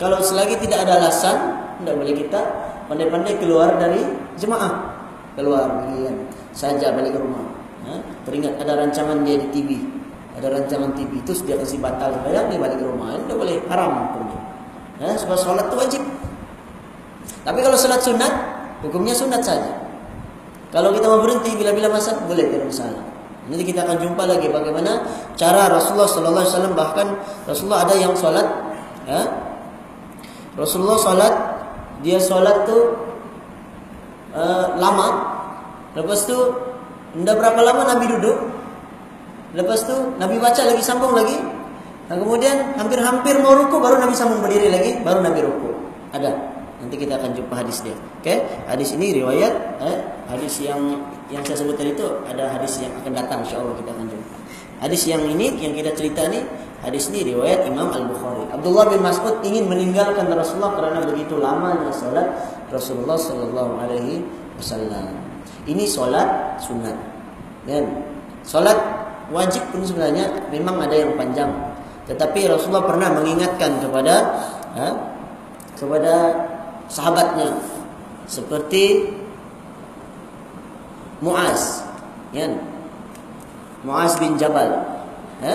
Kalau 0.00 0.18
selagi 0.24 0.56
tidak 0.64 0.88
ada 0.88 1.02
alasan, 1.02 1.36
tidak 1.82 1.94
boleh 1.98 2.14
kita 2.16 2.40
pandai-pandai 2.88 3.34
keluar 3.38 3.76
dari 3.76 4.02
jemaah. 4.40 4.96
Keluar 5.34 5.84
kan? 5.86 6.16
saja 6.56 6.94
balik 6.94 7.14
ke 7.14 7.20
rumah. 7.20 7.44
Ha? 7.86 7.94
Teringat 8.24 8.62
ada 8.62 8.78
rancangan 8.78 9.26
dia 9.26 9.36
di 9.42 9.48
TV 9.50 9.70
ada 10.32 10.48
rancangan 10.48 10.96
TV 10.96 11.20
itu 11.20 11.32
dia 11.44 11.60
kasih 11.60 11.78
batal 11.80 12.12
bayar 12.24 12.48
dia 12.48 12.56
balik 12.56 12.80
ke 12.80 12.86
rumah 12.88 13.12
ini 13.20 13.34
boleh 13.36 13.56
haram 13.68 14.16
pergi 14.16 14.38
ya, 15.04 15.12
sebab 15.20 15.36
solat 15.36 15.66
itu 15.68 15.76
wajib 15.76 16.02
tapi 17.44 17.58
kalau 17.60 17.76
solat 17.76 18.00
sunat 18.00 18.32
hukumnya 18.80 19.12
sunat 19.12 19.44
saja 19.44 19.72
Kalau 20.72 20.88
kita 20.96 21.04
mau 21.04 21.20
berhenti 21.20 21.52
bila-bila 21.52 21.92
masa 21.92 22.16
boleh 22.24 22.48
tidak 22.48 22.72
masalah. 22.72 23.04
Nanti 23.44 23.62
kita 23.68 23.84
akan 23.84 23.96
jumpa 24.00 24.22
lagi 24.24 24.48
bagaimana 24.48 25.04
cara 25.36 25.68
Rasulullah 25.68 26.08
sallallahu 26.08 26.40
alaihi 26.40 26.54
wasallam 26.56 26.74
bahkan 26.78 27.06
Rasulullah 27.44 27.84
ada 27.84 27.94
yang 28.00 28.16
solat 28.16 28.48
ya. 29.04 29.20
Rasulullah 30.56 30.96
solat 30.96 31.34
dia 32.00 32.16
solat 32.16 32.64
tu 32.64 32.78
uh, 34.32 34.66
lama. 34.80 35.08
Lepas 35.92 36.24
tu 36.24 36.38
tidak 37.20 37.36
berapa 37.36 37.60
lama 37.60 37.82
Nabi 37.92 38.08
duduk? 38.16 38.36
Lepas 39.52 39.84
tu 39.84 39.92
Nabi 40.16 40.40
baca 40.40 40.62
lagi 40.64 40.80
sambung 40.80 41.12
lagi. 41.12 41.36
Dan 42.08 42.16
kemudian 42.24 42.80
hampir-hampir 42.80 43.36
mau 43.44 43.52
ruku 43.60 43.76
baru 43.76 44.00
Nabi 44.00 44.16
sambung 44.16 44.40
berdiri 44.40 44.72
lagi 44.72 44.96
baru 45.04 45.20
Nabi 45.20 45.40
ruku. 45.44 45.68
Ada 46.16 46.51
nanti 46.82 46.94
kita 46.98 47.14
akan 47.16 47.30
jumpa 47.38 47.54
hadis 47.54 47.78
dia. 47.86 47.94
Oke 47.94 48.26
okay? 48.26 48.38
hadis 48.66 48.92
ini 48.98 49.22
riwayat 49.22 49.54
eh, 49.80 49.98
hadis 50.26 50.58
yang 50.60 50.82
yang 51.30 51.46
saya 51.46 51.62
sebut 51.62 51.78
tadi 51.78 51.94
itu 51.94 52.06
ada 52.26 52.50
hadis 52.50 52.82
yang 52.82 52.92
akan 52.98 53.12
datang 53.14 53.38
insyaallah 53.46 53.74
kita 53.78 53.90
akan 53.94 54.06
jumpa. 54.10 54.36
Hadis 54.82 55.02
yang 55.06 55.22
ini 55.30 55.54
yang 55.62 55.72
kita 55.78 55.94
cerita 55.94 56.26
ni 56.26 56.42
hadis 56.82 57.06
ini 57.14 57.32
riwayat 57.32 57.70
Imam 57.70 57.94
Al 57.94 58.10
Bukhari 58.10 58.42
Abdullah 58.50 58.90
bin 58.90 59.00
Mas'ud 59.06 59.38
ingin 59.46 59.70
meninggalkan 59.70 60.26
Rasulullah 60.26 60.74
kerana 60.74 60.98
begitu 61.06 61.38
lamanya 61.38 61.94
salat 61.94 62.26
Rasulullah 62.68 63.14
sallallahu 63.14 63.78
alaihi 63.78 64.26
wasallam. 64.58 65.12
Ini 65.68 65.84
solat 65.86 66.58
sunat. 66.58 66.96
Dan 67.68 67.86
solat 68.42 68.74
wajib 69.30 69.62
pun 69.70 69.86
sebenarnya 69.86 70.50
memang 70.50 70.82
ada 70.82 70.96
yang 70.96 71.14
panjang. 71.14 71.50
Tetapi 72.10 72.50
Rasulullah 72.50 72.82
pernah 72.82 73.14
mengingatkan 73.14 73.78
kepada 73.78 74.14
ha, 74.74 74.86
kepada 75.78 76.14
sahabatnya 76.92 77.56
seperti 78.28 79.08
Muaz 81.24 81.80
ya 82.36 82.52
Muaz 83.80 84.20
bin 84.20 84.36
Jabal 84.36 84.84
ya 85.40 85.54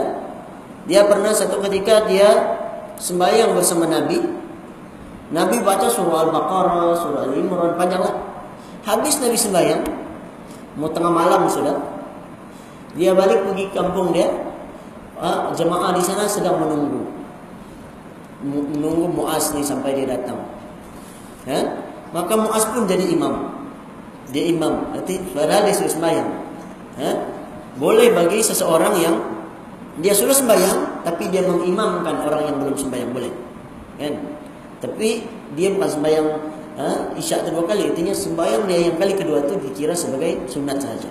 dia 0.89 1.05
pernah 1.05 1.29
satu 1.37 1.61
ketika 1.69 2.09
dia 2.09 2.57
sembahyang 2.97 3.53
bersama 3.53 3.85
Nabi 3.85 4.37
Nabi 5.27 5.59
baca 5.59 5.91
surah 5.91 6.23
Al-Baqarah, 6.23 6.95
surah 7.03 7.21
Al-Imran, 7.27 7.75
panjanglah. 7.75 8.15
Habis 8.87 9.19
Nabi 9.19 9.35
sembahyang, 9.35 9.83
mau 10.79 10.87
tengah 10.87 11.11
malam 11.11 11.51
sudah. 11.51 11.75
Dia 12.95 13.11
balik 13.11 13.43
pergi 13.43 13.67
kampung 13.75 14.15
dia. 14.15 14.31
Ha, 15.19 15.51
jemaah 15.51 15.91
di 15.91 16.03
sana 16.05 16.23
sedang 16.31 16.63
menunggu. 16.63 17.03
Menunggu 18.47 19.11
Muaz 19.11 19.51
ni 19.51 19.67
sampai 19.67 19.99
dia 19.99 20.15
datang. 20.15 20.39
Ha? 21.47 21.59
Maka 22.11 22.33
Muaz 22.35 22.67
pun 22.67 22.83
jadi 22.87 23.03
imam. 23.07 23.55
Dia 24.31 24.51
imam. 24.51 24.91
Berarti 24.91 25.23
padahal 25.31 25.63
dia 25.67 25.75
sudah 25.75 25.91
sembahyang. 25.91 26.29
Ha? 26.99 27.09
Boleh 27.79 28.11
bagi 28.11 28.43
seseorang 28.43 28.93
yang 28.99 29.15
dia 29.97 30.13
sudah 30.13 30.35
sembahyang 30.35 31.01
tapi 31.07 31.31
dia 31.33 31.41
mengimamkan 31.47 32.21
orang 32.21 32.41
yang 32.51 32.55
belum 32.61 32.75
sembahyang 32.75 33.11
boleh. 33.15 33.33
Kan? 33.97 34.13
Tapi 34.77 35.25
dia 35.57 35.73
bukan 35.73 35.89
sembahyang 35.89 36.27
ha, 36.77 36.85
isyak 37.17 37.49
kedua 37.49 37.65
kali. 37.65 37.89
Artinya 37.89 38.13
sembahyang 38.13 38.63
dia 38.69 38.79
yang 38.91 38.95
kali 38.99 39.13
kedua 39.17 39.41
itu 39.47 39.57
dikira 39.57 39.97
sebagai 39.97 40.45
sunat 40.45 40.77
saja. 40.77 41.09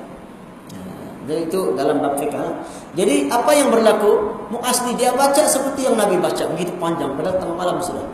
Ha, 0.76 0.80
jadi 1.26 1.50
itu 1.50 1.74
dalam 1.74 1.98
bab 1.98 2.14
fikah. 2.20 2.62
Jadi 2.94 3.26
apa 3.26 3.50
yang 3.56 3.74
berlaku? 3.74 4.38
Mu'as 4.54 4.86
ni 4.86 4.94
dia 4.94 5.10
baca 5.10 5.42
seperti 5.42 5.90
yang 5.90 5.98
Nabi 5.98 6.22
baca. 6.22 6.46
Begitu 6.54 6.72
panjang. 6.78 7.10
Pada 7.18 7.34
tengah 7.34 7.56
malam 7.58 7.82
sudah. 7.82 8.06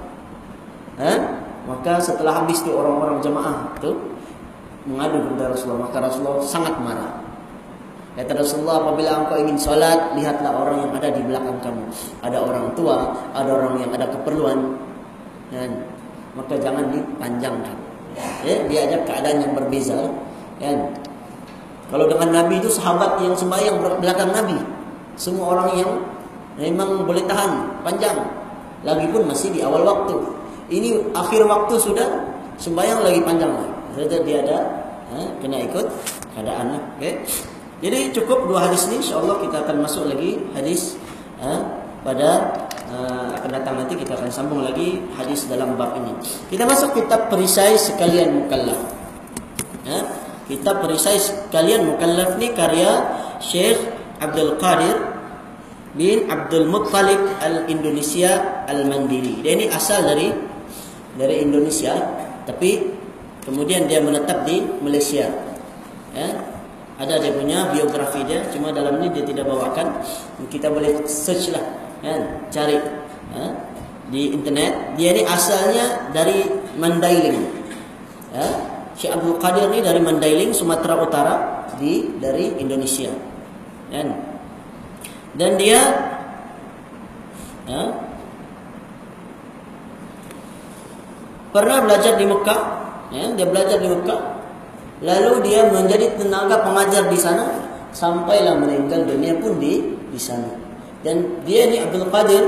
Ha? 0.96 1.41
Maka 1.68 2.02
setelah 2.02 2.42
habis 2.42 2.60
tu 2.62 2.74
orang-orang 2.74 3.22
jemaah 3.22 3.70
tu 3.78 3.94
mengadu 4.88 5.22
kepada 5.30 5.54
Rasulullah. 5.54 5.86
Maka 5.88 5.98
Rasulullah 6.02 6.42
sangat 6.42 6.74
marah. 6.82 7.12
Kata 8.12 8.36
Rasulullah 8.36 8.84
apabila 8.84 9.24
engkau 9.24 9.40
ingin 9.40 9.56
solat 9.56 10.12
Lihatlah 10.12 10.52
orang 10.52 10.84
yang 10.84 10.92
ada 10.92 11.08
di 11.16 11.24
belakang 11.24 11.56
kamu 11.64 11.88
Ada 12.20 12.44
orang 12.44 12.68
tua 12.76 13.08
Ada 13.32 13.48
orang 13.48 13.80
yang 13.80 13.88
ada 13.88 14.04
keperluan 14.04 14.76
kan? 15.48 15.72
maka 16.32 16.54
jangan 16.56 16.88
dipanjangkan. 16.88 17.76
Ya, 18.44 18.56
dia 18.68 18.80
ada 18.88 18.96
keadaan 19.04 19.38
yang 19.40 19.52
berbeza. 19.56 19.96
Kan? 20.60 20.78
Kalau 21.92 22.08
dengan 22.08 22.28
Nabi 22.32 22.60
itu 22.60 22.72
sahabat 22.72 23.20
yang 23.20 23.36
sembahyang 23.36 23.76
belakang 24.00 24.32
Nabi, 24.32 24.56
semua 25.16 25.56
orang 25.56 25.70
yang 25.76 25.90
memang 26.56 27.04
boleh 27.04 27.24
tahan 27.28 27.84
panjang. 27.84 28.16
Lagipun 28.82 29.28
masih 29.28 29.52
di 29.52 29.60
awal 29.60 29.84
waktu. 29.84 30.16
Ini 30.72 31.12
akhir 31.12 31.44
waktu 31.44 31.74
sudah 31.76 32.08
sembahyang 32.56 33.04
lagi 33.04 33.20
panjang 33.20 33.52
lagi. 33.52 33.72
Jadi 33.92 34.16
dia 34.24 34.40
ada 34.40 34.58
ha, 35.12 35.16
kena 35.44 35.60
ikut 35.68 35.86
keadaan. 36.32 36.80
Okay? 36.96 37.20
Jadi 37.84 38.08
cukup 38.16 38.48
dua 38.48 38.70
hadis 38.70 38.88
ini. 38.88 39.04
InsyaAllah 39.04 39.36
kita 39.44 39.68
akan 39.68 39.76
masuk 39.84 40.08
lagi 40.08 40.40
hadis 40.56 40.96
ha, 41.44 41.60
pada 42.00 42.56
uh, 42.88 43.36
akan 43.36 43.50
datang 43.52 43.74
nanti 43.84 44.00
kita 44.00 44.16
akan 44.16 44.32
sambung 44.32 44.64
lagi 44.64 45.04
hadis 45.20 45.44
dalam 45.44 45.76
bab 45.76 45.92
ini. 46.00 46.16
Kita 46.48 46.64
masuk 46.64 46.96
kitab 46.96 47.28
perisai 47.28 47.76
sekalian 47.76 48.32
mukallaf. 48.32 48.80
Ya, 49.82 49.98
kitab 50.48 50.80
perisai 50.80 51.20
sekalian 51.20 51.84
mukallaf 51.84 52.40
ni 52.40 52.48
karya 52.56 53.12
Syekh 53.44 53.76
Abdul 54.22 54.56
Qadir 54.56 54.94
bin 55.92 56.30
Abdul 56.30 56.70
Muttalib 56.70 57.20
Al-Indonesia 57.42 58.64
Al-Mandiri. 58.70 59.44
Dia 59.44 59.52
ini 59.58 59.66
asal 59.68 60.06
dari 60.06 60.51
dari 61.16 61.44
Indonesia 61.44 61.94
tapi 62.48 62.92
kemudian 63.44 63.86
dia 63.86 64.02
menetap 64.02 64.46
di 64.46 64.62
Malaysia. 64.82 65.28
Ya, 66.12 66.28
ada 67.00 67.16
dia 67.16 67.32
punya 67.32 67.72
biografi 67.72 68.20
dia 68.28 68.44
cuma 68.52 68.70
dalam 68.70 69.00
ni 69.00 69.08
dia 69.10 69.24
tidak 69.24 69.48
bawakan. 69.48 70.02
Kita 70.48 70.68
boleh 70.68 71.04
search 71.08 71.50
lah 71.54 71.64
kan 72.02 72.48
cari 72.52 72.76
ha? 73.34 73.44
di 74.12 74.32
internet. 74.34 74.98
Dia 75.00 75.10
ni 75.16 75.22
asalnya 75.24 76.12
dari 76.12 76.46
Mandailing. 76.76 77.40
Ya. 78.32 78.48
Syekh 78.92 79.16
Abdul 79.16 79.40
Qadir 79.40 79.72
ni 79.72 79.80
dari 79.80 80.00
Mandailing 80.04 80.52
Sumatera 80.52 81.00
Utara 81.00 81.34
di 81.80 82.20
dari 82.20 82.60
Indonesia. 82.60 83.10
Kan 83.88 84.32
dan 85.32 85.56
dia 85.56 85.80
ya, 87.64 87.82
pernah 91.52 91.84
belajar 91.84 92.16
di 92.16 92.24
Mekah 92.24 92.60
ya 93.12 93.24
dia 93.36 93.46
belajar 93.46 93.78
di 93.78 93.88
Mekah 93.92 94.20
lalu 95.04 95.32
dia 95.44 95.68
menjadi 95.68 96.16
tenaga 96.16 96.64
pengajar 96.64 97.06
di 97.12 97.18
sana 97.20 97.44
sampailah 97.92 98.56
meninggal 98.56 99.04
dunia 99.04 99.36
pun 99.36 99.60
di 99.60 99.94
di 100.08 100.18
sana 100.20 100.48
dan 101.02 101.42
dia 101.44 101.68
ni 101.68 101.82
Abdul 101.82 102.08
Qadir 102.08 102.44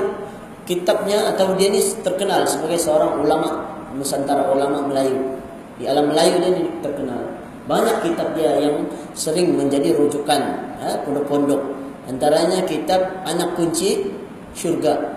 kitabnya 0.65 1.35
atau 1.35 1.53
dia 1.55 1.69
ni 1.69 1.81
terkenal 2.01 2.49
sebagai 2.49 2.81
seorang 2.81 3.21
ulama 3.21 3.75
Nusantara 3.95 4.51
ulama 4.51 4.83
Melayu. 4.91 5.39
Di 5.79 5.87
alam 5.87 6.11
Melayu 6.11 6.43
dia 6.43 6.51
ni 6.51 6.63
terkenal. 6.83 7.23
Banyak 7.65 8.05
kitab 8.05 8.35
dia 8.37 8.59
yang 8.61 8.85
sering 9.17 9.55
menjadi 9.55 9.95
rujukan 9.97 10.41
ha, 10.83 10.99
pondok-pondok. 11.07 11.63
Antaranya 12.11 12.67
kitab 12.69 13.25
Anak 13.25 13.57
Kunci 13.57 14.13
Syurga 14.53 15.14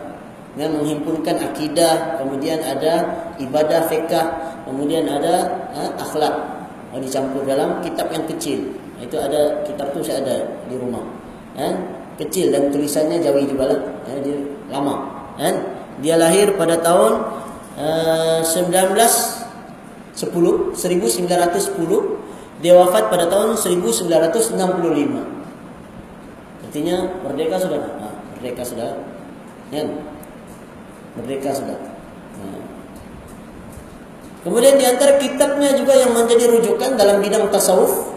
yang 0.58 0.74
menghimpunkan 0.74 1.38
akidah, 1.38 2.18
kemudian 2.18 2.58
ada 2.60 3.06
ibadah 3.38 3.86
fiqh, 3.86 4.26
kemudian 4.66 5.06
ada 5.06 5.70
ha, 5.72 5.94
akhlak 6.02 6.34
yang 6.92 7.02
dicampur 7.06 7.46
dalam 7.46 7.80
kitab 7.86 8.10
yang 8.10 8.26
kecil. 8.26 8.74
Itu 8.98 9.22
ada 9.22 9.62
kitab 9.64 9.94
tu 9.94 10.02
saya 10.02 10.26
ada 10.26 10.36
di 10.66 10.76
rumah. 10.76 11.06
Ha? 11.58 11.98
kecil 12.18 12.50
dan 12.50 12.74
tulisannya 12.74 13.22
Jawi 13.22 13.46
juga 13.46 13.70
lah. 13.72 13.80
Eh, 14.10 14.18
dia 14.26 14.38
lama. 14.74 15.06
Kan? 15.38 15.54
Dia 16.02 16.18
lahir 16.18 16.58
pada 16.58 16.82
tahun 16.82 17.22
uh, 17.78 18.42
1910, 18.42 20.18
1910. 20.18 20.74
Dia 22.58 22.74
wafat 22.74 23.14
pada 23.14 23.30
tahun 23.30 23.54
1965. 23.54 24.50
Artinya 26.66 27.06
merdeka 27.22 27.62
sudah. 27.62 27.78
Nah, 28.02 28.18
merdeka 28.34 28.66
sudah. 28.66 28.98
Kan? 29.70 30.17
Merdeka 31.18 31.50
sudah. 31.52 31.80
Nah. 32.38 32.62
Kemudian 34.46 34.78
di 34.78 34.86
antara 34.86 35.18
kitabnya 35.18 35.74
juga 35.74 35.98
yang 35.98 36.14
menjadi 36.14 36.46
rujukan 36.54 36.96
dalam 36.96 37.20
bidang 37.20 37.50
tasawuf 37.50 38.14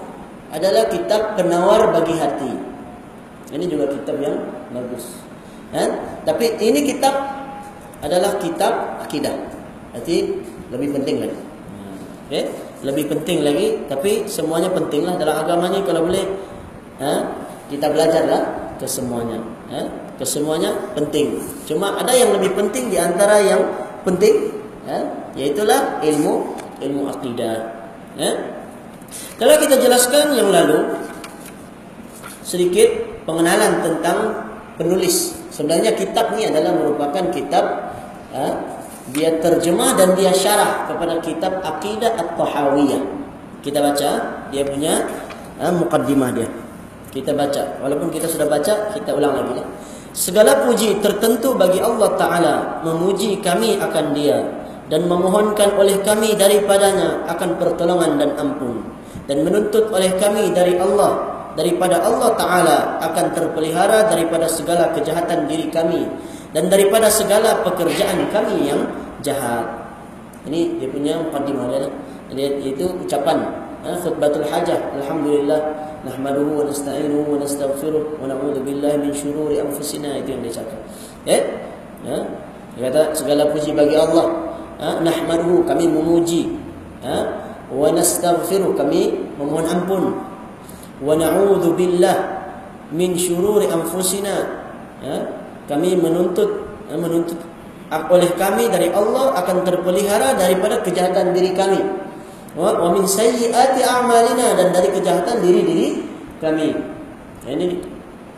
adalah 0.53 0.86
kitab 0.92 1.40
Penawar 1.40 1.90
Bagi 1.96 2.14
Hati. 2.20 2.53
Ini 3.51 3.64
juga 3.66 3.90
kitab 3.90 4.20
yang 4.20 4.36
bagus. 4.70 5.18
Kan? 5.74 5.90
Tapi 6.22 6.61
ini 6.61 6.86
kitab 6.86 7.14
adalah 8.05 8.38
kitab 8.38 9.03
akidah. 9.03 9.34
Jadi 9.96 10.38
lebih 10.70 10.94
penting 10.94 11.16
lagi. 11.24 11.40
Okay? 12.30 12.44
Lebih 12.80 13.12
penting 13.12 13.42
lagi, 13.42 13.66
tapi 13.90 14.24
semuanya 14.30 14.70
pentinglah 14.70 15.18
dalam 15.18 15.36
agamanya 15.44 15.82
kalau 15.84 16.07
boleh 16.07 16.24
ha? 17.03 17.26
kita 17.68 17.90
belajarlah 17.90 18.42
ke 18.78 18.86
semuanya. 18.86 19.42
Ha? 19.74 19.80
Ke 20.20 20.24
semuanya 20.28 20.92
penting. 20.92 21.40
Cuma 21.64 21.96
ada 21.96 22.12
yang 22.12 22.36
lebih 22.36 22.52
penting 22.52 22.92
di 22.92 23.00
antara 23.00 23.40
yang 23.40 23.64
penting, 24.04 24.52
ha? 24.84 25.00
yaitulah 25.32 26.04
ilmu 26.04 26.60
ilmu 26.76 27.08
akidah. 27.08 27.56
Ha? 28.20 28.30
Kalau 29.40 29.56
kita 29.56 29.80
jelaskan 29.80 30.36
yang 30.36 30.52
lalu 30.52 30.92
sedikit 32.44 32.88
pengenalan 33.24 33.80
tentang 33.80 34.18
penulis. 34.74 35.38
Sebenarnya 35.54 35.94
kitab 35.94 36.34
ni 36.34 36.48
adalah 36.48 36.72
merupakan 36.74 37.30
kitab 37.30 37.64
ha, 38.32 38.44
dia 39.12 39.38
terjemah 39.38 39.94
dan 39.94 40.18
dia 40.18 40.34
syarah 40.34 40.88
kepada 40.90 41.20
kitab 41.22 41.62
Aqidah 41.62 42.16
At-Tahawiyah. 42.16 43.02
Kita 43.60 43.78
baca 43.78 44.10
dia 44.50 44.62
punya 44.66 45.04
ha, 45.60 45.70
mukaddimah 45.70 46.30
dia. 46.32 46.48
Kita 47.10 47.34
baca. 47.34 47.82
Walaupun 47.82 48.08
kita 48.14 48.30
sudah 48.30 48.46
baca, 48.46 48.94
kita 48.94 49.10
ulang 49.14 49.34
lagi. 49.34 49.58
Ya. 49.58 49.66
Segala 50.11 50.66
puji 50.66 50.98
tertentu 50.98 51.54
bagi 51.54 51.78
Allah 51.78 52.11
Ta'ala 52.18 52.54
Memuji 52.82 53.38
kami 53.38 53.78
akan 53.78 54.11
dia 54.11 54.42
Dan 54.90 55.06
memohonkan 55.06 55.78
oleh 55.78 56.02
kami 56.02 56.34
daripadanya 56.34 57.22
Akan 57.30 57.54
pertolongan 57.54 58.18
dan 58.18 58.34
ampun 58.34 58.82
Dan 59.30 59.46
menuntut 59.46 59.86
oleh 59.94 60.11
kami 60.18 60.50
dari 60.50 60.74
Allah 60.82 61.38
Daripada 61.54 62.02
Allah 62.02 62.30
Ta'ala 62.34 62.78
Akan 63.06 63.30
terpelihara 63.30 64.11
daripada 64.11 64.50
segala 64.50 64.90
kejahatan 64.90 65.46
diri 65.46 65.70
kami 65.70 66.11
Dan 66.50 66.66
daripada 66.66 67.06
segala 67.06 67.62
pekerjaan 67.62 68.26
kami 68.34 68.66
yang 68.66 68.82
jahat 69.22 69.62
Ini 70.50 70.82
dia 70.82 70.88
punya 70.90 71.22
mukaddimah 71.22 71.70
dia. 71.70 71.86
Itu 72.62 72.98
ucapan 72.98 73.59
Khutbatul 73.81 74.45
hajah 74.45 74.76
Alhamdulillah 75.01 75.61
nahmaduhu 76.05 76.61
wa 76.61 76.64
nasta'inuhu 76.68 77.37
wa 77.37 77.37
nastaghfiruh 77.41 78.20
wa 78.20 78.28
na'udzu 78.28 78.61
billahi 78.64 78.97
min 79.01 79.12
shururi 79.12 79.61
anfusina. 79.61 80.20
Itu 80.20 80.37
yang 80.37 80.43
dia 80.45 80.53
cakap. 80.61 80.81
Ya? 81.24 81.39
Ya? 82.05 82.18
Dia 82.76 82.83
kata 82.93 83.03
segala 83.16 83.49
puji 83.53 83.72
bagi 83.72 83.97
Allah. 83.97 84.28
Ha? 84.81 85.01
nahmaduhu 85.01 85.64
kami 85.64 85.89
memuji. 85.89 86.57
Ha? 87.05 87.16
wa 87.70 87.89
nastaghfiruh 87.93 88.76
kami 88.76 89.16
memohon 89.41 89.64
ampun. 89.68 90.05
Wa 91.01 91.16
na'udzu 91.16 91.72
billahi 91.76 92.20
min 92.93 93.16
shururi 93.16 93.68
anfusina. 93.68 94.45
Ha? 95.01 95.14
kami 95.70 95.95
menuntut 95.95 96.51
menuntut 96.91 97.39
oleh 97.91 98.31
kami 98.35 98.66
dari 98.70 98.91
Allah 98.91 99.35
akan 99.39 99.62
terpelihara 99.62 100.35
daripada 100.35 100.83
kejahatan 100.83 101.31
diri 101.31 101.55
kami 101.55 101.78
wa 102.59 102.90
min 102.90 103.07
sayyiati 103.07 103.82
a'malina 103.82 104.59
dan 104.59 104.74
dari 104.74 104.90
kejahatan 104.90 105.38
diri-diri 105.38 106.03
kami. 106.42 106.74
Ini 107.46 107.66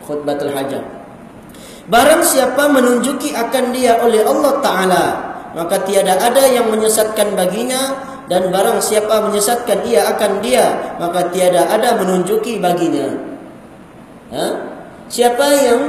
khutbatul 0.05 0.53
hajah. 0.53 1.03
Barang 1.83 2.23
siapa 2.23 2.71
menunjuki 2.71 3.35
akan 3.35 3.75
dia 3.75 3.99
oleh 3.99 4.23
Allah 4.23 4.53
Ta'ala 4.63 5.05
Maka 5.51 5.83
tiada 5.83 6.15
ada 6.15 6.47
yang 6.47 6.71
menyesatkan 6.71 7.35
baginya 7.35 7.91
Dan 8.31 8.55
barang 8.55 8.79
siapa 8.79 9.19
menyesatkan 9.27 9.83
ia 9.83 10.07
akan 10.15 10.39
dia 10.39 10.95
Maka 10.95 11.27
tiada 11.35 11.67
ada 11.67 11.99
menunjuki 11.99 12.63
baginya 12.63 13.11
ha? 14.31 14.45
Siapa 15.11 15.45
yang 15.59 15.81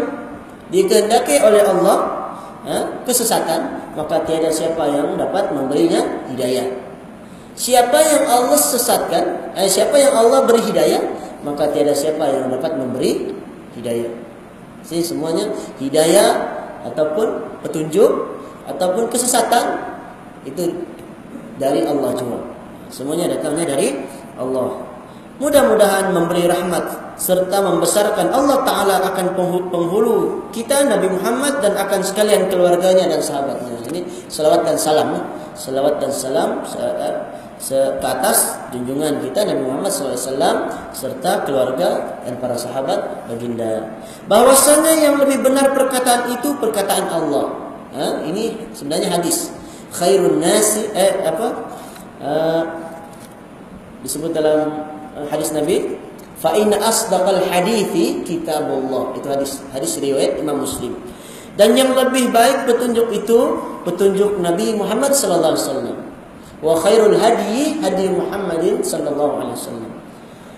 dikehendaki 0.75 1.39
oleh 1.47 1.62
Allah 1.62 1.99
ha? 2.66 2.77
Kesesatan 3.07 3.95
Maka 3.95 4.27
tiada 4.27 4.51
siapa 4.51 4.91
yang 4.91 5.14
dapat 5.14 5.55
memberinya 5.55 6.27
hidayah 6.35 6.84
Siapa 7.55 7.99
yang 8.03 8.25
Allah 8.27 8.59
sesatkan, 8.59 9.55
eh, 9.55 9.71
siapa 9.71 9.95
yang 9.95 10.11
Allah 10.11 10.43
beri 10.43 10.59
hidayah, 10.75 11.03
maka 11.47 11.71
tiada 11.71 11.95
siapa 11.95 12.27
yang 12.27 12.51
dapat 12.51 12.75
memberi 12.75 13.31
hidayah. 13.79 14.11
Jadi 14.85 15.01
semuanya 15.01 15.49
hidayah 15.79 16.35
ataupun 16.91 17.61
petunjuk 17.63 18.11
ataupun 18.69 19.09
kesesatan 19.09 19.81
itu 20.45 20.85
dari 21.57 21.87
Allah 21.87 22.11
cuma. 22.19 22.39
Semuanya 22.91 23.31
datangnya 23.33 23.75
dari 23.77 24.03
Allah. 24.37 24.85
Mudah-mudahan 25.35 26.15
memberi 26.15 26.47
rahmat 26.47 27.19
serta 27.19 27.59
membesarkan 27.59 28.31
Allah 28.31 28.63
Taala 28.63 29.03
akan 29.03 29.35
penghulu 29.71 30.47
kita 30.55 30.87
Nabi 30.87 31.11
Muhammad 31.11 31.59
dan 31.59 31.75
akan 31.75 32.07
sekalian 32.07 32.47
keluarganya 32.47 33.11
dan 33.11 33.19
sahabatnya. 33.19 33.83
Ini 33.91 34.31
salawat 34.31 34.63
dan 34.63 34.79
salam. 34.79 35.11
Salawat 35.55 36.03
dan 36.03 36.11
salam 36.15 36.63
ke 37.59 38.03
atas 38.03 38.69
junjungan 38.75 39.23
kita 39.23 39.47
Nabi 39.47 39.63
Muhammad 39.65 39.91
SAW 39.91 40.69
serta 40.91 41.47
keluarga 41.47 42.21
dan 42.27 42.37
para 42.43 42.59
sahabat 42.59 43.31
baginda. 43.31 43.95
Bahwasanya 44.27 44.99
yang 44.99 45.15
lebih 45.17 45.41
benar 45.41 45.73
perkataan 45.73 46.35
itu 46.35 46.53
perkataan 46.59 47.07
Allah. 47.09 47.47
Ha? 47.95 48.07
Ini 48.27 48.75
sebenarnya 48.75 49.15
hadis. 49.15 49.55
Khairun 49.95 50.43
nasi 50.43 50.91
eh 50.91 51.23
apa? 51.23 51.49
Uh, 52.19 52.63
disebut 54.03 54.35
dalam 54.35 54.91
uh, 55.15 55.27
hadis 55.31 55.55
Nabi 55.55 55.95
fa 56.43 56.59
in 56.59 56.75
asdaqal 56.75 57.39
hadithi 57.47 58.27
kitabullah. 58.27 59.15
Itu 59.15 59.31
hadis 59.31 59.63
hadis 59.71 59.95
riwayat 60.03 60.43
Imam 60.43 60.67
Muslim. 60.67 60.99
Dan 61.55 61.79
yang 61.79 61.95
lebih 61.95 62.35
baik 62.35 62.67
petunjuk 62.67 63.15
itu 63.15 63.39
petunjuk 63.87 64.43
Nabi 64.43 64.75
Muhammad 64.75 65.15
sallallahu 65.15 65.55
alaihi 65.55 65.63
wasallam 65.63 66.04
wa 66.65 66.73
khairul 66.81 67.12
hadi 67.21 67.77
hadi 67.85 68.09
Muhammadin 68.09 68.81
sallallahu 68.81 69.45
alaihi 69.45 69.57
wasallam. 69.61 69.93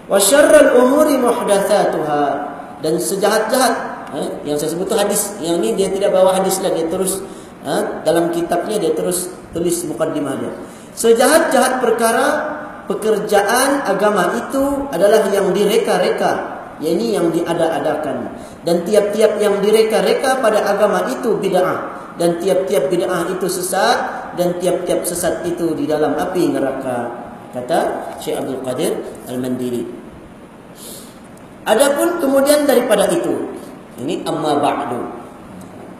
Wa 0.06 0.22
syarrul 0.22 0.70
umuri 0.86 1.18
muhdatsatuha. 1.18 2.54
Dan 2.76 3.00
sejahat-jahat 3.00 3.74
eh, 4.14 4.28
yang 4.46 4.54
saya 4.54 4.70
sebut 4.70 4.86
itu 4.86 4.94
hadis. 4.94 5.34
Yang 5.42 5.56
ini 5.58 5.68
dia 5.74 5.88
tidak 5.90 6.14
bawa 6.14 6.38
hadis 6.38 6.62
lah 6.62 6.70
dia 6.70 6.86
terus 6.86 7.18
eh, 7.66 7.82
dalam 8.06 8.30
kitabnya 8.30 8.78
dia 8.78 8.94
terus 8.94 9.34
tulis 9.50 9.82
mukaddimah 9.90 10.34
dia. 10.38 10.52
Sejahat-jahat 10.94 11.82
perkara 11.82 12.26
pekerjaan 12.86 13.82
agama 13.82 14.38
itu 14.38 14.86
adalah 14.94 15.26
yang 15.34 15.50
direka-reka. 15.50 16.54
Yakni 16.76 17.16
yang 17.16 17.32
diada-adakan. 17.32 18.36
Dan 18.62 18.84
tiap-tiap 18.84 19.40
yang 19.40 19.64
direka-reka 19.64 20.44
pada 20.44 20.60
agama 20.76 21.08
itu 21.08 21.34
bid'ah. 21.40 22.12
Dan 22.20 22.36
tiap-tiap 22.36 22.92
bid'ah 22.92 23.32
itu 23.32 23.48
sesat 23.48 24.25
dan 24.36 24.56
tiap-tiap 24.60 25.02
sesat 25.02 25.42
itu 25.48 25.72
di 25.72 25.88
dalam 25.88 26.14
api 26.14 26.52
neraka 26.52 27.10
kata 27.56 28.12
Syekh 28.20 28.36
Abdul 28.36 28.60
Qadir 28.60 28.92
Al-Mandiri. 29.32 29.84
Adapun 31.66 32.22
kemudian 32.22 32.68
daripada 32.68 33.10
itu 33.10 33.50
ini 33.98 34.22
amma 34.22 34.60
ba'du. 34.60 35.02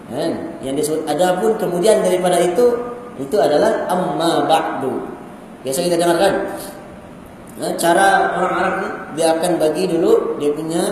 Kan 0.06 0.60
yang 0.62 0.78
disebut 0.78 1.02
adapun 1.10 1.58
kemudian 1.58 2.04
daripada 2.04 2.38
itu 2.38 2.70
itu 3.18 3.36
adalah 3.40 3.88
amma 3.90 4.46
ba'du. 4.46 5.02
Biasa 5.66 5.82
kita 5.82 5.98
dengarkan 5.98 6.32
nah, 7.58 7.72
cara 7.74 8.36
orang 8.38 8.52
Arab 8.54 8.74
ni 8.78 8.88
dia 9.18 9.26
akan 9.34 9.52
bagi 9.58 9.90
dulu 9.90 10.38
dia 10.38 10.52
punya 10.54 10.82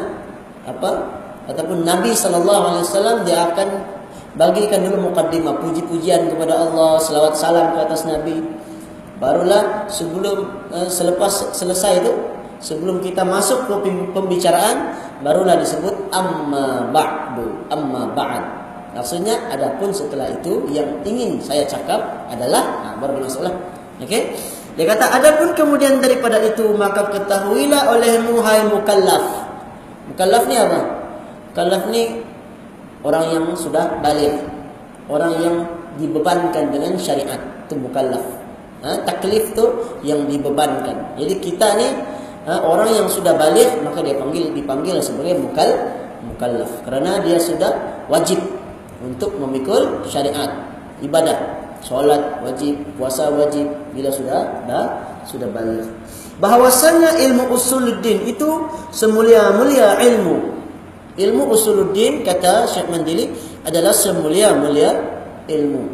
apa? 0.65 1.23
Ataupun 1.45 1.85
Nabi 1.85 2.17
sallallahu 2.17 2.63
alaihi 2.73 2.85
wasallam 2.89 3.17
dia 3.29 3.53
akan 3.53 3.69
Bagikan 4.35 4.83
dulu 4.83 5.11
mukaddimah 5.11 5.63
puji-pujian 5.63 6.27
kepada 6.27 6.59
Allah, 6.59 6.99
selawat 6.99 7.39
salam 7.39 7.71
ke 7.71 7.79
atas 7.87 8.03
Nabi. 8.03 8.43
Barulah 9.23 9.87
sebelum 9.87 10.67
uh, 10.75 10.91
selepas 10.91 11.55
selesai 11.55 12.03
itu, 12.03 12.13
sebelum 12.59 12.99
kita 12.99 13.23
masuk 13.23 13.71
ke 13.71 13.75
pembicaraan, 14.11 14.99
barulah 15.23 15.55
disebut 15.55 16.11
amma 16.11 16.91
ba'du, 16.91 17.47
amma 17.71 18.11
ba'd. 18.11 18.43
Maksudnya 18.99 19.39
adapun 19.55 19.95
setelah 19.95 20.27
itu 20.31 20.67
yang 20.71 20.87
ingin 21.07 21.39
saya 21.39 21.63
cakap 21.67 22.27
adalah 22.27 22.63
nah, 22.83 22.95
baru 22.99 23.23
masalah. 23.23 23.55
Okey? 24.03 24.35
Dia 24.75 24.87
kata 24.91 25.15
adapun 25.15 25.55
kemudian 25.55 26.03
daripada 26.03 26.43
itu 26.43 26.75
maka 26.75 27.07
ketahuilah 27.07 27.95
oleh 27.95 28.19
muhai 28.27 28.67
mukallaf. 28.67 29.47
Mukallaf 30.11 30.51
ni 30.51 30.59
apa? 30.59 30.81
Mukallaf 31.55 31.83
ni 31.95 32.24
orang 33.05 33.25
yang 33.31 33.45
sudah 33.55 34.01
balik. 34.01 34.33
Orang 35.05 35.37
yang 35.37 35.57
dibebankan 36.01 36.73
dengan 36.73 36.97
syariat 36.97 37.37
itu 37.69 37.77
mukallaf. 37.77 38.25
Ha, 38.81 39.05
taklif 39.05 39.53
tu 39.53 39.65
yang 40.01 40.25
dibebankan. 40.25 41.17
Jadi 41.21 41.35
kita 41.45 41.77
ni 41.77 41.89
ha, 42.49 42.65
orang 42.65 42.89
yang 42.89 43.07
sudah 43.09 43.37
balik 43.37 43.69
maka 43.85 44.01
dia 44.01 44.17
panggil 44.17 44.53
dipanggil 44.57 44.97
sebagai 45.05 45.37
mukal 45.37 45.69
mukallaf. 46.25 46.73
Kerana 46.89 47.21
dia 47.21 47.37
sudah 47.37 48.05
wajib 48.09 48.41
untuk 49.05 49.37
memikul 49.37 50.05
syariat. 50.09 50.49
Ibadah 51.05 51.37
solat 51.85 52.41
wajib 52.41 52.81
puasa 52.97 53.29
wajib 53.29 53.69
bila 53.93 54.09
sudah 54.09 54.65
dah 54.65 54.85
sudah 55.29 55.53
balik. 55.53 55.85
Bahwasanya 56.41 57.21
ilmu 57.29 57.53
usuluddin 57.53 58.25
itu 58.25 58.49
semulia-mulia 58.91 60.01
ilmu 60.01 60.54
Ilmu 61.15 61.47
usuluddin 61.47 62.27
kata 62.27 62.67
Syekh 62.67 62.91
Mandili 62.91 63.31
adalah 63.63 63.95
semulia-mulia 63.95 64.91
ilmu. 65.47 65.87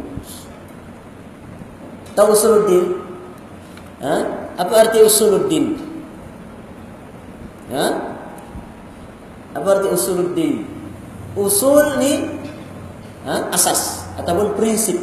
Tahu 2.17 2.29
usuluddin? 2.33 2.85
Ha? 4.01 4.17
Apa 4.57 4.89
arti 4.89 5.05
usuluddin? 5.05 5.77
Ha? 7.69 7.87
Apa 9.61 9.69
arti 9.77 9.89
usuluddin? 9.93 10.65
Usul 11.37 12.01
ni 12.01 12.41
ha? 13.29 13.53
asas 13.53 14.09
ataupun 14.17 14.57
prinsip. 14.57 14.97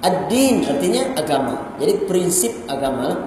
Ad-din 0.00 0.64
artinya 0.64 1.12
agama. 1.12 1.76
Jadi 1.76 2.08
prinsip 2.08 2.56
agama. 2.72 3.20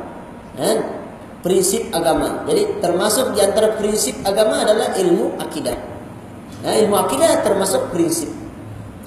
Ha? 0.57 1.02
Prinsip 1.43 1.91
agama. 1.91 2.47
Jadi 2.47 2.79
termasuk 2.79 3.35
di 3.35 3.43
antara 3.43 3.75
prinsip 3.75 4.15
agama 4.23 4.63
adalah 4.63 4.95
ilmu 4.95 5.35
akidah. 5.37 5.75
Nah, 6.63 6.73
ilmu 6.79 6.95
akidah 6.95 7.43
termasuk 7.43 7.91
prinsip. 7.91 8.31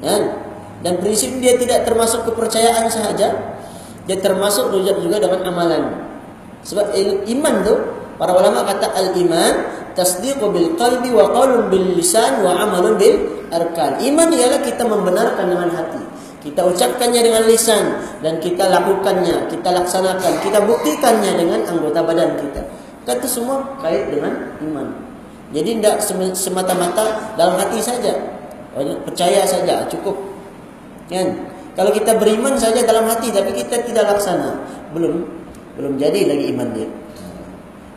Ya. 0.05 0.45
Dan 0.85 1.01
prinsip 1.01 1.33
dia 1.41 1.57
tidak 1.57 1.89
termasuk 1.89 2.29
kepercayaan 2.29 2.87
sahaja, 2.93 3.33
dia 4.05 4.19
termasuk 4.21 4.71
juga 4.71 5.19
dengan 5.19 5.41
amalan. 5.49 5.83
Sebab 6.63 6.95
iman 7.27 7.55
tu 7.65 7.75
para 8.21 8.37
ulama 8.37 8.63
kata 8.63 8.93
al-iman 8.95 9.67
tasdiqu 9.97 10.47
bil 10.53 10.77
qalbi 10.77 11.11
wa 11.11 11.33
qaulun 11.33 11.73
bil 11.73 11.97
lisan 11.97 12.45
wa 12.45 12.55
amalun 12.61 13.01
bil 13.01 13.17
arkan. 13.51 13.99
Iman 14.05 14.31
ialah 14.31 14.61
kita 14.63 14.85
membenarkan 14.85 15.47
dengan 15.49 15.71
hati. 15.73 16.06
Kita 16.47 16.63
ucapkannya 16.63 17.27
dengan 17.27 17.43
lisan 17.51 18.07
dan 18.23 18.39
kita 18.39 18.71
lakukannya, 18.71 19.51
kita 19.51 19.67
laksanakan, 19.67 20.31
kita 20.47 20.63
buktikannya 20.63 21.35
dengan 21.35 21.67
anggota 21.67 22.07
badan 22.07 22.39
kita. 22.39 22.63
Kata 23.03 23.27
semua 23.27 23.67
kait 23.83 24.07
dengan 24.15 24.55
iman. 24.63 24.95
Jadi 25.51 25.83
tidak 25.83 25.99
semata-mata 26.39 27.35
dalam 27.35 27.59
hati 27.59 27.83
saja. 27.83 28.15
Percaya 28.79 29.43
saja 29.43 29.91
cukup. 29.91 30.15
Kan? 31.11 31.51
Kalau 31.75 31.91
kita 31.91 32.15
beriman 32.15 32.55
saja 32.55 32.79
dalam 32.87 33.11
hati 33.11 33.35
tapi 33.35 33.51
kita 33.51 33.83
tidak 33.83 34.07
laksana, 34.07 34.63
belum 34.95 35.27
belum 35.75 35.99
jadi 35.99 36.31
lagi 36.31 36.55
iman 36.55 36.69
dia. 36.79 36.89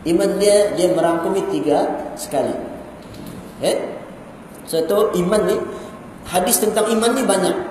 Iman 0.09 0.41
dia 0.41 0.73
dia 0.73 0.89
merangkumi 0.89 1.53
tiga 1.53 1.85
sekali. 2.17 2.57
Eh? 3.61 3.77
Satu 4.65 5.13
iman 5.13 5.41
ni 5.45 5.57
hadis 6.25 6.57
tentang 6.65 6.89
iman 6.89 7.13
ni 7.13 7.21
banyak. 7.29 7.68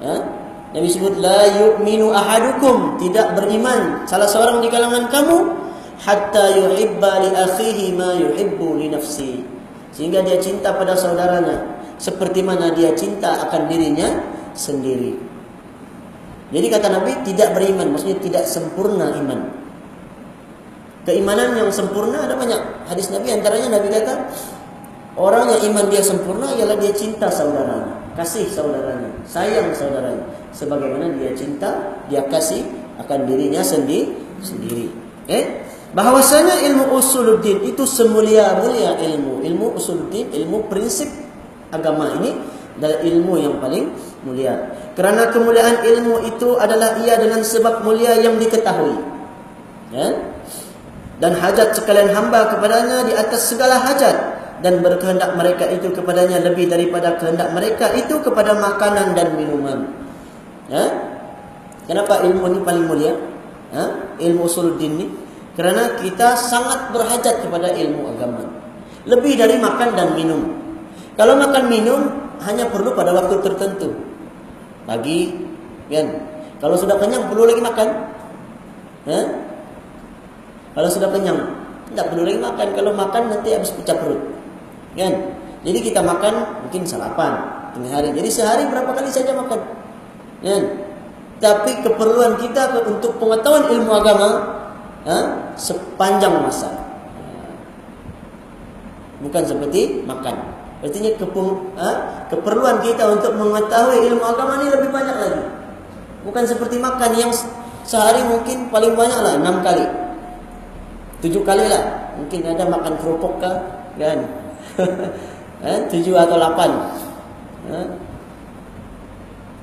Ha? 0.00 0.16
Nabi 0.70 0.86
sebut 0.86 1.18
la 1.18 1.50
yu'minu 1.50 2.14
ahadukum 2.14 2.96
tidak 3.02 3.34
beriman 3.36 4.06
salah 4.06 4.30
seorang 4.30 4.62
di 4.62 4.70
kalangan 4.70 5.10
kamu 5.10 5.36
hatta 6.00 6.56
yuhibba 6.56 7.26
li 7.26 7.30
akhihi 7.34 7.86
ma 7.98 8.14
yuhibbu 8.16 8.78
li 8.80 8.86
nafsi 8.88 9.44
sehingga 9.90 10.22
dia 10.24 10.38
cinta 10.38 10.72
pada 10.72 10.94
saudaranya 10.94 11.76
seperti 12.00 12.40
mana 12.40 12.72
dia 12.72 12.94
cinta 12.96 13.44
akan 13.44 13.68
dirinya 13.68 14.08
sendiri. 14.56 15.18
Jadi 16.50 16.66
kata 16.70 16.86
Nabi 16.88 17.12
tidak 17.28 17.52
beriman 17.52 17.92
maksudnya 17.92 18.18
tidak 18.22 18.44
sempurna 18.48 19.12
iman. 19.20 19.40
Keimanan 21.04 21.60
yang 21.60 21.70
sempurna 21.74 22.24
ada 22.24 22.38
banyak. 22.38 22.88
Hadis 22.88 23.12
Nabi 23.12 23.28
antaranya 23.34 23.76
Nabi 23.76 23.92
kata 23.92 24.14
orang 25.20 25.50
yang 25.52 25.74
iman 25.74 25.84
dia 25.92 26.00
sempurna 26.00 26.48
ialah 26.56 26.78
dia 26.80 26.94
cinta 26.96 27.28
saudaranya 27.28 27.99
kasih 28.18 28.46
saudaranya, 28.50 29.10
sayang 29.26 29.70
saudaranya 29.74 30.24
sebagaimana 30.50 31.10
dia 31.18 31.32
cinta, 31.34 31.70
dia 32.10 32.22
kasih 32.26 32.66
akan 33.00 33.24
dirinya 33.26 33.62
sendiri 33.64 34.12
sendiri. 34.42 34.90
Eh? 35.28 35.44
Bahwasanya 35.90 36.70
ilmu 36.70 36.94
usuluddin 36.96 37.66
itu 37.66 37.82
semulia-mulia 37.82 38.94
ilmu. 38.98 39.42
Ilmu 39.42 39.66
usuluddin, 39.74 40.30
ilmu 40.30 40.70
prinsip 40.70 41.10
agama 41.74 42.14
ini 42.22 42.30
adalah 42.78 42.98
ilmu 43.02 43.34
yang 43.36 43.54
paling 43.58 43.90
mulia. 44.22 44.54
Kerana 44.94 45.28
kemuliaan 45.34 45.82
ilmu 45.82 46.30
itu 46.30 46.56
adalah 46.56 46.98
ia 47.02 47.18
dengan 47.18 47.42
sebab 47.42 47.82
mulia 47.82 48.14
yang 48.22 48.38
diketahui. 48.38 48.96
Ya? 49.90 50.08
Dan 51.20 51.36
hajat 51.36 51.76
sekalian 51.76 52.14
hamba 52.16 52.48
kepadanya 52.48 53.04
di 53.04 53.12
atas 53.12 53.52
segala 53.52 53.76
hajat 53.82 54.39
dan 54.60 54.84
berkehendak 54.84 55.32
mereka 55.36 55.64
itu 55.72 55.88
kepadanya 55.92 56.40
lebih 56.44 56.68
daripada 56.68 57.16
kehendak 57.16 57.48
mereka 57.56 57.92
itu 57.96 58.20
kepada 58.20 58.56
makanan 58.56 59.16
dan 59.16 59.32
minuman. 59.36 59.88
Ya? 60.68 60.84
Kenapa 61.88 62.22
ilmu 62.22 62.44
ini 62.54 62.60
paling 62.62 62.84
mulia? 62.84 63.12
Ya? 63.72 63.84
Ilmu 64.20 64.44
usuluddin 64.44 65.00
ini 65.00 65.06
kerana 65.56 65.96
kita 66.00 66.36
sangat 66.36 66.92
berhajat 66.92 67.40
kepada 67.44 67.72
ilmu 67.72 68.12
agama. 68.16 68.44
Lebih 69.08 69.40
dari 69.40 69.56
makan 69.56 69.96
dan 69.96 70.08
minum. 70.12 70.40
Kalau 71.16 71.40
makan 71.40 71.64
minum 71.72 72.00
hanya 72.44 72.68
perlu 72.68 72.92
pada 72.92 73.16
waktu 73.16 73.40
tertentu. 73.40 73.96
Pagi, 74.84 75.32
kan? 75.88 76.06
Kalau 76.60 76.76
sudah 76.76 77.00
kenyang 77.00 77.32
perlu 77.32 77.48
lagi 77.48 77.64
makan. 77.64 77.88
Ya? 79.08 79.20
Kalau 80.76 80.88
sudah 80.92 81.08
kenyang 81.08 81.40
tidak 81.90 82.12
perlu 82.12 82.22
lagi 82.28 82.40
makan. 82.40 82.66
Kalau 82.76 82.92
makan 82.92 83.22
nanti 83.32 83.48
habis 83.56 83.72
pecah 83.72 83.96
perut. 83.96 84.39
Kan? 84.98 85.12
Jadi 85.60 85.78
kita 85.92 86.00
makan 86.00 86.64
mungkin 86.66 86.82
sarapan 86.88 87.60
tengah 87.76 87.92
hari. 88.00 88.10
Jadi 88.16 88.28
sehari 88.32 88.64
berapa 88.66 88.90
kali 88.90 89.10
saja 89.12 89.36
makan. 89.36 89.60
Kan? 90.40 90.62
Tapi 91.40 91.70
keperluan 91.84 92.36
kita 92.36 92.76
untuk 92.84 93.16
pengetahuan 93.16 93.64
ilmu 93.72 93.92
agama 93.96 94.28
ha? 95.08 95.18
sepanjang 95.56 96.36
masa. 96.40 96.68
Bukan 99.20 99.42
seperti 99.44 100.04
makan. 100.04 100.36
Artinya 100.80 101.12
ha? 101.76 101.90
keperluan 102.28 102.80
kita 102.80 103.04
untuk 103.08 103.36
mengetahui 103.36 104.08
ilmu 104.12 104.24
agama 104.24 104.60
ini 104.64 104.68
lebih 104.72 104.90
banyak 104.92 105.16
lagi. 105.16 105.42
Bukan 106.24 106.44
seperti 106.44 106.76
makan 106.76 107.12
yang 107.16 107.32
sehari 107.84 108.20
mungkin 108.24 108.68
paling 108.68 108.92
banyak 108.92 109.20
lah 109.20 109.40
enam 109.40 109.64
kali. 109.64 109.84
Tujuh 111.20 111.44
kali 111.44 111.68
lah. 111.68 112.12
Mungkin 112.16 112.44
ada 112.48 112.64
makan 112.68 112.96
kerupuk 113.00 113.40
kah? 113.40 113.56
Kan? 113.96 114.39
eh, 115.68 115.78
tujuh 115.90 116.14
atau 116.16 116.36
lapan. 116.36 116.70
Eh? 117.70 117.88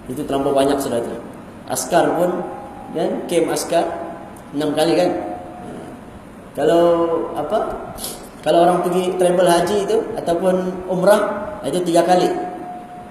itu 0.07 0.23
terlalu 0.23 0.55
banyak 0.55 0.79
sudah 0.79 1.03
itu 1.03 1.19
askar 1.67 2.07
pun 2.15 2.31
kan 2.95 3.11
kem 3.27 3.43
askar 3.51 3.83
enam 4.55 4.71
kali 4.71 4.95
kan? 4.95 5.09
Eh. 5.67 5.89
kalau 6.55 6.83
apa 7.35 7.91
kalau 8.47 8.63
orang 8.63 8.79
pergi 8.87 9.11
travel 9.19 9.43
haji 9.43 9.77
itu 9.83 9.97
ataupun 10.15 10.87
umrah 10.87 11.51
itu 11.67 11.83
tiga 11.83 11.99
kali. 12.07 12.31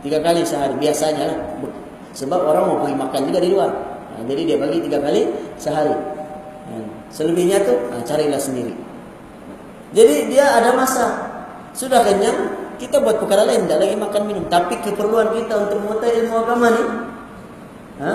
Tiga 0.01 0.23
kali 0.25 0.41
sehari 0.47 0.73
biasanya 0.81 1.29
lah. 1.29 1.39
Sebab 2.17 2.41
orang 2.41 2.65
mau 2.73 2.77
pergi 2.81 2.97
makan 2.97 3.21
juga 3.29 3.39
di 3.45 3.51
luar. 3.53 3.69
Nah, 4.17 4.23
jadi 4.25 4.43
dia 4.49 4.57
bagi 4.57 4.81
tiga 4.81 4.97
kali 4.97 5.29
sehari. 5.61 5.93
Nah, 6.73 6.89
selebihnya 7.13 7.61
tu 7.69 7.75
nah, 7.93 8.01
carilah 8.01 8.41
sendiri. 8.41 8.73
Jadi 9.93 10.33
dia 10.33 10.57
ada 10.57 10.73
masa 10.73 11.26
sudah 11.77 12.01
kenyang, 12.01 12.39
kita 12.81 12.97
buat 13.05 13.21
perkara 13.21 13.45
lain, 13.45 13.69
tidak 13.69 13.85
lagi 13.85 13.97
makan 14.01 14.23
minum. 14.25 14.45
Tapi 14.49 14.81
keperluan 14.81 15.29
kita 15.37 15.55
untuk 15.69 15.79
mengetahui 15.85 16.15
ilmu 16.25 16.35
agama 16.41 16.67
ni, 16.73 16.85
ha? 18.01 18.13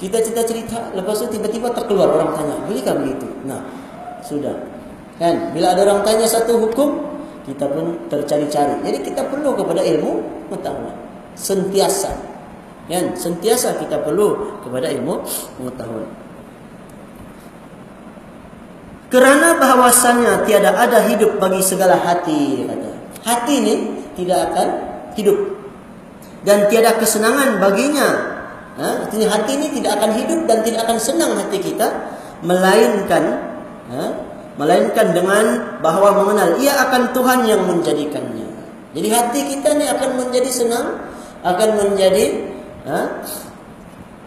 kita 0.00 0.16
cerita-cerita, 0.24 0.96
lepas 0.96 1.20
itu 1.20 1.36
tiba-tiba 1.36 1.68
terkeluar 1.76 2.08
orang 2.08 2.32
tanya, 2.32 2.56
bolehkah 2.64 2.96
begitu? 2.96 3.28
Nah, 3.44 3.60
sudah. 4.24 4.56
Kan? 5.20 5.52
Bila 5.52 5.76
ada 5.76 5.84
orang 5.84 6.00
tanya 6.02 6.24
satu 6.24 6.56
hukum, 6.56 7.04
kita 7.44 7.68
pun 7.68 8.08
tercari-cari. 8.08 8.80
Jadi 8.80 8.98
kita 9.12 9.28
perlu 9.28 9.52
kepada 9.52 9.84
ilmu 9.84 10.24
pengetahuan. 10.48 10.96
Sentiasa. 11.36 12.10
Kan? 12.88 13.12
Sentiasa 13.12 13.76
kita 13.76 14.00
perlu 14.00 14.58
kepada 14.64 14.88
ilmu 14.88 15.20
pengetahuan. 15.60 16.23
Kerana 19.14 19.54
bahawasanya 19.62 20.42
tiada 20.42 20.74
ada 20.74 21.06
hidup 21.06 21.38
bagi 21.38 21.62
segala 21.62 21.94
hati 22.02 22.66
kata. 22.66 22.90
Hati 23.22 23.52
ini 23.62 23.74
tidak 24.18 24.50
akan 24.50 24.68
hidup 25.14 25.38
dan 26.42 26.66
tiada 26.66 26.98
kesenangan 26.98 27.62
baginya. 27.62 28.10
Ha? 28.74 29.06
Hati 29.06 29.52
ini 29.54 29.70
tidak 29.70 30.02
akan 30.02 30.18
hidup 30.18 30.50
dan 30.50 30.66
tidak 30.66 30.82
akan 30.90 30.98
senang 30.98 31.30
hati 31.38 31.62
kita 31.62 32.10
melainkan 32.42 33.38
ha? 33.94 34.04
melainkan 34.58 35.14
dengan 35.14 35.78
bahawa 35.78 36.18
mengenal 36.18 36.58
ia 36.58 36.74
akan 36.74 37.14
Tuhan 37.14 37.46
yang 37.46 37.62
menjadikannya. 37.70 38.50
Jadi 38.98 39.08
hati 39.14 39.40
kita 39.46 39.78
ini 39.78 39.94
akan 39.94 40.10
menjadi 40.26 40.50
senang, 40.50 41.06
akan 41.46 41.68
menjadi 41.86 42.50
ha? 42.90 43.22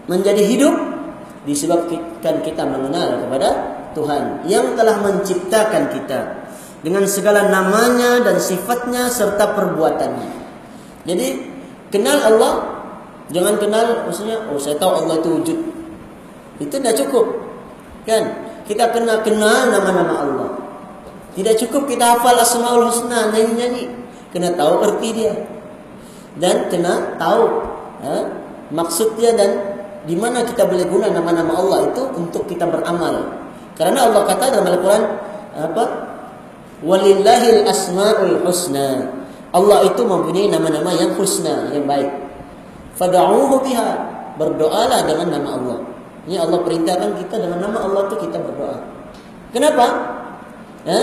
menjadi 0.07 0.47
hidup 0.47 0.75
disebabkan 1.43 2.39
kita 2.39 2.63
mengenal 2.63 3.27
kepada 3.27 3.76
Tuhan 3.95 4.47
yang 4.49 4.75
telah 4.75 4.99
menciptakan 5.03 5.83
kita 5.93 6.19
dengan 6.81 7.03
segala 7.09 7.47
namanya 7.51 8.23
dan 8.23 8.37
sifatnya 8.39 9.11
serta 9.11 9.53
perbuatannya. 9.57 10.31
Jadi 11.07 11.27
kenal 11.91 12.19
Allah 12.19 12.53
jangan 13.31 13.59
kenal 13.59 14.07
maksudnya 14.07 14.39
oh 14.51 14.59
saya 14.59 14.79
tahu 14.79 15.05
Allah 15.05 15.15
itu 15.19 15.29
wujud. 15.41 15.59
Itu 16.57 16.75
tidak 16.79 16.97
cukup. 17.05 17.25
Kan? 18.07 18.23
Kita 18.65 18.91
kena 18.91 19.21
kenal 19.21 19.71
nama-nama 19.71 20.13
Allah. 20.25 20.49
Tidak 21.37 21.53
cukup 21.65 21.85
kita 21.85 22.17
hafal 22.17 22.39
Asmaul 22.39 22.89
Husna 22.89 23.29
nyanyi-nyanyi. 23.29 23.93
Kena 24.33 24.57
tahu 24.57 24.83
erti 24.83 25.09
dia. 25.13 25.33
Dan 26.37 26.69
kena 26.69 27.17
tahu 27.17 27.43
ha, 28.01 28.13
maksud 28.73 29.17
dia 29.17 29.33
dan 29.33 29.77
di 30.07 30.15
mana 30.15 30.45
kita 30.45 30.65
boleh 30.65 30.85
guna 30.87 31.11
nama-nama 31.11 31.57
Allah 31.57 31.79
itu 31.91 32.03
untuk 32.15 32.47
kita 32.47 32.65
beramal. 32.65 33.46
Karena 33.77 34.09
Allah 34.09 34.21
kata 34.25 34.45
dalam 34.49 34.67
Al-Quran 34.73 35.03
apa? 35.57 35.85
Walillahil 36.81 37.65
asma'ul 37.65 38.41
husna. 38.45 39.09
Allah 39.53 39.87
itu 39.87 40.01
mempunyai 40.03 40.49
nama-nama 40.49 40.93
yang 40.93 41.13
husna, 41.17 41.71
yang 41.73 41.85
baik. 41.85 42.09
Fad'uhu 42.97 43.61
biha. 43.61 44.17
Berdoalah 44.37 45.01
dengan 45.09 45.33
nama 45.33 45.49
Allah. 45.57 45.79
Ini 46.29 46.37
Allah 46.37 46.61
perintahkan 46.61 47.17
kita 47.25 47.41
dengan 47.41 47.65
nama 47.65 47.81
Allah 47.81 48.05
itu 48.05 48.21
kita 48.29 48.37
berdoa. 48.37 48.77
Kenapa? 49.49 49.85
Ya? 50.85 51.01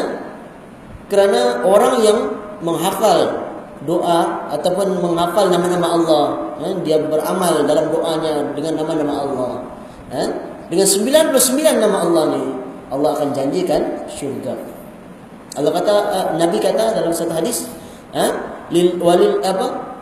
Kerana 1.11 1.66
orang 1.66 1.99
yang 2.07 2.18
menghafal 2.62 3.43
doa 3.83 4.49
ataupun 4.55 5.03
menghafal 5.03 5.51
nama-nama 5.51 5.87
Allah, 5.99 6.25
ya? 6.62 6.70
dia 6.87 6.99
beramal 7.03 7.66
dalam 7.66 7.91
doanya 7.91 8.55
dengan 8.55 8.79
nama-nama 8.79 9.14
Allah. 9.27 9.53
Ya? 10.14 10.25
Dengan 10.70 10.87
99 10.87 11.83
nama 11.83 11.97
Allah 12.07 12.25
ni, 12.39 12.45
Allah 12.93 13.16
akan 13.16 13.32
janjikan 13.32 14.09
syurga. 14.11 14.57
Allah 15.55 15.70
kata 15.70 15.95
uh, 15.95 16.26
Nabi 16.37 16.59
kata 16.59 16.99
dalam 16.99 17.14
satu 17.14 17.30
hadis, 17.30 17.70
ha? 18.11 18.26
lil 18.74 18.99
walil 18.99 19.39
apa? 19.41 19.95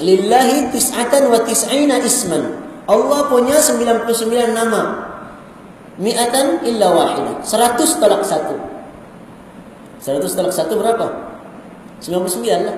Lillahi 0.00 0.72
tis'atan 0.72 1.28
wa 1.28 1.44
tis'ina 1.44 2.00
isman. 2.02 2.56
Allah 2.88 3.28
punya 3.28 3.60
99 3.60 4.10
nama. 4.56 5.12
Mi'atan 6.00 6.66
illa 6.66 6.90
wahidah. 6.90 7.36
100 7.46 8.02
tolak 8.02 8.26
satu. 8.26 8.58
100 10.02 10.26
tolak 10.34 10.50
satu 10.50 10.74
berapa? 10.80 11.06
99 12.02 12.66
lah. 12.66 12.76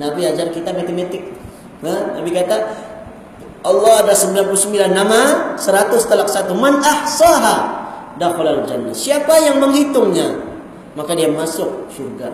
Nabi 0.00 0.26
ajar 0.26 0.50
kita 0.50 0.74
matematik. 0.74 1.22
Ha? 1.86 2.18
Nabi 2.18 2.30
kata 2.34 2.56
Allah 3.62 3.94
ada 4.02 4.14
99 4.16 4.90
nama, 4.90 5.54
100 5.60 6.10
tolak 6.10 6.26
satu. 6.26 6.56
Man 6.58 6.82
ahsaha 6.82 7.87
dakhala 8.18 8.66
jannah. 8.66 8.92
Siapa 8.92 9.32
yang 9.46 9.62
menghitungnya, 9.62 10.34
maka 10.98 11.14
dia 11.14 11.30
masuk 11.30 11.88
syurga. 11.94 12.28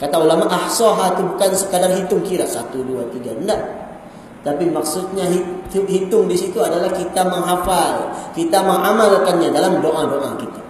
Kata 0.00 0.16
ulama 0.16 0.48
ahsaha 0.48 1.12
itu 1.12 1.22
bukan 1.28 1.50
sekadar 1.52 1.92
hitung 1.92 2.24
kira 2.24 2.48
1 2.48 2.72
2 2.72 3.12
3. 3.20 3.36
Enggak. 3.44 3.60
Tapi 4.40 4.72
maksudnya 4.72 5.28
hitung 5.68 6.24
di 6.24 6.32
situ 6.32 6.56
adalah 6.64 6.88
kita 6.88 7.28
menghafal, 7.28 8.08
kita 8.32 8.64
mengamalkannya 8.64 9.52
dalam 9.52 9.84
doa-doa 9.84 10.40
kita. 10.40 10.62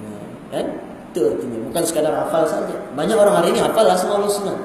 Ya, 0.00 0.16
kan? 0.56 0.66
Itu 1.12 1.20
artinya. 1.28 1.58
Bukan 1.68 1.82
sekadar 1.84 2.24
hafal 2.24 2.48
saja. 2.48 2.72
Banyak 2.96 3.16
orang 3.20 3.44
hari 3.44 3.52
ini 3.52 3.60
hafal 3.60 3.84
asma 3.84 4.16
husna. 4.24 4.56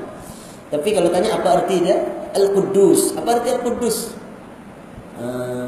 Tapi 0.71 0.95
kalau 0.95 1.11
tanya 1.11 1.35
apa 1.35 1.59
arti 1.59 1.83
dia? 1.83 1.99
Al-Quddus. 2.31 3.19
Apa 3.19 3.43
arti 3.43 3.51
Al-Quddus? 3.51 3.97
Uh, 5.19 5.67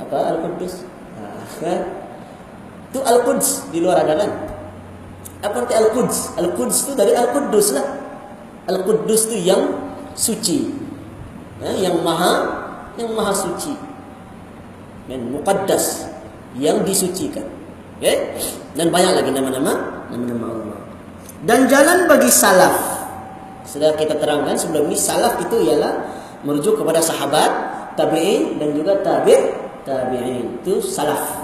apa 0.00 0.16
Al-Quddus? 0.32 0.91
Uh, 1.58 1.60
kan? 1.60 1.80
Itu 2.92 3.00
Al-Quds 3.04 3.72
di 3.72 3.78
luar 3.80 4.04
ada 4.04 4.14
kan? 4.16 4.30
Apa 5.42 5.66
arti 5.66 5.74
Al-Quds? 5.74 6.38
Al-Quds 6.38 6.76
itu 6.86 6.92
dari 6.94 7.12
Al-Quddus 7.12 7.68
lah. 7.74 7.86
Al-Quddus 8.70 9.32
itu 9.32 9.42
yang 9.42 9.92
suci 10.14 10.70
ya, 11.62 11.72
yang 11.88 11.96
maha 12.04 12.34
yang 12.98 13.10
maha 13.16 13.32
suci 13.32 13.72
dan 15.08 15.32
muqaddas 15.32 16.06
yang 16.58 16.84
disucikan 16.84 17.46
okay? 17.98 18.36
dan 18.76 18.92
banyak 18.92 19.12
lagi 19.16 19.30
nama-nama 19.32 20.04
nama-nama 20.12 20.46
Allah 20.52 20.80
dan 21.42 21.66
jalan 21.66 21.98
bagi 22.06 22.28
salaf 22.28 22.76
sudah 23.64 23.96
kita 23.96 24.20
terangkan 24.20 24.58
sebelum 24.58 24.90
ini 24.92 24.98
salaf 24.98 25.40
itu 25.40 25.56
ialah 25.64 26.12
merujuk 26.44 26.76
kepada 26.76 27.00
sahabat 27.00 27.50
tabi'in 27.96 28.60
dan 28.60 28.76
juga 28.76 29.00
tabi' 29.00 29.40
tabi'in 29.86 30.60
itu 30.60 30.82
salaf 30.82 31.41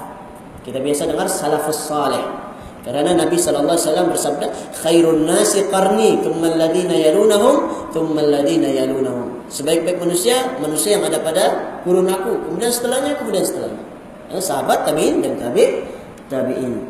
kita 0.66 0.78
biasa 0.82 1.10
dengar 1.10 1.26
salafus 1.30 1.86
salih 1.86 2.48
kerana 2.86 3.12
Nabi 3.12 3.36
sallallahu 3.36 3.76
alaihi 3.76 3.84
wasallam 3.90 4.08
bersabda, 4.08 4.46
"Khairun 4.80 5.28
nasi 5.28 5.66
qarni, 5.68 6.24
thumma 6.24 6.48
alladhina 6.48 6.96
yalunahum, 6.96 7.90
thumma 7.92 8.24
alladhina 8.24 8.70
yalunahum." 8.70 9.44
Sebaik-baik 9.52 10.00
manusia, 10.00 10.56
manusia 10.56 10.96
yang 10.96 11.04
ada 11.04 11.20
pada 11.20 11.44
kurun 11.84 12.08
aku, 12.08 12.48
kemudian 12.48 12.72
setelahnya, 12.72 13.18
kemudian 13.20 13.44
setelahnya. 13.44 13.82
Eh, 14.28 14.40
sahabat 14.40 14.88
tabi'in 14.88 15.24
dan 15.24 15.40
tabi' 15.40 15.84
tabi'in 16.28 16.84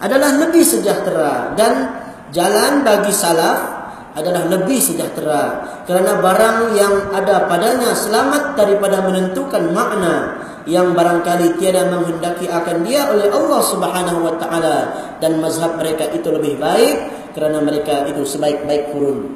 adalah 0.00 0.40
lebih 0.40 0.64
sejahtera 0.64 1.52
dan 1.52 2.00
jalan 2.32 2.80
bagi 2.80 3.12
salaf 3.12 3.76
adalah 4.16 4.48
lebih 4.48 4.80
sejahtera 4.80 5.68
kerana 5.84 6.16
barang 6.18 6.58
yang 6.74 7.12
ada 7.12 7.44
padanya 7.44 7.92
selamat 7.92 8.56
daripada 8.56 9.04
menentukan 9.04 9.68
makna 9.70 10.47
yang 10.68 10.92
barangkali 10.92 11.56
tiada 11.56 11.88
menghendaki 11.88 12.44
akan 12.44 12.84
dia 12.84 13.08
oleh 13.08 13.32
Allah 13.32 13.60
Subhanahu 13.64 14.20
wa 14.20 14.36
taala 14.36 14.76
dan 15.16 15.40
mazhab 15.40 15.80
mereka 15.80 16.12
itu 16.12 16.28
lebih 16.28 16.60
baik 16.60 17.08
kerana 17.32 17.64
mereka 17.64 18.04
itu 18.04 18.20
sebaik-baik 18.28 18.92
kurun. 18.92 19.32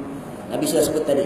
Nabi 0.53 0.69
sudah 0.69 0.85
sebut 0.85 1.01
tadi. 1.09 1.25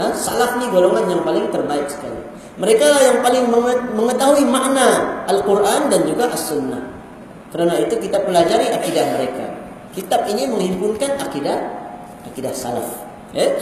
Ha? 0.00 0.16
Salaf 0.16 0.56
ni 0.56 0.64
golongan 0.72 1.12
yang 1.12 1.22
paling 1.28 1.44
terbaik 1.52 1.84
sekali. 1.92 2.16
Mereka 2.56 2.84
lah 2.88 3.02
yang 3.04 3.18
paling 3.20 3.44
mengetahui 3.92 4.48
makna 4.48 5.20
Al-Quran 5.28 5.92
dan 5.92 6.00
juga 6.08 6.32
As-Sunnah. 6.32 6.82
Kerana 7.52 7.78
itu 7.84 8.00
kita 8.00 8.24
pelajari 8.24 8.72
akidah 8.72 9.04
mereka. 9.12 9.44
Kitab 9.92 10.24
ini 10.26 10.48
menghimpunkan 10.48 11.20
akidah 11.20 11.58
akidah 12.24 12.54
salaf. 12.56 12.88
Eh? 13.36 13.60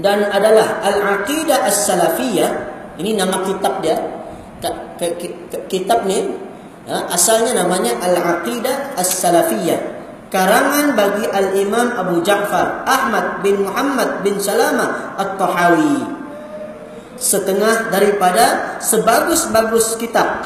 Dan 0.00 0.24
adalah 0.32 0.80
Al-Aqidah 0.82 1.68
As-Salafiyah. 1.68 2.50
Ini 2.94 3.18
nama 3.18 3.42
kitab 3.42 3.82
dia 3.82 4.13
kitab 5.68 6.06
ni 6.08 6.34
ya, 6.84 7.08
asalnya 7.10 7.64
namanya 7.64 7.96
Al-Aqidah 8.00 8.98
As-Salafiyah. 8.98 9.94
Karangan 10.34 10.98
bagi 10.98 11.30
Al-Imam 11.30 11.94
Abu 11.94 12.18
Ja'far 12.26 12.82
Ahmad 12.82 13.46
bin 13.46 13.62
Muhammad 13.62 14.26
bin 14.26 14.34
Salama 14.42 15.14
At-Tahawi. 15.14 16.02
Setengah 17.14 17.94
daripada 17.94 18.76
sebagus-bagus 18.82 19.94
kitab 19.96 20.42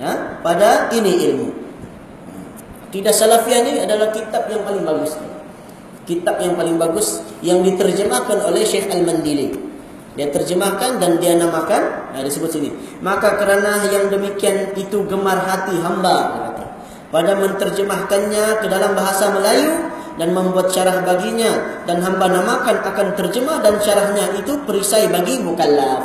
ya, 0.00 0.40
pada 0.40 0.88
ini 0.96 1.12
ilmu. 1.28 1.48
Aqidah 2.88 3.12
Salafiyah 3.12 3.60
ni 3.62 3.72
adalah 3.78 4.08
kitab 4.10 4.48
yang 4.48 4.64
paling 4.64 4.82
bagus. 4.82 5.14
Kitab 6.08 6.42
yang 6.42 6.56
paling 6.56 6.74
bagus 6.80 7.22
yang 7.44 7.62
diterjemahkan 7.62 8.40
oleh 8.42 8.64
Syekh 8.66 8.90
Al-Mandili 8.90 9.69
dia 10.18 10.26
terjemahkan 10.26 10.98
dan 10.98 11.22
dia 11.22 11.38
namakan 11.38 12.10
nah, 12.10 12.22
disebut 12.22 12.50
sini. 12.50 12.70
Maka 12.98 13.38
kerana 13.38 13.86
yang 13.94 14.10
demikian 14.10 14.74
itu 14.74 15.06
gemar 15.06 15.38
hati 15.38 15.78
hamba 15.78 16.50
kata. 16.50 16.64
Pada 17.10 17.32
menterjemahkannya 17.38 18.62
ke 18.62 18.66
dalam 18.66 18.94
bahasa 18.94 19.30
Melayu 19.30 19.90
dan 20.18 20.34
membuat 20.34 20.70
syarah 20.74 21.02
baginya 21.06 21.82
dan 21.86 22.02
hamba 22.02 22.26
namakan 22.26 22.82
akan 22.82 23.06
terjemah 23.14 23.62
dan 23.62 23.78
syarahnya 23.78 24.34
itu 24.34 24.58
perisai 24.66 25.06
bagi 25.06 25.38
mukallaf. 25.38 26.02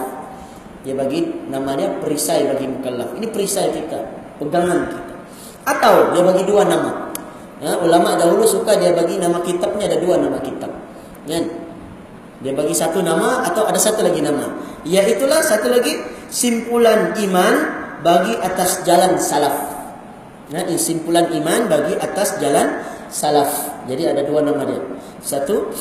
Dia 0.85 0.93
bagi 0.93 1.49
namanya 1.49 1.97
perisai 1.97 2.45
bagi 2.45 2.69
mukallaf. 2.69 3.17
Ini 3.17 3.25
perisai 3.33 3.73
kita 3.73 3.99
pegangan 4.37 4.85
kita. 4.85 5.13
Atau 5.65 6.13
dia 6.13 6.21
bagi 6.21 6.43
dua 6.45 6.61
nama. 6.61 7.09
Ya, 7.57 7.73
ulama 7.81 8.13
dahulu 8.19 8.45
suka 8.45 8.77
dia 8.77 8.93
bagi 8.93 9.17
nama 9.17 9.41
kitabnya 9.41 9.89
ada 9.89 9.97
dua 9.97 10.21
nama 10.21 10.37
kitab. 10.37 10.69
Kan? 11.25 11.33
ya. 11.33 11.64
Dia 12.45 12.53
bagi 12.53 12.77
satu 12.77 13.01
nama 13.01 13.41
atau 13.41 13.65
ada 13.65 13.81
satu 13.81 14.05
lagi 14.05 14.21
nama. 14.21 14.45
Iaitulah 14.85 15.41
satu 15.41 15.65
lagi 15.65 15.97
simpulan 16.29 17.17
iman 17.17 17.55
bagi 18.05 18.37
atas 18.37 18.85
jalan 18.85 19.17
salaf. 19.17 19.73
Nah, 20.53 20.61
simpulan 20.77 21.33
iman 21.41 21.65
bagi 21.65 21.97
atas 21.97 22.37
jalan 22.37 22.85
salaf. 23.09 23.49
Jadi 23.89 24.13
ada 24.13 24.21
dua 24.21 24.45
nama 24.45 24.61
dia. 24.61 24.77
Satu 25.25 25.73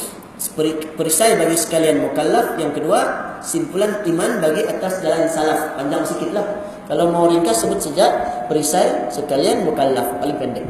perisai 0.96 1.36
bagi 1.36 1.52
sekalian 1.52 2.00
mukallaf. 2.00 2.56
Yang 2.56 2.80
kedua 2.80 3.00
simpulan 3.44 4.00
iman 4.00 4.40
bagi 4.40 4.64
atas 4.64 5.04
jalan 5.04 5.28
salaf. 5.28 5.76
Panjang 5.76 6.00
sikitlah. 6.08 6.64
Kalau 6.88 7.12
mau 7.12 7.28
ringkas 7.28 7.60
sebut 7.60 7.76
saja 7.76 8.08
perisai 8.48 9.12
sekalian 9.12 9.68
mukallaf 9.68 10.16
paling 10.16 10.40
pendek. 10.40 10.64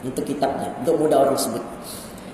Itu 0.00 0.24
kitabnya 0.24 0.80
untuk 0.80 0.96
mudah 0.96 1.28
orang 1.28 1.36
sebut. 1.36 1.60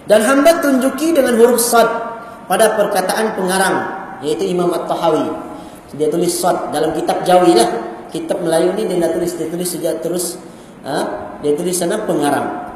Dan 0.06 0.22
hamba 0.22 0.62
tunjuki 0.62 1.10
dengan 1.10 1.34
huruf 1.34 1.58
sad 1.58 2.05
pada 2.46 2.78
perkataan 2.78 3.34
pengarang 3.34 3.76
yaitu 4.24 4.48
Imam 4.48 4.70
At-Tahawi. 4.72 5.26
Dia 5.96 6.10
tulis 6.10 6.32
sad 6.34 6.74
dalam 6.74 6.92
kitab 6.92 7.22
Jawi 7.22 7.54
lah. 7.56 7.68
Kitab 8.10 8.40
Melayu 8.42 8.72
ni 8.78 8.86
dia 8.88 9.10
tulis 9.10 9.34
dia 9.34 9.48
tulis 9.50 9.68
sejak 9.68 10.00
terus 10.00 10.38
ha? 10.86 10.96
dia 11.42 11.52
tulis 11.52 11.74
sana 11.76 12.00
pengarang. 12.06 12.72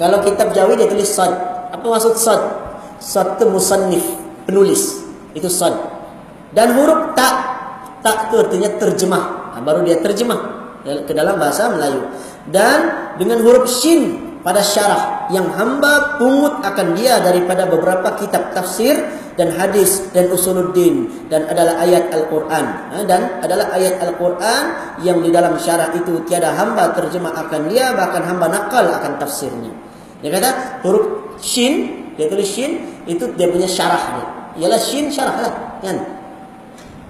Kalau 0.00 0.24
kitab 0.24 0.52
Jawi 0.56 0.80
dia 0.80 0.88
tulis 0.88 1.08
sad. 1.08 1.32
Apa 1.70 1.84
maksud 1.84 2.16
sad? 2.16 2.40
Sad 3.00 3.40
itu 3.40 3.44
musannif, 3.48 4.04
penulis. 4.44 5.04
Itu 5.32 5.48
sad. 5.48 5.76
Dan 6.52 6.76
huruf 6.76 7.12
tak 7.16 7.34
tak 8.00 8.32
itu 8.32 8.40
artinya 8.40 8.68
terjemah. 8.80 9.24
Ha, 9.54 9.56
baru 9.60 9.84
dia 9.84 10.00
terjemah 10.00 10.40
ke 10.84 11.12
dalam 11.12 11.36
bahasa 11.36 11.68
Melayu. 11.68 12.08
Dan 12.48 12.78
dengan 13.20 13.44
huruf 13.44 13.68
shin 13.68 14.29
pada 14.40 14.64
syarah 14.64 15.28
yang 15.28 15.46
hamba 15.52 16.16
pungut 16.16 16.64
akan 16.64 16.96
dia 16.96 17.20
daripada 17.20 17.68
beberapa 17.68 18.16
kitab 18.16 18.56
tafsir 18.56 18.96
dan 19.36 19.52
hadis 19.56 20.10
dan 20.12 20.28
usuluddin 20.32 21.08
dan 21.28 21.44
adalah 21.48 21.80
ayat 21.80 22.08
Al-Quran. 22.12 22.64
Ha, 22.92 22.96
dan 23.04 23.40
adalah 23.44 23.72
ayat 23.76 24.00
Al-Quran 24.00 24.64
yang 25.04 25.20
di 25.20 25.28
dalam 25.32 25.56
syarah 25.60 25.92
itu 25.92 26.24
tiada 26.24 26.56
hamba 26.56 26.92
terjemah 26.96 27.36
akan 27.46 27.68
dia 27.68 27.92
bahkan 27.92 28.24
hamba 28.24 28.48
nakal 28.48 28.84
akan 28.84 29.16
tafsirnya. 29.20 29.72
Dia 30.20 30.32
kata 30.36 30.50
huruf 30.84 31.36
shin 31.40 32.04
dia 32.16 32.28
tulis 32.28 32.48
shin 32.48 32.84
itu 33.08 33.28
dia 33.36 33.48
punya 33.48 33.68
syarah 33.68 34.02
dia. 34.16 34.26
Ialah 34.64 34.80
shin 34.80 35.08
syarah 35.08 35.36
lah 35.40 35.54
kan? 35.80 35.96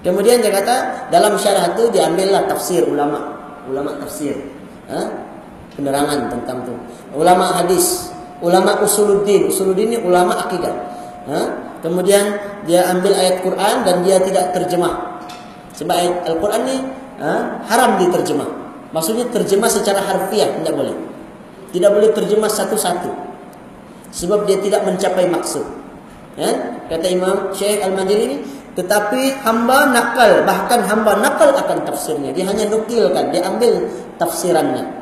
Kemudian 0.01 0.39
dia 0.39 0.51
kata 0.51 1.07
dalam 1.11 1.35
syarah 1.35 1.75
itu 1.75 1.91
diambillah 1.91 2.47
tafsir 2.47 2.87
ulama 2.87 3.39
ulama 3.67 3.95
tafsir. 4.03 4.35
Ha? 4.87 5.30
Penerangan 5.75 6.31
tentang 6.31 6.67
tu. 6.67 6.73
Ulama 7.15 7.61
hadis, 7.61 8.11
ulama 8.43 8.79
usuluddin, 8.81 9.47
usuluddin 9.47 9.95
ini 9.95 9.97
ulama 10.01 10.47
akidah. 10.47 10.73
Ha? 11.29 11.41
Kemudian 11.81 12.37
dia 12.65 12.85
ambil 12.93 13.13
ayat 13.17 13.41
Quran 13.41 13.75
dan 13.85 13.95
dia 14.05 14.21
tidak 14.21 14.53
terjemah. 14.53 15.21
Sebab 15.73 15.93
ayat 15.95 16.15
Al-Quran 16.29 16.61
ni 16.67 16.77
ha? 17.21 17.61
haram 17.65 17.97
diterjemah. 17.97 18.49
Maksudnya 18.91 19.25
terjemah 19.31 19.71
secara 19.71 20.03
harfiah 20.03 20.51
tidak 20.61 20.73
boleh. 20.75 20.95
Tidak 21.71 21.89
boleh 21.89 22.09
terjemah 22.11 22.51
satu-satu. 22.51 23.09
Sebab 24.11 24.43
dia 24.43 24.59
tidak 24.59 24.83
mencapai 24.83 25.25
maksud. 25.31 25.63
Ya? 26.35 26.51
Kata 26.91 27.07
Imam 27.07 27.55
Syekh 27.55 27.79
Al-Majiri 27.79 28.23
ini, 28.27 28.37
tetapi 28.75 29.43
hamba 29.43 29.87
nakal, 29.91 30.43
bahkan 30.43 30.83
hamba 30.83 31.19
nakal 31.19 31.55
akan 31.55 31.87
tafsirnya. 31.87 32.35
Dia 32.35 32.47
hanya 32.51 32.67
nukilkan, 32.67 33.31
dia 33.31 33.47
ambil 33.47 33.87
tafsirannya. 34.19 35.00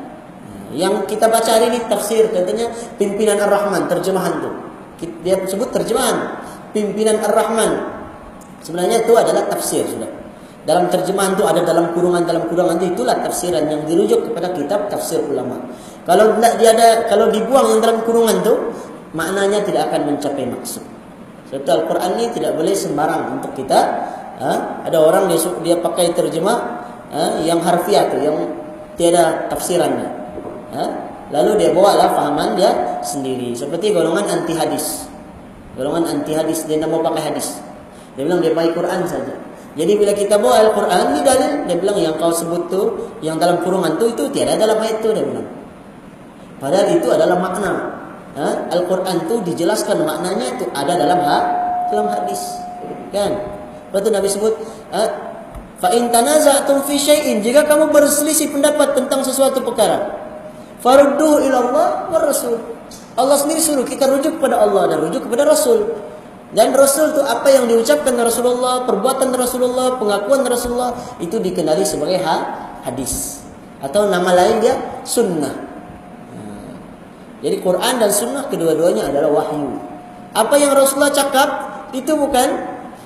Yang 0.70 1.10
kita 1.10 1.26
baca 1.26 1.50
hari 1.50 1.74
ini 1.74 1.78
tafsir, 1.90 2.30
contohnya 2.30 2.70
pimpinan 2.94 3.38
Ar-Rahman, 3.42 3.90
terjemahan 3.90 4.38
tu. 4.38 4.50
Dia 5.26 5.40
sebut 5.48 5.74
terjemahan. 5.74 6.46
Pimpinan 6.70 7.18
Ar-Rahman. 7.18 7.70
Sebenarnya 8.62 9.02
itu 9.02 9.12
adalah 9.16 9.48
tafsir 9.50 9.82
sudah. 9.88 10.20
Dalam 10.60 10.92
terjemahan 10.92 11.32
itu 11.32 11.44
ada 11.48 11.64
dalam 11.64 11.96
kurungan 11.96 12.28
dalam 12.28 12.44
kurungan 12.52 12.76
itu 12.84 12.92
itulah 12.92 13.16
tafsiran 13.24 13.64
yang 13.64 13.80
dirujuk 13.88 14.28
kepada 14.28 14.52
kitab 14.52 14.92
tafsir 14.92 15.24
ulama. 15.24 15.56
Kalau 16.04 16.36
tidak 16.36 16.52
dia 16.60 16.70
ada 16.76 16.88
kalau 17.08 17.32
dibuang 17.32 17.74
yang 17.74 17.80
dalam 17.80 17.98
kurungan 18.04 18.44
itu 18.44 18.54
maknanya 19.16 19.64
tidak 19.64 19.88
akan 19.88 20.12
mencapai 20.12 20.44
maksud. 20.44 20.84
Sebab 21.48 21.64
Al-Quran 21.64 22.10
ini 22.20 22.26
tidak 22.36 22.52
boleh 22.60 22.76
sembarang 22.76 23.40
untuk 23.40 23.56
kita. 23.56 23.80
Ha? 24.40 24.84
Ada 24.84 24.98
orang 25.00 25.32
dia 25.32 25.40
dia 25.64 25.76
pakai 25.80 26.12
terjemah 26.12 26.58
ha? 27.08 27.22
yang 27.40 27.64
harfiah 27.64 28.12
tu 28.12 28.20
yang 28.20 28.36
tiada 29.00 29.48
tafsirannya. 29.48 30.19
Ha? 30.70 30.84
Lalu 31.30 31.50
dia 31.62 31.70
bawa 31.70 31.94
lah 31.94 32.08
fahaman 32.10 32.58
dia 32.58 32.70
sendiri. 33.06 33.54
Seperti 33.54 33.94
golongan 33.94 34.26
anti 34.26 34.54
hadis. 34.54 35.06
Golongan 35.78 36.10
anti 36.10 36.34
hadis 36.34 36.66
dia 36.66 36.78
tidak 36.78 36.90
mau 36.90 37.02
pakai 37.02 37.30
hadis. 37.30 37.62
Dia 38.18 38.26
bilang 38.26 38.42
dia 38.42 38.50
pakai 38.50 38.74
Quran 38.74 39.00
saja. 39.06 39.34
Jadi 39.78 39.92
bila 39.94 40.10
kita 40.10 40.34
bawa 40.34 40.66
Al-Quran 40.66 41.04
ni 41.14 41.20
dalil 41.22 41.52
dia 41.70 41.76
bilang 41.78 41.96
yang 42.02 42.14
kau 42.18 42.34
sebut 42.34 42.66
tu 42.66 42.82
yang 43.22 43.38
dalam 43.38 43.62
kurungan 43.62 43.94
tu 44.02 44.10
itu 44.10 44.26
tiada 44.34 44.58
dalam 44.58 44.82
ayat 44.82 44.98
tu 44.98 45.14
dia 45.14 45.22
bilang. 45.22 45.46
Padahal 46.58 46.90
itu 46.90 47.06
adalah 47.06 47.38
makna. 47.38 47.72
Ha? 48.34 48.74
Al-Quran 48.74 49.30
tu 49.30 49.38
dijelaskan 49.46 50.02
maknanya 50.02 50.58
itu 50.58 50.66
ada 50.74 50.98
dalam 50.98 51.18
ha? 51.22 51.38
dalam 51.94 52.10
hadis. 52.10 52.42
Kan? 53.14 53.38
Lepas 53.90 54.00
tu 54.02 54.10
Nabi 54.10 54.26
sebut 54.26 54.54
ha? 54.90 55.02
fa 55.78 55.88
in 55.94 56.10
tanaza'tum 56.10 56.82
fi 56.90 56.98
syai'in 56.98 57.38
jika 57.38 57.62
kamu 57.70 57.94
berselisih 57.94 58.50
pendapat 58.50 58.98
tentang 58.98 59.22
sesuatu 59.22 59.62
perkara 59.62 60.19
farudduhu 60.80 61.46
ila 61.46 61.58
Allah 61.70 61.88
rasul. 62.28 62.80
Allah 63.18 63.36
sendiri 63.36 63.60
suruh 63.60 63.84
kita 63.84 64.08
rujuk 64.08 64.40
kepada 64.40 64.62
Allah 64.62 64.96
dan 64.96 64.98
rujuk 65.04 65.28
kepada 65.28 65.44
Rasul. 65.44 65.84
Dan 66.50 66.74
Rasul 66.74 67.14
itu 67.14 67.22
apa 67.22 67.46
yang 67.46 67.70
diucapkan 67.70 68.10
Rasulullah, 68.18 68.82
perbuatan 68.82 69.30
Rasulullah, 69.30 70.02
pengakuan 70.02 70.42
Rasulullah 70.42 70.98
itu 71.22 71.38
dikenali 71.38 71.86
sebagai 71.86 72.18
ha, 72.26 72.36
hadis 72.82 73.38
atau 73.78 74.10
nama 74.10 74.34
lain 74.34 74.58
dia 74.58 74.74
sunnah. 75.06 75.54
Ha. 76.34 76.42
Jadi 77.46 77.56
Quran 77.62 77.94
dan 78.02 78.10
sunnah 78.10 78.50
kedua-duanya 78.50 79.14
adalah 79.14 79.30
wahyu. 79.30 79.78
Apa 80.34 80.58
yang 80.58 80.74
Rasulullah 80.74 81.14
cakap 81.14 81.48
itu 81.94 82.18
bukan 82.18 82.48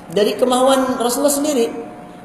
dari 0.08 0.40
kemauan 0.40 0.96
Rasulullah 0.96 1.32
sendiri. 1.32 1.68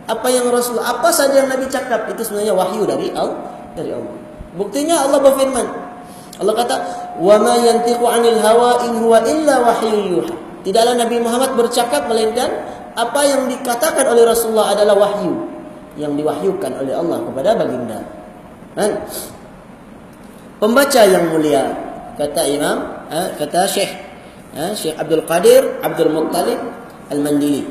Apa 0.08 0.32
yang 0.32 0.48
Rasulullah 0.48 0.98
apa 1.00 1.12
saja 1.12 1.44
yang 1.44 1.52
Nabi 1.52 1.68
cakap 1.68 2.08
itu 2.16 2.24
sebenarnya 2.24 2.56
wahyu 2.56 2.88
dari 2.88 3.12
Allah 3.12 3.44
dari 3.76 3.92
Allah. 3.92 4.29
Buktinya 4.60 5.08
Allah 5.08 5.24
berfirman. 5.24 5.66
Allah 6.40 6.56
kata, 6.56 6.76
"Wa 7.24 7.40
ma 7.40 7.56
yantiqu 7.56 8.04
'anil 8.04 8.40
hawa 8.44 8.84
in 8.84 9.00
huwa 9.00 9.24
illa 9.24 9.56
wahyu 9.64 10.20
yuha." 10.20 10.36
Tidaklah 10.68 11.00
Nabi 11.00 11.24
Muhammad 11.24 11.56
bercakap 11.56 12.12
melainkan 12.12 12.52
apa 13.00 13.22
yang 13.24 13.48
dikatakan 13.48 14.04
oleh 14.12 14.28
Rasulullah 14.28 14.76
adalah 14.76 15.00
wahyu 15.00 15.32
yang 15.96 16.16
diwahyukan 16.20 16.72
oleh 16.84 16.92
Allah 16.92 17.24
kepada 17.24 17.56
baginda. 17.56 18.00
Kan? 18.76 18.92
Pembaca 20.60 21.02
yang 21.08 21.32
mulia 21.32 21.64
kata 22.20 22.44
Imam, 22.52 22.78
ha, 23.08 23.32
kata 23.40 23.64
Syekh, 23.64 23.92
ha, 24.56 24.76
Syekh 24.76 25.00
Abdul 25.00 25.24
Qadir 25.24 25.80
Abdul 25.80 26.12
Muttalib 26.12 26.60
Al-Mandili. 27.08 27.64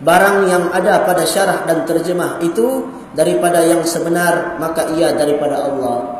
Barang 0.00 0.46
yang 0.46 0.70
ada 0.70 1.02
pada 1.02 1.26
syarah 1.26 1.66
dan 1.66 1.82
terjemah 1.84 2.40
itu 2.40 2.86
daripada 3.12 3.60
yang 3.66 3.82
sebenar 3.82 4.56
maka 4.62 4.94
ia 4.94 5.10
daripada 5.12 5.66
Allah. 5.66 6.19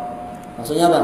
Maksudnya 0.60 0.92
apa? 0.92 1.02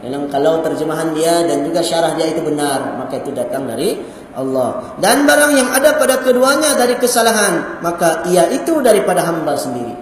Yang 0.00 0.32
kalau 0.32 0.64
terjemahan 0.64 1.12
dia 1.12 1.44
dan 1.44 1.60
juga 1.62 1.84
syarah 1.84 2.16
dia 2.16 2.32
itu 2.32 2.40
benar 2.40 2.96
maka 2.96 3.20
itu 3.20 3.30
datang 3.36 3.68
dari 3.68 4.00
Allah. 4.34 4.96
Dan 4.96 5.28
barang 5.28 5.52
yang 5.54 5.68
ada 5.70 5.94
pada 6.00 6.24
keduanya 6.24 6.74
dari 6.74 6.96
kesalahan 6.96 7.84
maka 7.84 8.24
ia 8.26 8.48
itu 8.50 8.80
daripada 8.82 9.22
hamba 9.22 9.54
sendiri. 9.54 9.92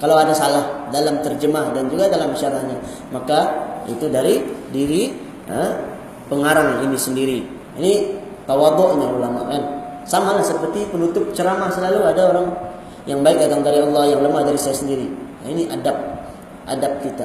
Kalau 0.00 0.16
ada 0.16 0.32
salah 0.32 0.88
dalam 0.92 1.20
terjemah 1.24 1.72
dan 1.72 1.88
juga 1.88 2.08
dalam 2.12 2.36
syarahnya 2.36 2.78
maka 3.10 3.48
itu 3.88 4.06
dari 4.12 4.44
diri 4.70 5.12
ha, 5.48 5.72
pengarang 6.28 6.84
ini 6.84 6.96
sendiri. 7.00 7.40
Ini 7.80 7.92
tawaduknya 8.44 9.08
ulama 9.08 9.48
kan? 9.48 9.62
Sama 10.04 10.36
lah 10.36 10.44
seperti 10.44 10.84
penutup 10.92 11.32
ceramah 11.32 11.72
selalu 11.72 12.06
ada 12.06 12.22
orang 12.28 12.46
yang 13.08 13.24
baik 13.24 13.40
datang 13.40 13.64
dari 13.64 13.80
Allah 13.80 14.04
yang 14.04 14.20
lemah 14.20 14.44
dari 14.44 14.60
saya 14.60 14.76
sendiri. 14.76 15.08
Ini 15.48 15.72
adab 15.72 15.96
adab 16.68 16.92
kita 17.00 17.24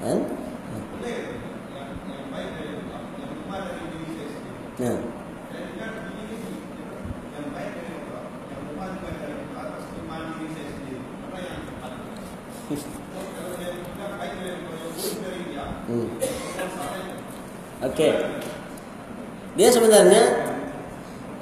kan 0.00 0.45
Ya. 4.76 4.92
Hmm. 15.86 16.08
Okey. 17.88 18.12
Dia 19.56 19.68
sebenarnya 19.72 20.22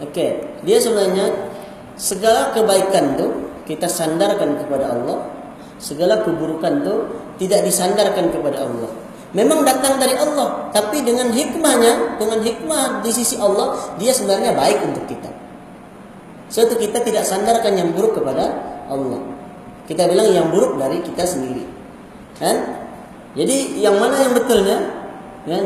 okey, 0.07 0.31
dia 0.63 0.79
sebenarnya 0.79 1.27
segala 1.99 2.55
kebaikan 2.55 3.19
tu 3.19 3.51
kita 3.67 3.91
sandarkan 3.91 4.63
kepada 4.63 4.95
Allah, 4.95 5.27
segala 5.83 6.23
keburukan 6.23 6.87
tu 6.87 6.95
tidak 7.43 7.67
disandarkan 7.67 8.31
kepada 8.31 8.63
Allah. 8.63 9.04
Memang 9.35 9.67
datang 9.67 9.99
dari 9.99 10.15
Allah, 10.15 10.71
tapi 10.71 11.03
dengan 11.03 11.35
hikmahnya, 11.35 12.23
dengan 12.23 12.39
hikmah 12.39 13.03
di 13.03 13.11
sisi 13.11 13.35
Allah, 13.43 13.75
dia 13.99 14.15
sebenarnya 14.15 14.55
baik 14.55 14.79
untuk 14.87 15.11
kita. 15.11 15.27
Suatu 16.47 16.79
kita 16.79 17.03
tidak 17.03 17.27
sandarkan 17.27 17.75
yang 17.75 17.91
buruk 17.91 18.15
kepada 18.23 18.55
Allah. 18.87 19.19
Kita 19.91 20.07
bilang 20.07 20.31
yang 20.31 20.55
buruk 20.55 20.79
dari 20.79 21.03
kita 21.03 21.27
sendiri. 21.27 21.67
Kan? 22.39 22.79
Jadi 23.35 23.83
yang 23.83 23.99
mana 23.99 24.23
yang 24.23 24.39
betulnya? 24.39 24.79
Kan? 25.51 25.65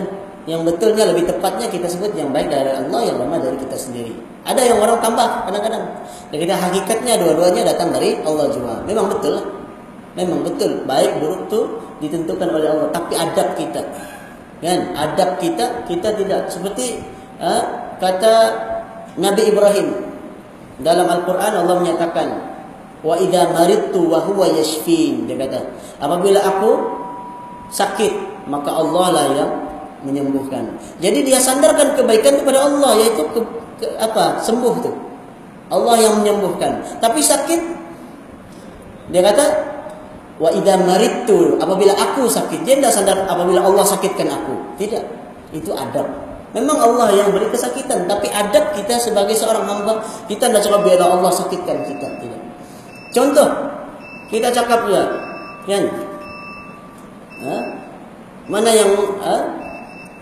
Yang 0.48 0.60
betulnya 0.72 1.04
lebih 1.12 1.28
tepatnya 1.28 1.68
kita 1.68 1.92
sebut 1.92 2.16
yang 2.16 2.32
baik 2.32 2.48
dari 2.48 2.72
Allah, 2.72 3.04
yang 3.04 3.20
lemah 3.20 3.36
dari 3.36 3.60
kita 3.60 3.76
sendiri. 3.76 4.16
Ada 4.48 4.64
yang 4.64 4.80
orang 4.80 4.96
tambah 5.04 5.44
kadang-kadang. 5.44 5.84
Dan 6.32 6.38
kita 6.40 6.56
hakikatnya 6.56 7.20
dua-duanya 7.20 7.68
datang 7.68 7.92
dari 7.92 8.16
Allah 8.24 8.48
juga. 8.48 8.80
Memang 8.88 9.12
betul. 9.12 9.44
Memang 10.16 10.40
betul. 10.40 10.88
Baik 10.88 11.20
buruk 11.20 11.52
tu 11.52 11.60
ditentukan 11.98 12.48
oleh 12.50 12.68
Allah. 12.70 12.88
Tapi 12.90 13.14
adab 13.14 13.54
kita. 13.54 13.82
Kan? 14.58 14.78
Adab 14.94 15.38
kita, 15.38 15.86
kita 15.86 16.08
tidak. 16.18 16.50
Seperti 16.50 17.02
ha, 17.38 17.62
kata 17.98 18.32
Nabi 19.18 19.50
Ibrahim. 19.50 19.88
Dalam 20.78 21.06
Al-Quran 21.10 21.52
Allah 21.64 21.76
menyatakan. 21.82 22.28
Wa 22.98 23.14
idha 23.14 23.50
maridtu 23.54 24.10
wa 24.10 24.22
huwa 24.26 24.46
yashfin. 24.50 25.26
Dia 25.30 25.38
kata. 25.38 25.58
Apabila 26.02 26.42
aku 26.42 26.70
sakit 27.70 28.12
maka 28.48 28.72
Allah 28.72 29.06
lah 29.12 29.26
yang 29.36 29.50
menyembuhkan. 30.02 30.78
Jadi 31.02 31.26
dia 31.26 31.38
sandarkan 31.38 31.98
kebaikan 31.98 32.40
kepada 32.40 32.64
Allah 32.64 32.96
yaitu 33.02 33.22
ke, 33.34 33.40
ke, 33.82 33.86
apa 34.00 34.40
sembuh 34.40 34.74
tu. 34.82 34.92
Allah 35.68 35.94
yang 36.00 36.24
menyembuhkan. 36.24 36.80
Tapi 37.02 37.20
sakit 37.20 37.60
dia 39.08 39.24
kata 39.24 39.44
wa 40.38 40.48
idza 40.54 40.74
maridtu 40.78 41.58
apabila 41.58 41.92
aku 41.98 42.30
sakit 42.30 42.62
dia 42.62 42.78
tidak 42.78 42.94
sadar 42.94 43.26
apabila 43.26 43.62
Allah 43.62 43.84
sakitkan 43.84 44.30
aku. 44.30 44.54
Tidak. 44.78 45.04
Itu 45.54 45.74
adab. 45.74 46.06
Memang 46.56 46.80
Allah 46.80 47.12
yang 47.12 47.28
beri 47.28 47.50
kesakitan 47.52 48.08
tapi 48.08 48.32
adab 48.32 48.72
kita 48.72 48.96
sebagai 48.96 49.36
seorang 49.36 49.68
hamba 49.68 50.00
kita 50.30 50.48
tidak 50.48 50.64
cakap 50.64 50.80
biar 50.86 51.02
Allah 51.02 51.32
sakitkan 51.34 51.76
kita. 51.84 52.08
Tidak. 52.22 52.40
Contoh 53.12 53.48
kita 54.28 54.48
cakap 54.52 54.84
ya 54.88 55.02
kan 55.68 55.84
ha? 57.44 57.56
mana 58.48 58.70
yang 58.72 58.92
ha? 59.20 59.36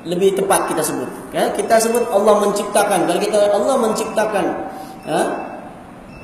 lebih 0.06 0.34
tepat 0.38 0.70
kita 0.70 0.82
sebut 0.82 1.10
ha? 1.34 1.50
kita 1.54 1.74
sebut 1.78 2.06
Allah 2.10 2.34
menciptakan 2.46 3.06
kalau 3.06 3.20
kita 3.20 3.38
Allah 3.50 3.76
menciptakan 3.82 4.46
ha? 5.06 5.20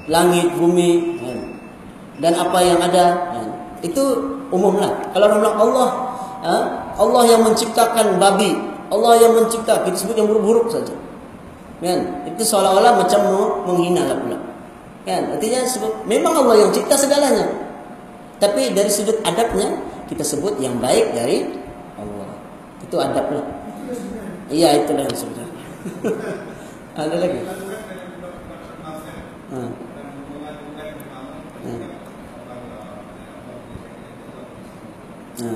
langit 0.06 0.47
bumi 0.55 1.19
ha? 1.23 1.32
dan 2.23 2.32
apa 2.39 2.59
yang 2.62 2.78
ada 2.78 3.05
ha? 3.35 3.41
Itu 3.82 4.02
umumlah 4.54 5.10
kalau 5.10 5.26
orang 5.26 5.38
bilang 5.42 5.59
Allah 5.59 5.88
ha? 6.46 6.56
Allah 6.98 7.22
yang 7.26 7.42
menciptakan 7.46 8.18
babi, 8.20 8.52
Allah 8.92 9.12
yang 9.18 9.32
mencipta 9.34 9.82
kita 9.86 9.96
sebut 9.96 10.16
yang 10.18 10.28
buruk-buruk 10.28 10.68
saja. 10.68 10.92
Kan? 11.82 12.30
Itu 12.30 12.42
seolah-olah 12.46 13.02
macam 13.02 13.20
menghina 13.66 14.06
lah 14.06 14.16
pula. 14.18 14.38
Kan? 15.02 15.34
Artinya 15.34 15.66
sebut 15.66 16.06
memang 16.06 16.36
Allah 16.36 16.66
yang 16.66 16.70
cipta 16.70 16.94
segalanya. 16.94 17.48
Tapi 18.38 18.74
dari 18.74 18.90
sudut 18.90 19.18
adabnya 19.26 19.78
kita 20.06 20.22
sebut 20.22 20.59
yang 20.62 20.78
baik 20.78 21.14
dari 21.14 21.46
Allah. 21.98 22.30
Itu 22.82 22.98
adab 22.98 23.26
lah. 23.30 23.46
Iya 24.52 24.84
itulah 24.84 25.06
yang 25.09 25.16
sebenarnya. 25.16 25.64
Ada 27.00 27.16
lagi? 27.16 27.40
Ha. 29.52 29.59
Ha. 35.32 35.48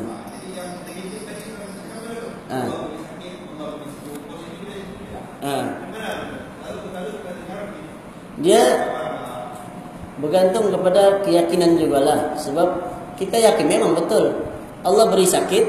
Dia 8.41 8.63
bergantung 10.17 10.73
kepada 10.73 11.21
keyakinan 11.21 11.77
juga 11.77 12.01
lah. 12.01 12.21
Sebab 12.41 12.69
kita 13.21 13.37
yakin 13.37 13.69
memang 13.69 13.93
betul. 13.93 14.49
Allah 14.81 15.13
beri 15.13 15.29
sakit 15.29 15.65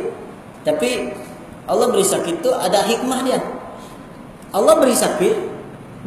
tapi 0.63 1.11
Allah 1.67 1.91
beri 1.91 2.07
sakit 2.07 2.39
itu 2.39 2.51
ada 2.55 2.87
hikmah 2.87 3.27
dia. 3.27 3.43
Allah 4.55 4.79
beri 4.79 4.95
sakit 4.95 5.35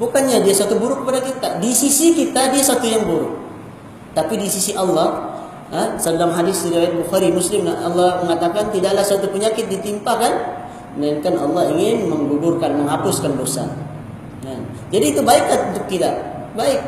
bukannya 0.01 0.40
dia 0.40 0.56
satu 0.56 0.81
buruk 0.81 1.05
kepada 1.05 1.20
kita. 1.20 1.60
Di 1.60 1.77
sisi 1.77 2.16
kita 2.16 2.48
dia 2.48 2.64
satu 2.64 2.89
yang 2.89 3.05
buruk. 3.05 3.36
Tapi 4.16 4.40
di 4.40 4.48
sisi 4.48 4.72
Allah 4.72 5.30
ha, 5.71 5.97
dalam 5.99 6.35
hadis 6.35 6.67
riwayat 6.67 6.95
Bukhari 6.99 7.31
Muslim. 7.31 7.67
Allah 7.71 8.23
mengatakan 8.23 8.71
tidaklah 8.75 9.03
satu 9.07 9.31
penyakit 9.31 9.71
ditimpakan 9.71 10.61
melainkan 10.99 11.39
Allah 11.39 11.71
ingin 11.71 12.11
menggugurkan 12.11 12.75
menghapuskan 12.83 13.39
dosa. 13.39 13.71
Ha. 14.41 14.53
jadi 14.89 15.13
itu 15.15 15.21
baik 15.23 15.45
untuk 15.75 15.87
kita 15.87 16.11
baik. 16.59 16.81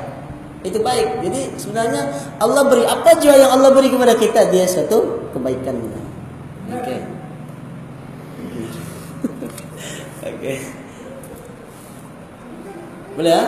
Itu 0.62 0.78
baik. 0.78 1.26
Jadi 1.26 1.58
sebenarnya 1.58 2.06
Allah 2.38 2.62
beri 2.70 2.86
apa 2.86 3.18
jua 3.18 3.34
yang 3.34 3.50
Allah 3.50 3.74
beri 3.74 3.90
kepada 3.90 4.14
kita 4.14 4.46
dia 4.50 4.62
satu 4.66 5.26
kebaikan. 5.34 5.74
Okey. 6.70 6.98
Okey. 10.30 10.56
Boleh 13.12 13.32
ya 13.36 13.44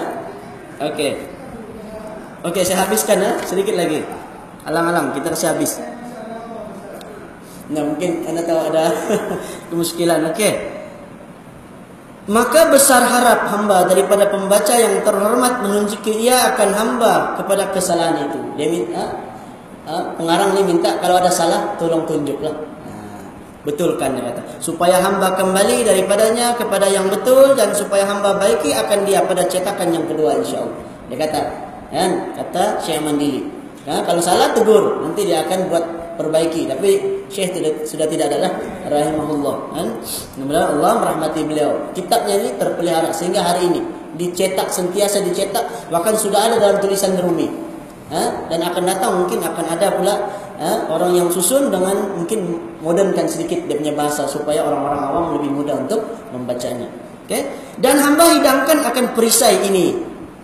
okey. 0.91 1.13
Okey 2.45 2.63
saya 2.67 2.85
habiskan 2.85 3.17
ya 3.17 3.33
sedikit 3.49 3.73
lagi 3.79 4.05
alang-alang 4.65 5.13
kita 5.17 5.33
kasih 5.33 5.49
habis 5.55 5.81
nah 7.73 7.81
mungkin 7.81 8.29
anda 8.29 8.45
tahu 8.45 8.61
ada 8.73 8.93
kemuskilan 9.73 10.29
okey 10.33 10.75
Maka 12.25 12.73
besar 12.73 13.05
harap 13.05 13.53
hamba 13.53 13.85
daripada 13.85 14.25
pembaca 14.33 14.73
yang 14.73 15.05
terhormat 15.05 15.61
menunjuki 15.61 16.25
ia 16.25 16.57
akan 16.57 16.71
hamba 16.73 17.37
kepada 17.37 17.69
kesalahan 17.69 18.33
itu. 18.33 18.41
Dia 18.57 18.69
minta, 18.73 19.05
ha, 19.85 20.17
pengarang 20.17 20.57
ni 20.57 20.65
minta 20.65 20.97
kalau 21.05 21.21
ada 21.21 21.29
salah 21.29 21.77
tolong 21.77 22.09
tunjuklah. 22.09 22.57
Ha, 22.89 22.93
betulkan 23.69 24.17
dia 24.17 24.25
kata. 24.33 24.41
Supaya 24.57 25.05
hamba 25.05 25.37
kembali 25.37 25.85
daripadanya 25.85 26.57
kepada 26.57 26.89
yang 26.89 27.13
betul 27.13 27.53
dan 27.61 27.77
supaya 27.77 28.09
hamba 28.09 28.41
baiki 28.41 28.73
akan 28.73 29.05
dia 29.05 29.21
pada 29.29 29.45
cetakan 29.45 29.93
yang 29.93 30.09
kedua 30.09 30.41
insyaAllah. 30.41 30.81
Dia 31.13 31.29
kata, 31.29 31.41
kan? 31.93 32.11
kata 32.41 32.81
Syekh 32.81 33.05
Mandili. 33.05 33.54
Ha, 33.85 34.01
kalau 34.01 34.21
salah 34.25 34.57
tegur, 34.57 35.05
nanti 35.05 35.29
dia 35.29 35.45
akan 35.45 35.69
buat 35.69 35.85
perbaiki. 36.17 36.65
Tapi 36.65 36.91
Syekh 37.29 37.61
tidak, 37.61 37.85
sudah 37.85 38.09
tidak 38.09 38.33
ada 38.33 38.49
lah. 38.49 38.53
Rahimahullah. 38.89 39.57
Kan 39.77 39.89
semoga 40.05 40.73
Allah 40.73 40.93
merahmati 41.05 41.45
beliau. 41.45 41.93
Kitabnya 41.93 42.41
ini 42.41 42.51
terpelihara 42.57 43.13
sehingga 43.13 43.45
hari 43.45 43.69
ini 43.69 43.81
dicetak 44.17 44.73
sentiasa 44.73 45.21
dicetak. 45.21 45.93
Bahkan 45.93 46.15
sudah 46.17 46.49
ada 46.49 46.57
dalam 46.57 46.81
tulisan 46.81 47.13
Rumi. 47.21 47.65
Ha? 48.05 48.53
dan 48.53 48.61
akan 48.61 48.85
datang 48.85 49.17
mungkin 49.17 49.41
akan 49.41 49.65
ada 49.65 49.97
pula 49.97 50.13
ha? 50.61 50.93
orang 50.93 51.17
yang 51.17 51.33
susun 51.33 51.73
dengan 51.73 52.21
mungkin 52.21 52.61
modernkan 52.85 53.25
sedikit 53.25 53.65
dia 53.65 53.81
punya 53.81 53.97
bahasa 53.97 54.29
supaya 54.29 54.61
orang-orang 54.61 55.01
awam 55.01 55.25
lebih 55.41 55.51
mudah 55.51 55.73
untuk 55.89 56.05
membacanya. 56.29 56.85
Okay? 57.25 57.49
dan 57.81 57.97
hamba 57.97 58.29
hidangkan 58.29 58.85
akan 58.85 59.05
perisai 59.17 59.57
ini. 59.73 59.97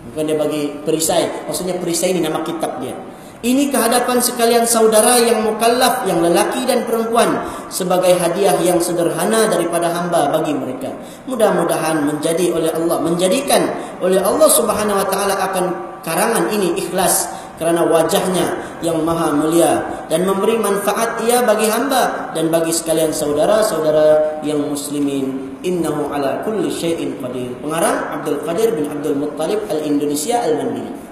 Bukan 0.09 0.25
dia 0.25 0.35
bagi 0.41 0.73
perisai. 0.81 1.45
Maksudnya 1.45 1.77
perisai 1.77 2.17
ini 2.17 2.25
nama 2.25 2.41
kitab 2.41 2.81
dia 2.81 2.97
ini 3.41 3.73
kehadapan 3.73 4.21
sekalian 4.21 4.69
saudara 4.69 5.17
yang 5.17 5.41
mukallaf, 5.41 6.05
yang 6.05 6.21
lelaki 6.21 6.61
dan 6.69 6.85
perempuan 6.85 7.41
sebagai 7.73 8.13
hadiah 8.13 8.53
yang 8.61 8.77
sederhana 8.77 9.49
daripada 9.49 9.89
hamba 9.89 10.29
bagi 10.29 10.53
mereka. 10.53 10.93
Mudah-mudahan 11.25 12.05
menjadi 12.05 12.53
oleh 12.53 12.69
Allah, 12.69 13.01
menjadikan 13.01 13.65
oleh 13.97 14.21
Allah 14.21 14.45
Subhanahu 14.45 14.93
wa 14.93 15.07
taala 15.09 15.33
akan 15.41 15.65
karangan 16.05 16.53
ini 16.53 16.85
ikhlas 16.85 17.33
kerana 17.57 17.81
wajahnya 17.81 18.77
yang 18.85 19.01
maha 19.01 19.33
mulia 19.33 20.05
dan 20.05 20.21
memberi 20.21 20.61
manfaat 20.61 21.21
ia 21.25 21.41
bagi 21.41 21.65
hamba 21.65 22.33
dan 22.37 22.53
bagi 22.53 22.69
sekalian 22.69 23.09
saudara-saudara 23.09 24.41
yang 24.45 24.61
muslimin. 24.69 25.57
Innahu 25.65 26.13
ala 26.13 26.45
kulli 26.45 26.69
syai'in 26.69 27.17
qadir. 27.21 27.53
Pengarang 27.61 28.21
Abdul 28.21 28.41
Qadir 28.45 28.73
bin 28.73 28.89
Abdul 28.89 29.17
Muttalib 29.17 29.61
Al-Indonesia 29.69 30.41
Al-Mandiri 30.41 31.10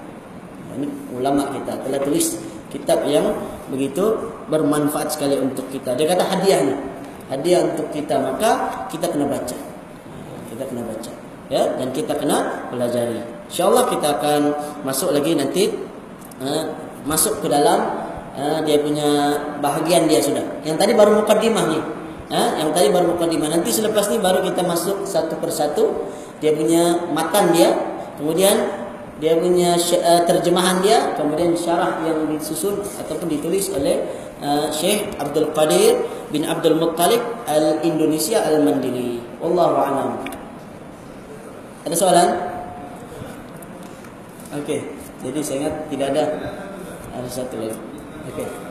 ulama 1.12 1.50
kita 1.52 1.80
telah 1.84 2.00
tulis 2.00 2.38
kitab 2.70 3.02
yang 3.04 3.34
begitu 3.68 4.16
bermanfaat 4.46 5.12
sekali 5.12 5.36
untuk 5.36 5.66
kita. 5.68 5.98
Dia 5.98 6.06
kata 6.14 6.24
hadiah 6.24 6.60
ni. 6.64 6.74
Hadiah 7.30 7.62
untuk 7.66 7.90
kita 7.94 8.18
maka 8.18 8.50
kita 8.90 9.10
kena 9.10 9.26
baca. 9.26 9.58
Kita 10.50 10.64
kena 10.66 10.82
baca. 10.86 11.12
Ya, 11.50 11.66
dan 11.74 11.90
kita 11.90 12.14
kena 12.14 12.70
pelajari. 12.70 13.18
Insyaallah 13.50 13.90
kita 13.90 14.22
akan 14.22 14.40
masuk 14.86 15.10
lagi 15.10 15.34
nanti 15.34 15.66
uh, 16.38 16.70
masuk 17.02 17.42
ke 17.42 17.50
dalam 17.50 17.90
uh, 18.38 18.62
dia 18.62 18.78
punya 18.78 19.34
bahagian 19.58 20.06
dia 20.06 20.22
sudah. 20.22 20.46
Yang 20.62 20.78
tadi 20.78 20.92
baru 20.94 21.18
mukadimah 21.22 21.64
ni. 21.66 21.80
Uh, 22.30 22.50
yang 22.62 22.70
tadi 22.70 22.94
baru 22.94 23.18
mukadimah. 23.18 23.50
Nanti 23.50 23.74
selepas 23.74 24.06
ni 24.14 24.22
baru 24.22 24.46
kita 24.46 24.62
masuk 24.62 25.02
satu 25.02 25.34
persatu 25.42 26.06
dia 26.38 26.54
punya 26.54 27.10
matan 27.10 27.50
dia. 27.50 27.74
Kemudian 28.22 28.79
dia 29.20 29.36
punya 29.36 29.76
uh, 29.76 30.22
terjemahan 30.24 30.80
dia 30.80 31.12
kemudian 31.12 31.52
syarah 31.52 32.00
yang 32.08 32.24
disusun 32.32 32.80
ataupun 32.80 33.28
ditulis 33.28 33.68
oleh 33.76 34.00
uh, 34.40 34.72
Syekh 34.72 35.12
Abdul 35.20 35.52
Qadir 35.52 36.00
bin 36.32 36.48
Abdul 36.48 36.80
Muttalib 36.80 37.20
Al-Indonesia 37.44 38.40
Al-Mandiri. 38.40 39.20
Wallahu 39.44 39.76
a'lam. 39.76 40.10
Ada 41.84 41.96
soalan? 41.96 42.28
Okey. 44.64 44.80
Jadi 45.20 45.38
saya 45.44 45.56
ingat 45.68 45.74
tidak 45.92 46.06
ada. 46.16 46.24
Ada 47.12 47.28
satu 47.28 47.60
lagi. 47.60 47.76
Okey. 48.32 48.69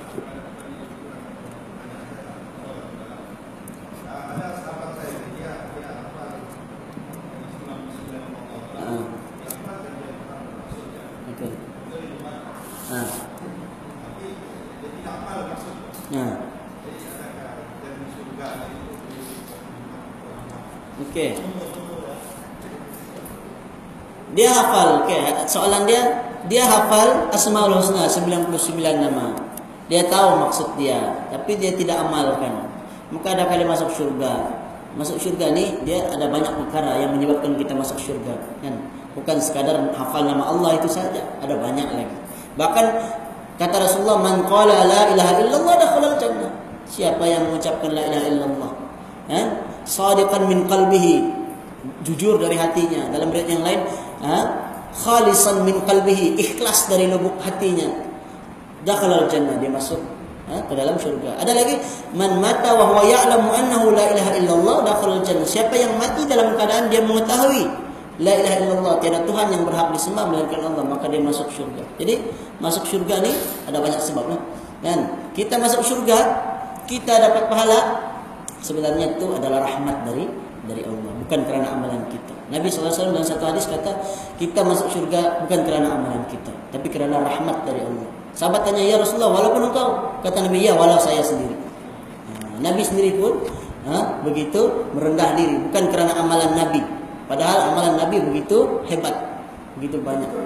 Dia 24.38 24.50
hafal, 24.54 25.06
okey. 25.06 25.34
Soalan 25.50 25.90
dia, 25.90 26.02
dia 26.46 26.64
hafal 26.66 27.30
Asmaul 27.34 27.82
Husna 27.82 28.06
99 28.06 28.54
nama. 29.02 29.34
Dia 29.90 30.06
tahu 30.06 30.46
maksud 30.46 30.78
dia, 30.78 31.26
tapi 31.34 31.58
dia 31.58 31.74
tidak 31.74 31.98
amalkan. 32.06 32.70
Maka 33.10 33.34
ada 33.34 33.50
kali 33.50 33.66
masuk 33.66 33.90
syurga. 33.90 34.54
Masuk 34.94 35.18
syurga 35.18 35.50
ni 35.50 35.82
dia 35.82 36.06
ada 36.06 36.30
banyak 36.30 36.50
perkara 36.50 36.98
yang 37.02 37.18
menyebabkan 37.18 37.58
kita 37.58 37.74
masuk 37.74 37.98
syurga, 37.98 38.38
kan? 38.62 38.74
Bukan 39.18 39.42
sekadar 39.42 39.82
hafal 39.98 40.30
nama 40.30 40.46
Allah 40.46 40.78
itu 40.78 40.86
saja, 40.86 41.26
ada 41.42 41.58
banyak 41.58 41.90
lagi. 41.90 42.16
Bahkan 42.54 42.86
kata 43.58 43.76
Rasulullah, 43.82 44.22
"Man 44.22 44.46
qala 44.46 44.86
la 44.86 45.02
ilaha 45.10 45.34
illallah 45.42 45.74
dakhala 45.82 46.08
al-jannah." 46.14 46.52
Siapa 46.86 47.22
yang 47.26 47.50
mengucapkan 47.50 47.90
la 47.94 48.02
ilaha 48.06 48.26
illallah, 48.30 48.72
eh? 49.34 49.46
sadiqan 49.90 50.46
min 50.46 50.70
qalbihi 50.70 51.40
jujur 52.06 52.38
dari 52.38 52.60
hatinya 52.60 53.10
dalam 53.10 53.34
riwayat 53.34 53.50
yang 53.50 53.64
lain 53.64 53.82
ha? 54.24 54.38
khalisan 54.96 55.64
min 55.64 55.80
qalbihi 55.84 56.40
ikhlas 56.40 56.90
dari 56.92 57.08
lubuk 57.08 57.38
hatinya 57.44 57.88
dakhala 58.84 59.28
jannah 59.28 59.56
dia 59.60 59.72
masuk 59.72 60.00
ha? 60.48 60.60
ke 60.66 60.74
dalam 60.76 60.96
syurga 61.00 61.36
ada 61.40 61.52
lagi 61.52 61.80
man 62.16 62.40
mata 62.40 62.74
wa 62.76 62.96
huwa 62.96 63.04
ya'lamu 63.06 63.50
annahu 63.52 63.92
la 63.92 64.06
ilaha 64.12 64.32
illallah 64.40 64.78
dakhala 64.88 65.20
jannah 65.24 65.48
siapa 65.48 65.76
yang 65.76 65.94
mati 66.00 66.26
dalam 66.28 66.56
keadaan 66.56 66.88
dia 66.88 67.04
mengetahui 67.04 67.68
la 68.20 68.34
ilaha 68.36 68.56
illallah 68.64 68.94
tiada 69.00 69.20
tuhan 69.24 69.48
yang 69.52 69.64
berhak 69.64 69.88
disembah 69.96 70.28
melainkan 70.28 70.60
Allah 70.64 70.84
maka 70.84 71.08
dia 71.08 71.24
masuk 71.24 71.48
syurga 71.52 71.84
jadi 71.96 72.20
masuk 72.60 72.84
syurga 72.88 73.24
ni 73.24 73.32
ada 73.68 73.80
banyak 73.80 74.02
sebabnya 74.04 74.40
kan 74.84 75.00
kita 75.36 75.56
masuk 75.56 75.84
syurga 75.84 76.20
kita 76.90 77.14
dapat 77.22 77.48
pahala 77.48 78.10
sebenarnya 78.60 79.16
itu 79.16 79.26
adalah 79.30 79.64
rahmat 79.64 80.04
dari 80.08 80.26
dari 80.68 80.84
Allah, 80.84 81.12
bukan 81.26 81.40
kerana 81.48 81.68
amalan 81.74 82.04
kita. 82.12 82.36
Nabi 82.50 82.66
SAW 82.66 83.14
dalam 83.14 83.22
satu 83.22 83.46
hadis 83.46 83.70
kata, 83.70 83.94
kita 84.42 84.66
masuk 84.66 84.90
syurga 84.90 85.46
bukan 85.46 85.70
kerana 85.70 85.94
amalan 85.94 86.26
kita, 86.34 86.50
tapi 86.74 86.90
kerana 86.90 87.22
rahmat 87.22 87.62
dari 87.62 87.86
Allah. 87.86 88.10
Sahabat 88.34 88.66
tanya, 88.66 88.82
ya 88.82 88.98
Rasulullah, 88.98 89.38
walaupun 89.38 89.70
engkau? 89.70 90.18
Kata 90.26 90.50
Nabi, 90.50 90.66
ya 90.66 90.74
walau 90.74 90.98
saya 90.98 91.22
sendiri. 91.22 91.54
Ha, 91.54 92.58
Nabi 92.58 92.82
sendiri 92.82 93.22
pun 93.22 93.46
ha, 93.86 94.18
begitu 94.26 94.90
merendah 94.98 95.38
diri, 95.38 95.62
bukan 95.70 95.94
kerana 95.94 96.18
amalan 96.18 96.58
Nabi. 96.58 96.82
Padahal 97.30 97.70
amalan 97.70 98.02
Nabi 98.02 98.18
begitu 98.18 98.82
hebat, 98.90 99.14
begitu 99.78 100.02
banyak. 100.02 100.26
Ha. 100.26 100.42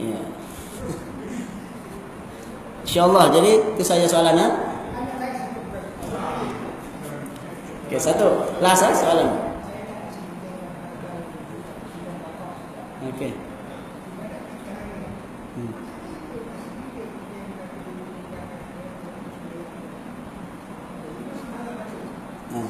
Ya. 0.00 0.16
InsyaAllah, 2.88 3.36
jadi 3.36 3.52
itu 3.76 3.84
saja 3.84 4.08
soalannya. 4.08 4.75
Okey, 7.86 8.02
satu. 8.02 8.42
Last 8.58 8.82
eh, 8.82 8.90
soalan. 8.98 9.30
Okey. 13.14 13.30
Hmm. 15.54 15.72
Ah. 22.50 22.68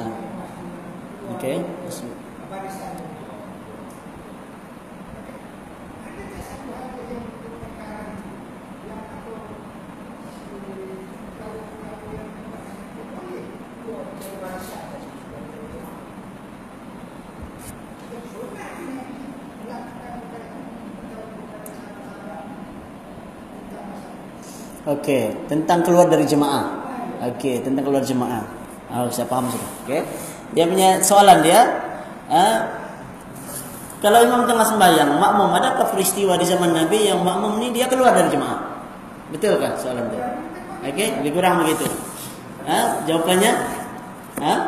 Ah. 0.00 0.12
Okey. 1.36 1.56
Okey, 25.02 25.34
tentang 25.50 25.82
keluar 25.82 26.06
dari 26.06 26.22
jemaah. 26.22 26.78
Okey, 27.34 27.58
tentang 27.66 27.82
keluar 27.82 28.06
jemaah. 28.06 28.46
Oh, 28.94 29.10
saya 29.10 29.26
faham 29.26 29.50
sudah. 29.50 29.70
Okey. 29.82 29.98
Dia 30.54 30.62
punya 30.70 31.02
soalan 31.02 31.42
dia, 31.42 31.58
eh, 32.30 32.56
kalau 33.98 34.22
imam 34.22 34.46
tengah 34.46 34.62
sembahyang, 34.62 35.18
makmum 35.18 35.58
adakah 35.58 35.90
peristiwa 35.90 36.38
di 36.38 36.46
zaman 36.46 36.70
Nabi 36.70 37.10
yang 37.10 37.18
makmum 37.18 37.58
ni 37.58 37.74
dia 37.74 37.90
keluar 37.90 38.14
dari 38.14 38.30
jemaah? 38.30 38.62
Betul 39.34 39.58
kan 39.58 39.74
soalan 39.74 40.06
dia? 40.06 40.38
Okey, 40.86 41.18
lebih 41.18 41.34
kurang 41.34 41.66
begitu. 41.66 41.82
Eh, 42.62 42.86
jawapannya, 43.10 43.52
eh? 44.38 44.60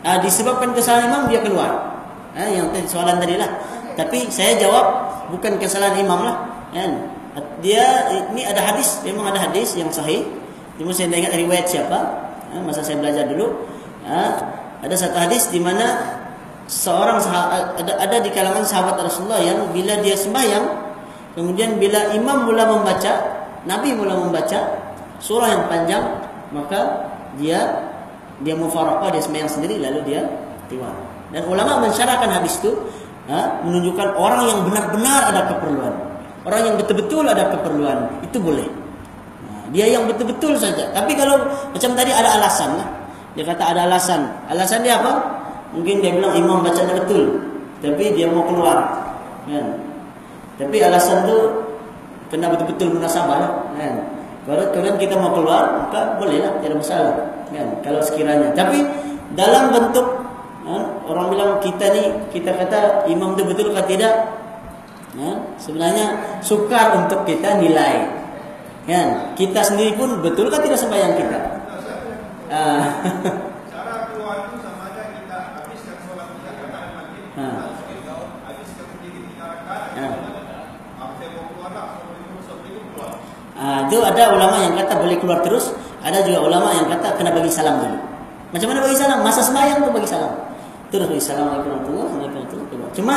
Ah, 0.00 0.16
disebabkan 0.24 0.72
kesalahan 0.72 1.12
imam 1.12 1.28
dia 1.28 1.44
keluar. 1.44 1.92
Eh, 2.32 2.56
yang 2.56 2.72
soalan 2.88 3.20
tadi 3.20 3.36
lah. 3.36 3.52
Tapi 4.00 4.32
saya 4.32 4.56
jawab 4.56 5.12
bukan 5.28 5.60
kesalahan 5.60 6.00
imam 6.00 6.24
lah. 6.24 6.36
Kan? 6.72 7.15
Dia 7.60 8.10
ini 8.32 8.42
ada 8.44 8.62
hadis 8.62 9.00
memang 9.04 9.32
ada 9.32 9.50
hadis 9.50 9.76
yang 9.76 9.92
sahih. 9.92 10.24
Cuma 10.76 10.92
saya 10.92 11.08
tidak 11.08 11.28
ingat 11.28 11.34
riwayat 11.36 11.66
siapa. 11.68 11.98
Ha, 12.52 12.60
masa 12.60 12.84
saya 12.84 13.00
belajar 13.00 13.28
dulu. 13.28 13.64
Ha, 14.04 14.20
ada 14.84 14.94
satu 14.94 15.16
hadis 15.16 15.48
di 15.48 15.58
mana 15.58 16.16
seorang 16.66 17.22
sahabat, 17.22 17.78
ada 17.78 17.92
ada 18.02 18.16
di 18.18 18.30
kalangan 18.34 18.66
sahabat 18.66 18.98
Rasulullah 18.98 19.38
yang 19.38 19.70
bila 19.70 20.02
dia 20.02 20.18
sembahyang 20.18 20.66
kemudian 21.38 21.78
bila 21.78 22.10
imam 22.10 22.50
mula 22.50 22.66
membaca 22.66 23.12
nabi 23.70 23.94
mula 23.94 24.18
membaca 24.18 24.82
surah 25.22 25.46
yang 25.46 25.64
panjang 25.70 26.04
maka 26.50 27.06
dia 27.38 27.86
dia 28.42 28.54
mufaraqah 28.58 29.14
dia 29.14 29.22
sembahyang 29.22 29.50
sendiri 29.50 29.78
lalu 29.78 30.10
dia 30.10 30.26
tiwar 30.66 30.92
dan 31.30 31.46
ulama 31.46 31.86
mensyarahkan 31.86 32.34
hadis 32.34 32.58
itu 32.58 32.74
ha, 33.30 33.62
menunjukkan 33.62 34.18
orang 34.18 34.42
yang 34.50 34.60
benar-benar 34.66 35.20
ada 35.30 35.40
keperluan 35.54 35.94
Orang 36.46 36.62
yang 36.62 36.76
betul-betul 36.78 37.26
ada 37.26 37.50
keperluan 37.50 38.06
itu 38.22 38.38
boleh. 38.38 38.70
Dia 39.74 39.98
yang 39.98 40.06
betul-betul 40.06 40.54
saja. 40.54 40.86
Tapi 40.94 41.18
kalau 41.18 41.42
macam 41.74 41.90
tadi 41.98 42.14
ada 42.14 42.38
alasan 42.38 42.78
lah. 42.78 42.86
Dia 43.34 43.42
kata 43.42 43.74
ada 43.74 43.90
alasan. 43.90 44.30
Alasan 44.46 44.86
dia 44.86 45.02
apa? 45.02 45.42
Mungkin 45.74 45.98
dia 45.98 46.14
bilang 46.14 46.38
imam 46.38 46.62
bacanya 46.62 47.02
betul. 47.02 47.34
Tapi 47.82 48.14
dia 48.14 48.30
mau 48.30 48.46
keluar. 48.46 48.78
Kan? 49.50 49.66
Tapi 50.56 50.76
alasan 50.78 51.26
tu 51.26 51.36
kena 52.30 52.46
betul-betul 52.54 52.94
munasabah 52.94 53.38
lah. 53.42 53.52
Kan? 53.74 53.94
Kalau 54.46 54.62
kalian 54.70 54.96
kita 55.02 55.18
mau 55.18 55.34
keluar, 55.34 55.82
maka 55.82 56.14
boleh 56.22 56.46
lah. 56.46 56.54
Tidak 56.62 56.78
masalah. 56.78 57.14
Kan? 57.50 57.66
Kalau 57.82 57.98
sekiranya. 58.06 58.54
Tapi 58.54 58.86
dalam 59.34 59.74
bentuk 59.74 60.06
kan? 60.62 60.82
orang 61.10 61.26
bilang 61.34 61.50
kita 61.58 61.90
ni, 61.90 62.06
kita 62.30 62.54
kata 62.54 63.10
imam 63.10 63.34
tu 63.34 63.42
betul 63.42 63.74
atau 63.74 63.82
tidak, 63.82 64.14
ya, 65.16 65.32
sebenarnya 65.56 66.06
sukar 66.44 67.04
untuk 67.04 67.24
kita 67.24 67.58
nilai. 67.58 68.06
Kan? 68.86 69.34
Kita 69.34 69.66
sendiri 69.66 69.98
pun 69.98 70.22
betul 70.22 70.46
kan 70.46 70.62
tidak 70.62 70.78
sembahyang 70.78 71.14
kita? 71.18 71.38
Ah. 72.46 73.02
cara 73.66 74.06
itu 83.86 83.98
ada 84.02 84.34
ulama 84.34 84.56
yang 84.60 84.74
kata 84.76 84.92
boleh 84.98 85.16
keluar 85.16 85.40
terus, 85.40 85.72
ada 86.02 86.20
juga 86.26 86.42
ulama 86.42 86.74
yang 86.74 86.90
kata 86.90 87.16
kena 87.16 87.30
bagi 87.32 87.48
salam 87.48 87.80
dulu. 87.80 87.98
Macam 88.52 88.66
mana 88.70 88.80
bagi 88.82 88.98
salam? 88.98 89.18
Masa 89.22 89.40
sembahyang 89.42 89.78
tu 89.82 89.90
bagi 89.90 90.08
salam. 90.10 90.32
Terus 90.86 91.06
bagi 91.10 91.22
salam 91.22 91.50
Assalamualaikum 91.50 91.98
warahmatullahi 91.98 92.46
wabarakatuh. 92.46 92.94
Cuma 92.94 93.16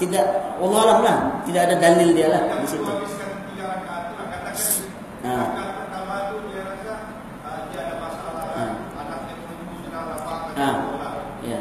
tidak 0.00 0.56
Allah 0.56 0.80
alam 0.80 1.00
lah 1.04 1.18
tidak 1.44 1.62
ada 1.68 1.76
dalil 1.76 2.08
dia 2.16 2.32
lah 2.32 2.42
di 2.56 2.68
situ. 2.72 2.92
Nah. 5.20 5.46
Ah, 10.60 10.76
ya. 11.40 11.56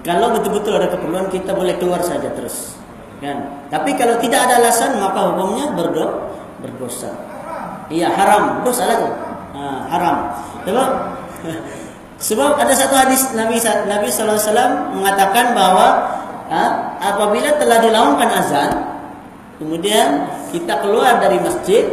Kalau 0.00 0.32
betul-betul 0.32 0.72
ada 0.80 0.88
keperluan 0.88 1.28
kita 1.28 1.52
boleh 1.52 1.76
keluar 1.76 2.00
saja 2.00 2.32
terus. 2.32 2.76
Kan? 3.20 3.68
Tapi 3.68 3.92
kalau 3.96 4.16
tidak 4.20 4.48
ada 4.48 4.60
alasan 4.60 4.96
maka 5.00 5.32
hukumnya 5.32 5.72
berdo 5.76 6.32
berdosa. 6.64 7.12
Iya 7.88 8.12
haram, 8.12 8.64
dosa 8.64 8.84
lagi 8.84 9.27
ha, 9.68 9.84
haram. 9.92 10.16
Sebab 10.64 10.88
sebab 12.18 12.58
ada 12.58 12.74
satu 12.74 12.98
hadis 12.98 13.30
Nabi 13.36 13.62
Nabi 13.62 14.10
sallallahu 14.10 14.38
alaihi 14.42 14.50
wasallam 14.50 14.72
mengatakan 14.98 15.44
bahawa 15.54 15.86
ha, 16.50 16.62
apabila 16.98 17.54
telah 17.60 17.78
dilaungkan 17.78 18.28
azan 18.42 18.70
kemudian 19.62 20.26
kita 20.50 20.82
keluar 20.82 21.22
dari 21.22 21.38
masjid 21.38 21.86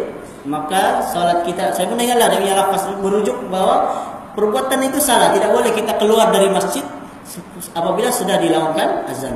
maka 0.46 1.02
salat 1.14 1.46
kita 1.46 1.74
saya 1.78 1.90
pun 1.90 2.02
dia 2.02 2.18
punya 2.18 2.58
lafaz 2.58 2.90
merujuk 3.02 3.38
bahawa 3.54 3.86
perbuatan 4.34 4.82
itu 4.90 4.98
salah 4.98 5.30
tidak 5.34 5.54
boleh 5.54 5.70
kita 5.74 5.94
keluar 6.02 6.34
dari 6.34 6.50
masjid 6.50 6.86
apabila 7.78 8.10
sudah 8.10 8.42
dilaungkan 8.42 9.06
azan 9.10 9.34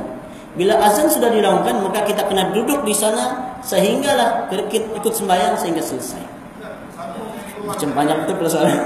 bila 0.57 0.74
azan 0.82 1.06
sudah 1.06 1.30
dilaungkan 1.30 1.86
maka 1.86 2.02
kita 2.10 2.26
kena 2.26 2.49
duduk 2.49 2.82
di 2.82 2.98
sana 2.98 3.53
sehinggalah 3.61 4.49
kita 4.49 4.90
ikut 4.98 5.14
sembahyang 5.14 5.53
sehingga 5.53 5.86
selesai 5.86 6.39
macam 7.70 7.90
banyak 7.94 8.18
persoalan. 8.34 8.78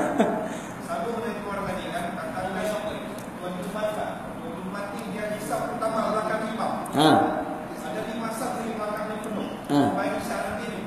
Ha. 6.93 7.09
Ada 7.73 8.01
di 8.05 8.13
masa 8.21 8.61
di 8.61 8.77
belakangnya 8.77 9.17
penuh. 9.25 9.49
Ha. 9.65 9.81
Baik 9.97 10.21
saat 10.29 10.61
ini. 10.61 10.85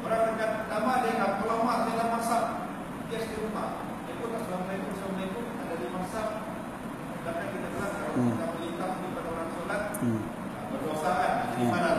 Orang 0.00 0.32
dekat 0.32 0.64
nama 0.72 1.04
dia 1.04 1.12
nak 1.20 1.44
ulama 1.44 1.84
dengan 1.92 2.08
masa 2.16 2.36
dia 3.12 3.20
di 3.20 3.36
rumah. 3.36 3.84
Dia 4.08 4.16
pun 4.16 4.32
assalamualaikum 4.32 4.88
assalamualaikum 4.96 5.44
ada 5.60 5.74
di 5.76 5.86
masa 5.92 6.20
dan 7.20 7.34
kita 7.52 7.66
bilang 7.68 7.92
hmm. 8.16 8.32
kita 8.32 8.46
melintas 8.56 8.92
di 8.96 9.06
pada 9.12 9.28
orang 9.28 9.50
solat. 9.52 9.82
Hmm. 10.00 10.20
Berdosa 10.72 11.10
kan? 11.20 11.32
Mana? 11.68 11.90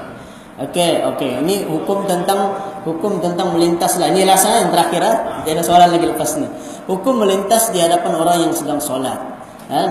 Okey, 0.54 0.94
okey. 1.14 1.32
Ini 1.46 1.56
hukum 1.70 2.10
tentang 2.10 2.58
hukum 2.82 3.22
tentang 3.22 3.54
melintas 3.54 4.02
lah. 4.02 4.10
Inilah 4.10 4.38
saya 4.38 4.66
yang 4.66 4.74
terakhir. 4.74 5.02
Eh? 5.06 5.18
Ada 5.44 5.62
soalan 5.64 5.90
lagi 5.94 6.06
lepas 6.08 6.40
ni. 6.40 6.48
Hukum 6.88 7.24
melintas 7.24 7.72
di 7.72 7.80
hadapan 7.80 8.14
orang 8.16 8.38
yang 8.50 8.54
sedang 8.56 8.80
solat. 8.80 9.20
Kan? 9.68 9.90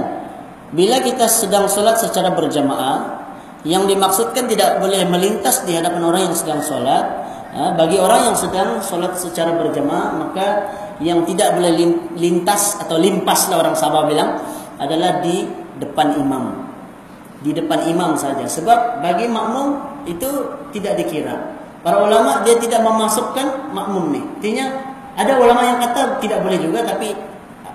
Bila 0.73 1.01
kita 1.05 1.29
sedang 1.29 1.69
solat 1.69 2.01
secara 2.01 2.33
berjamaah, 2.33 3.23
yang 3.63 3.87
dimaksudkan 3.87 4.51
tidak 4.51 4.83
boleh 4.83 5.07
melintas 5.07 5.63
di 5.63 5.79
hadapan 5.79 6.03
orang 6.03 6.23
yang 6.31 6.37
sedang 6.37 6.61
solat. 6.65 7.05
Ha? 7.53 7.77
Bagi 7.79 8.01
orang 8.01 8.33
yang 8.33 8.37
sedang 8.37 8.81
solat 8.81 9.15
secara 9.21 9.55
berjamaah, 9.55 10.19
maka 10.19 10.47
yang 10.99 11.23
tidak 11.27 11.59
boleh 11.59 11.73
lintas 12.15 12.79
atau 12.79 12.97
limpas 12.97 13.51
lah 13.51 13.59
orang 13.59 13.75
Sabah 13.75 14.07
bilang 14.07 14.39
adalah 14.79 15.23
di 15.23 15.47
depan 15.79 16.19
imam. 16.19 16.73
Di 17.43 17.51
depan 17.51 17.87
imam 17.91 18.15
saja. 18.15 18.47
Sebab 18.47 19.03
bagi 19.03 19.27
makmum 19.27 19.79
itu 20.07 20.31
tidak 20.71 20.99
dikira. 21.03 21.35
Para 21.83 21.99
ulama 21.99 22.47
dia 22.47 22.55
tidak 22.63 22.87
memasukkan 22.87 23.75
makmum 23.75 24.15
ni. 24.15 24.23
Artinya 24.23 24.92
ada 25.13 25.33
ulama 25.37 25.61
yang 25.61 25.79
kata 25.81 26.19
tidak 26.25 26.41
boleh 26.41 26.57
juga 26.57 26.81
tapi 26.85 27.13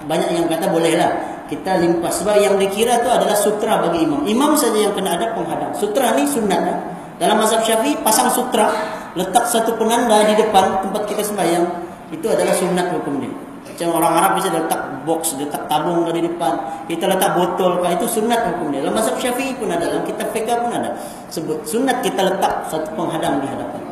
banyak 0.08 0.30
yang 0.34 0.48
kata 0.50 0.72
bolehlah. 0.72 1.12
Kita 1.48 1.80
limpas 1.80 2.24
sebab 2.24 2.44
yang 2.44 2.60
dikira 2.60 3.00
itu 3.00 3.08
adalah 3.08 3.38
sutra 3.40 3.80
bagi 3.80 4.04
imam. 4.04 4.28
Imam 4.28 4.52
saja 4.60 4.76
yang 4.76 4.92
kena 4.92 5.16
ada 5.16 5.32
penghadang. 5.32 5.72
Sutra 5.72 6.12
ni 6.12 6.28
sunat. 6.28 6.60
Kan? 6.60 6.78
Dalam 7.24 7.40
mazhab 7.40 7.64
Syafi'i 7.64 7.96
pasang 8.04 8.28
sutra, 8.28 8.68
letak 9.16 9.48
satu 9.48 9.80
penanda 9.80 10.28
di 10.28 10.36
depan 10.36 10.84
tempat 10.84 11.08
kita 11.08 11.24
sembahyang, 11.24 11.66
itu 12.12 12.28
adalah 12.28 12.52
sunat 12.52 12.92
hukum 13.00 13.24
dia. 13.24 13.32
Macam 13.64 13.88
orang 13.96 14.14
Arab 14.20 14.32
bisa 14.42 14.50
letak 14.52 14.82
box, 15.08 15.40
letak 15.40 15.70
tabung 15.72 16.04
di 16.12 16.20
depan, 16.20 16.84
kita 16.92 17.08
letak 17.08 17.32
botol, 17.38 17.80
itu 17.88 18.06
sunat 18.06 18.44
hukum 18.52 18.76
dia. 18.76 18.84
Dalam 18.84 19.00
mazhab 19.00 19.16
Syafi'i 19.16 19.56
pun 19.56 19.72
ada, 19.72 19.88
dalam 19.88 20.04
kitab 20.04 20.28
fiqh 20.36 20.52
pun 20.52 20.72
ada. 20.76 21.00
Sebut 21.32 21.64
sunat 21.64 22.04
kita 22.04 22.28
letak 22.28 22.68
satu 22.68 22.92
penghadang 22.92 23.40
di 23.40 23.48
hadapan. 23.48 23.87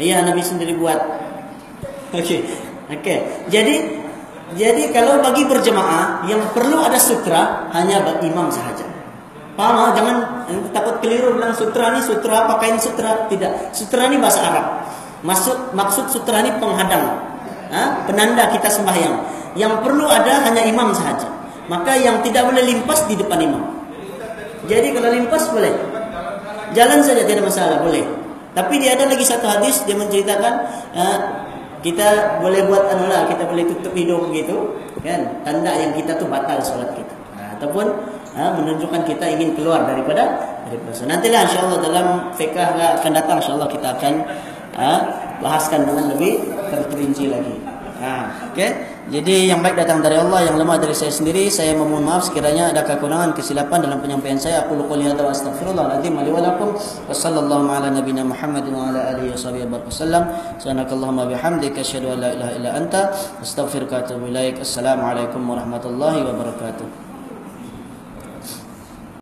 Iya 0.00 0.24
Nabi 0.24 0.40
sendiri 0.40 0.76
buat. 0.76 1.00
Okey. 2.12 2.20
Okey. 2.20 2.98
Okay. 3.00 3.18
Jadi 3.48 3.74
jadi 4.52 4.92
kalau 4.92 5.24
bagi 5.24 5.48
berjemaah 5.48 6.28
yang 6.28 6.40
perlu 6.52 6.76
ada 6.84 7.00
sutra 7.00 7.72
hanya 7.72 8.04
bagi 8.04 8.28
imam 8.28 8.52
sahaja. 8.52 8.84
Paham 9.56 9.76
ha? 9.80 9.86
Jangan 9.96 10.16
takut 10.72 11.00
keliru 11.00 11.36
bilang 11.36 11.56
sutra 11.56 11.92
ni 11.92 12.00
sutra 12.04 12.48
pakaian 12.48 12.76
sutra 12.76 13.28
tidak. 13.32 13.72
Sutra 13.72 14.08
ni 14.08 14.20
bahasa 14.20 14.40
Arab. 14.44 14.66
Maksud 15.24 15.72
maksud 15.72 16.04
sutra 16.12 16.44
ni 16.44 16.52
penghadang. 16.56 17.04
Ha? 17.72 18.04
Penanda 18.04 18.52
kita 18.52 18.68
sembahyang. 18.68 19.16
Yang 19.56 19.84
perlu 19.84 20.08
ada 20.08 20.48
hanya 20.48 20.64
imam 20.64 20.92
sahaja. 20.92 21.28
Maka 21.68 21.96
yang 21.96 22.20
tidak 22.20 22.48
boleh 22.48 22.64
limpas 22.64 23.04
di 23.08 23.16
depan 23.16 23.40
imam. 23.40 23.62
Jadi 24.68 24.88
kalau 24.92 25.08
limpas 25.12 25.48
boleh. 25.48 25.72
Jalan 26.72 27.04
saja 27.04 27.24
tidak 27.28 27.44
masalah, 27.44 27.84
boleh. 27.84 28.21
Tapi 28.52 28.74
dia 28.80 28.96
ada 28.96 29.08
lagi 29.08 29.24
satu 29.24 29.48
hadis 29.48 29.84
dia 29.88 29.96
menceritakan 29.96 30.54
uh, 30.92 31.18
kita 31.80 32.38
boleh 32.38 32.68
buat 32.68 32.84
anu 32.94 33.10
lah, 33.10 33.26
kita 33.26 33.48
boleh 33.48 33.66
tutup 33.66 33.90
hidung 33.96 34.30
begitu, 34.30 34.78
kan? 35.02 35.42
Tanda 35.42 35.72
yang 35.74 35.96
kita 35.96 36.14
tu 36.20 36.30
batal 36.30 36.60
solat 36.62 36.94
kita. 36.94 37.14
Uh, 37.34 37.48
ataupun 37.58 37.86
ha, 38.36 38.52
menunjukkan 38.56 39.02
kita 39.04 39.24
ingin 39.28 39.56
keluar 39.56 39.84
daripada 39.84 40.40
daripada 40.68 40.92
so, 40.96 41.04
nantilah 41.04 41.44
insyaallah 41.48 41.80
dalam 41.84 42.06
fiqh 42.36 42.56
akan 42.56 43.12
datang 43.12 43.36
insyaallah 43.40 43.68
kita 43.68 43.86
akan 43.92 44.14
ha, 44.76 44.88
bahaskan 45.44 45.84
dengan 45.84 46.16
lebih 46.16 46.48
terperinci 46.72 47.28
lagi 47.28 47.71
ha, 48.02 48.50
okay? 48.50 48.70
jadi 49.14 49.54
yang 49.54 49.62
baik 49.62 49.78
datang 49.78 50.02
dari 50.02 50.18
Allah 50.18 50.46
yang 50.46 50.58
lemah 50.58 50.82
dari 50.82 50.94
saya 50.94 51.14
sendiri 51.14 51.46
saya 51.46 51.78
memohon 51.78 52.02
maaf 52.02 52.26
sekiranya 52.26 52.74
ada 52.74 52.82
kekurangan 52.82 53.36
kesilapan 53.36 53.84
dalam 53.84 53.98
penyampaian 54.02 54.40
saya. 54.40 54.66
Aku 54.66 54.78
qouli 54.88 55.06
hadza 55.06 55.22
wa 55.22 55.30
astaghfirullahalazim 55.30 56.14
li 56.22 56.30
wa 56.30 56.40
lakum. 56.40 56.74
Wa 56.74 57.12
sallallahu 57.12 57.70
ala 57.70 57.92
nabiyyina 57.92 58.26
Muhammad 58.26 58.66
wa 58.72 58.90
ala 58.90 59.14
alihi 59.14 59.30
washabihi 59.34 59.68
wasallam. 59.70 60.32
Subhanakallahumma 60.58 61.30
bihamdika 61.30 61.84
asyhadu 61.84 62.14
an 62.14 62.18
la 62.24 62.30
ilaha 62.34 62.52
illa 62.56 62.70
anta 62.74 63.00
astaghfiruka 63.44 63.94
wa 63.94 64.02
atubu 64.02 64.24
ilaik. 64.32 64.64
Assalamu 64.64 65.04
alaikum 65.04 65.44
warahmatullahi 65.44 66.24
wabarakatuh 66.26 67.11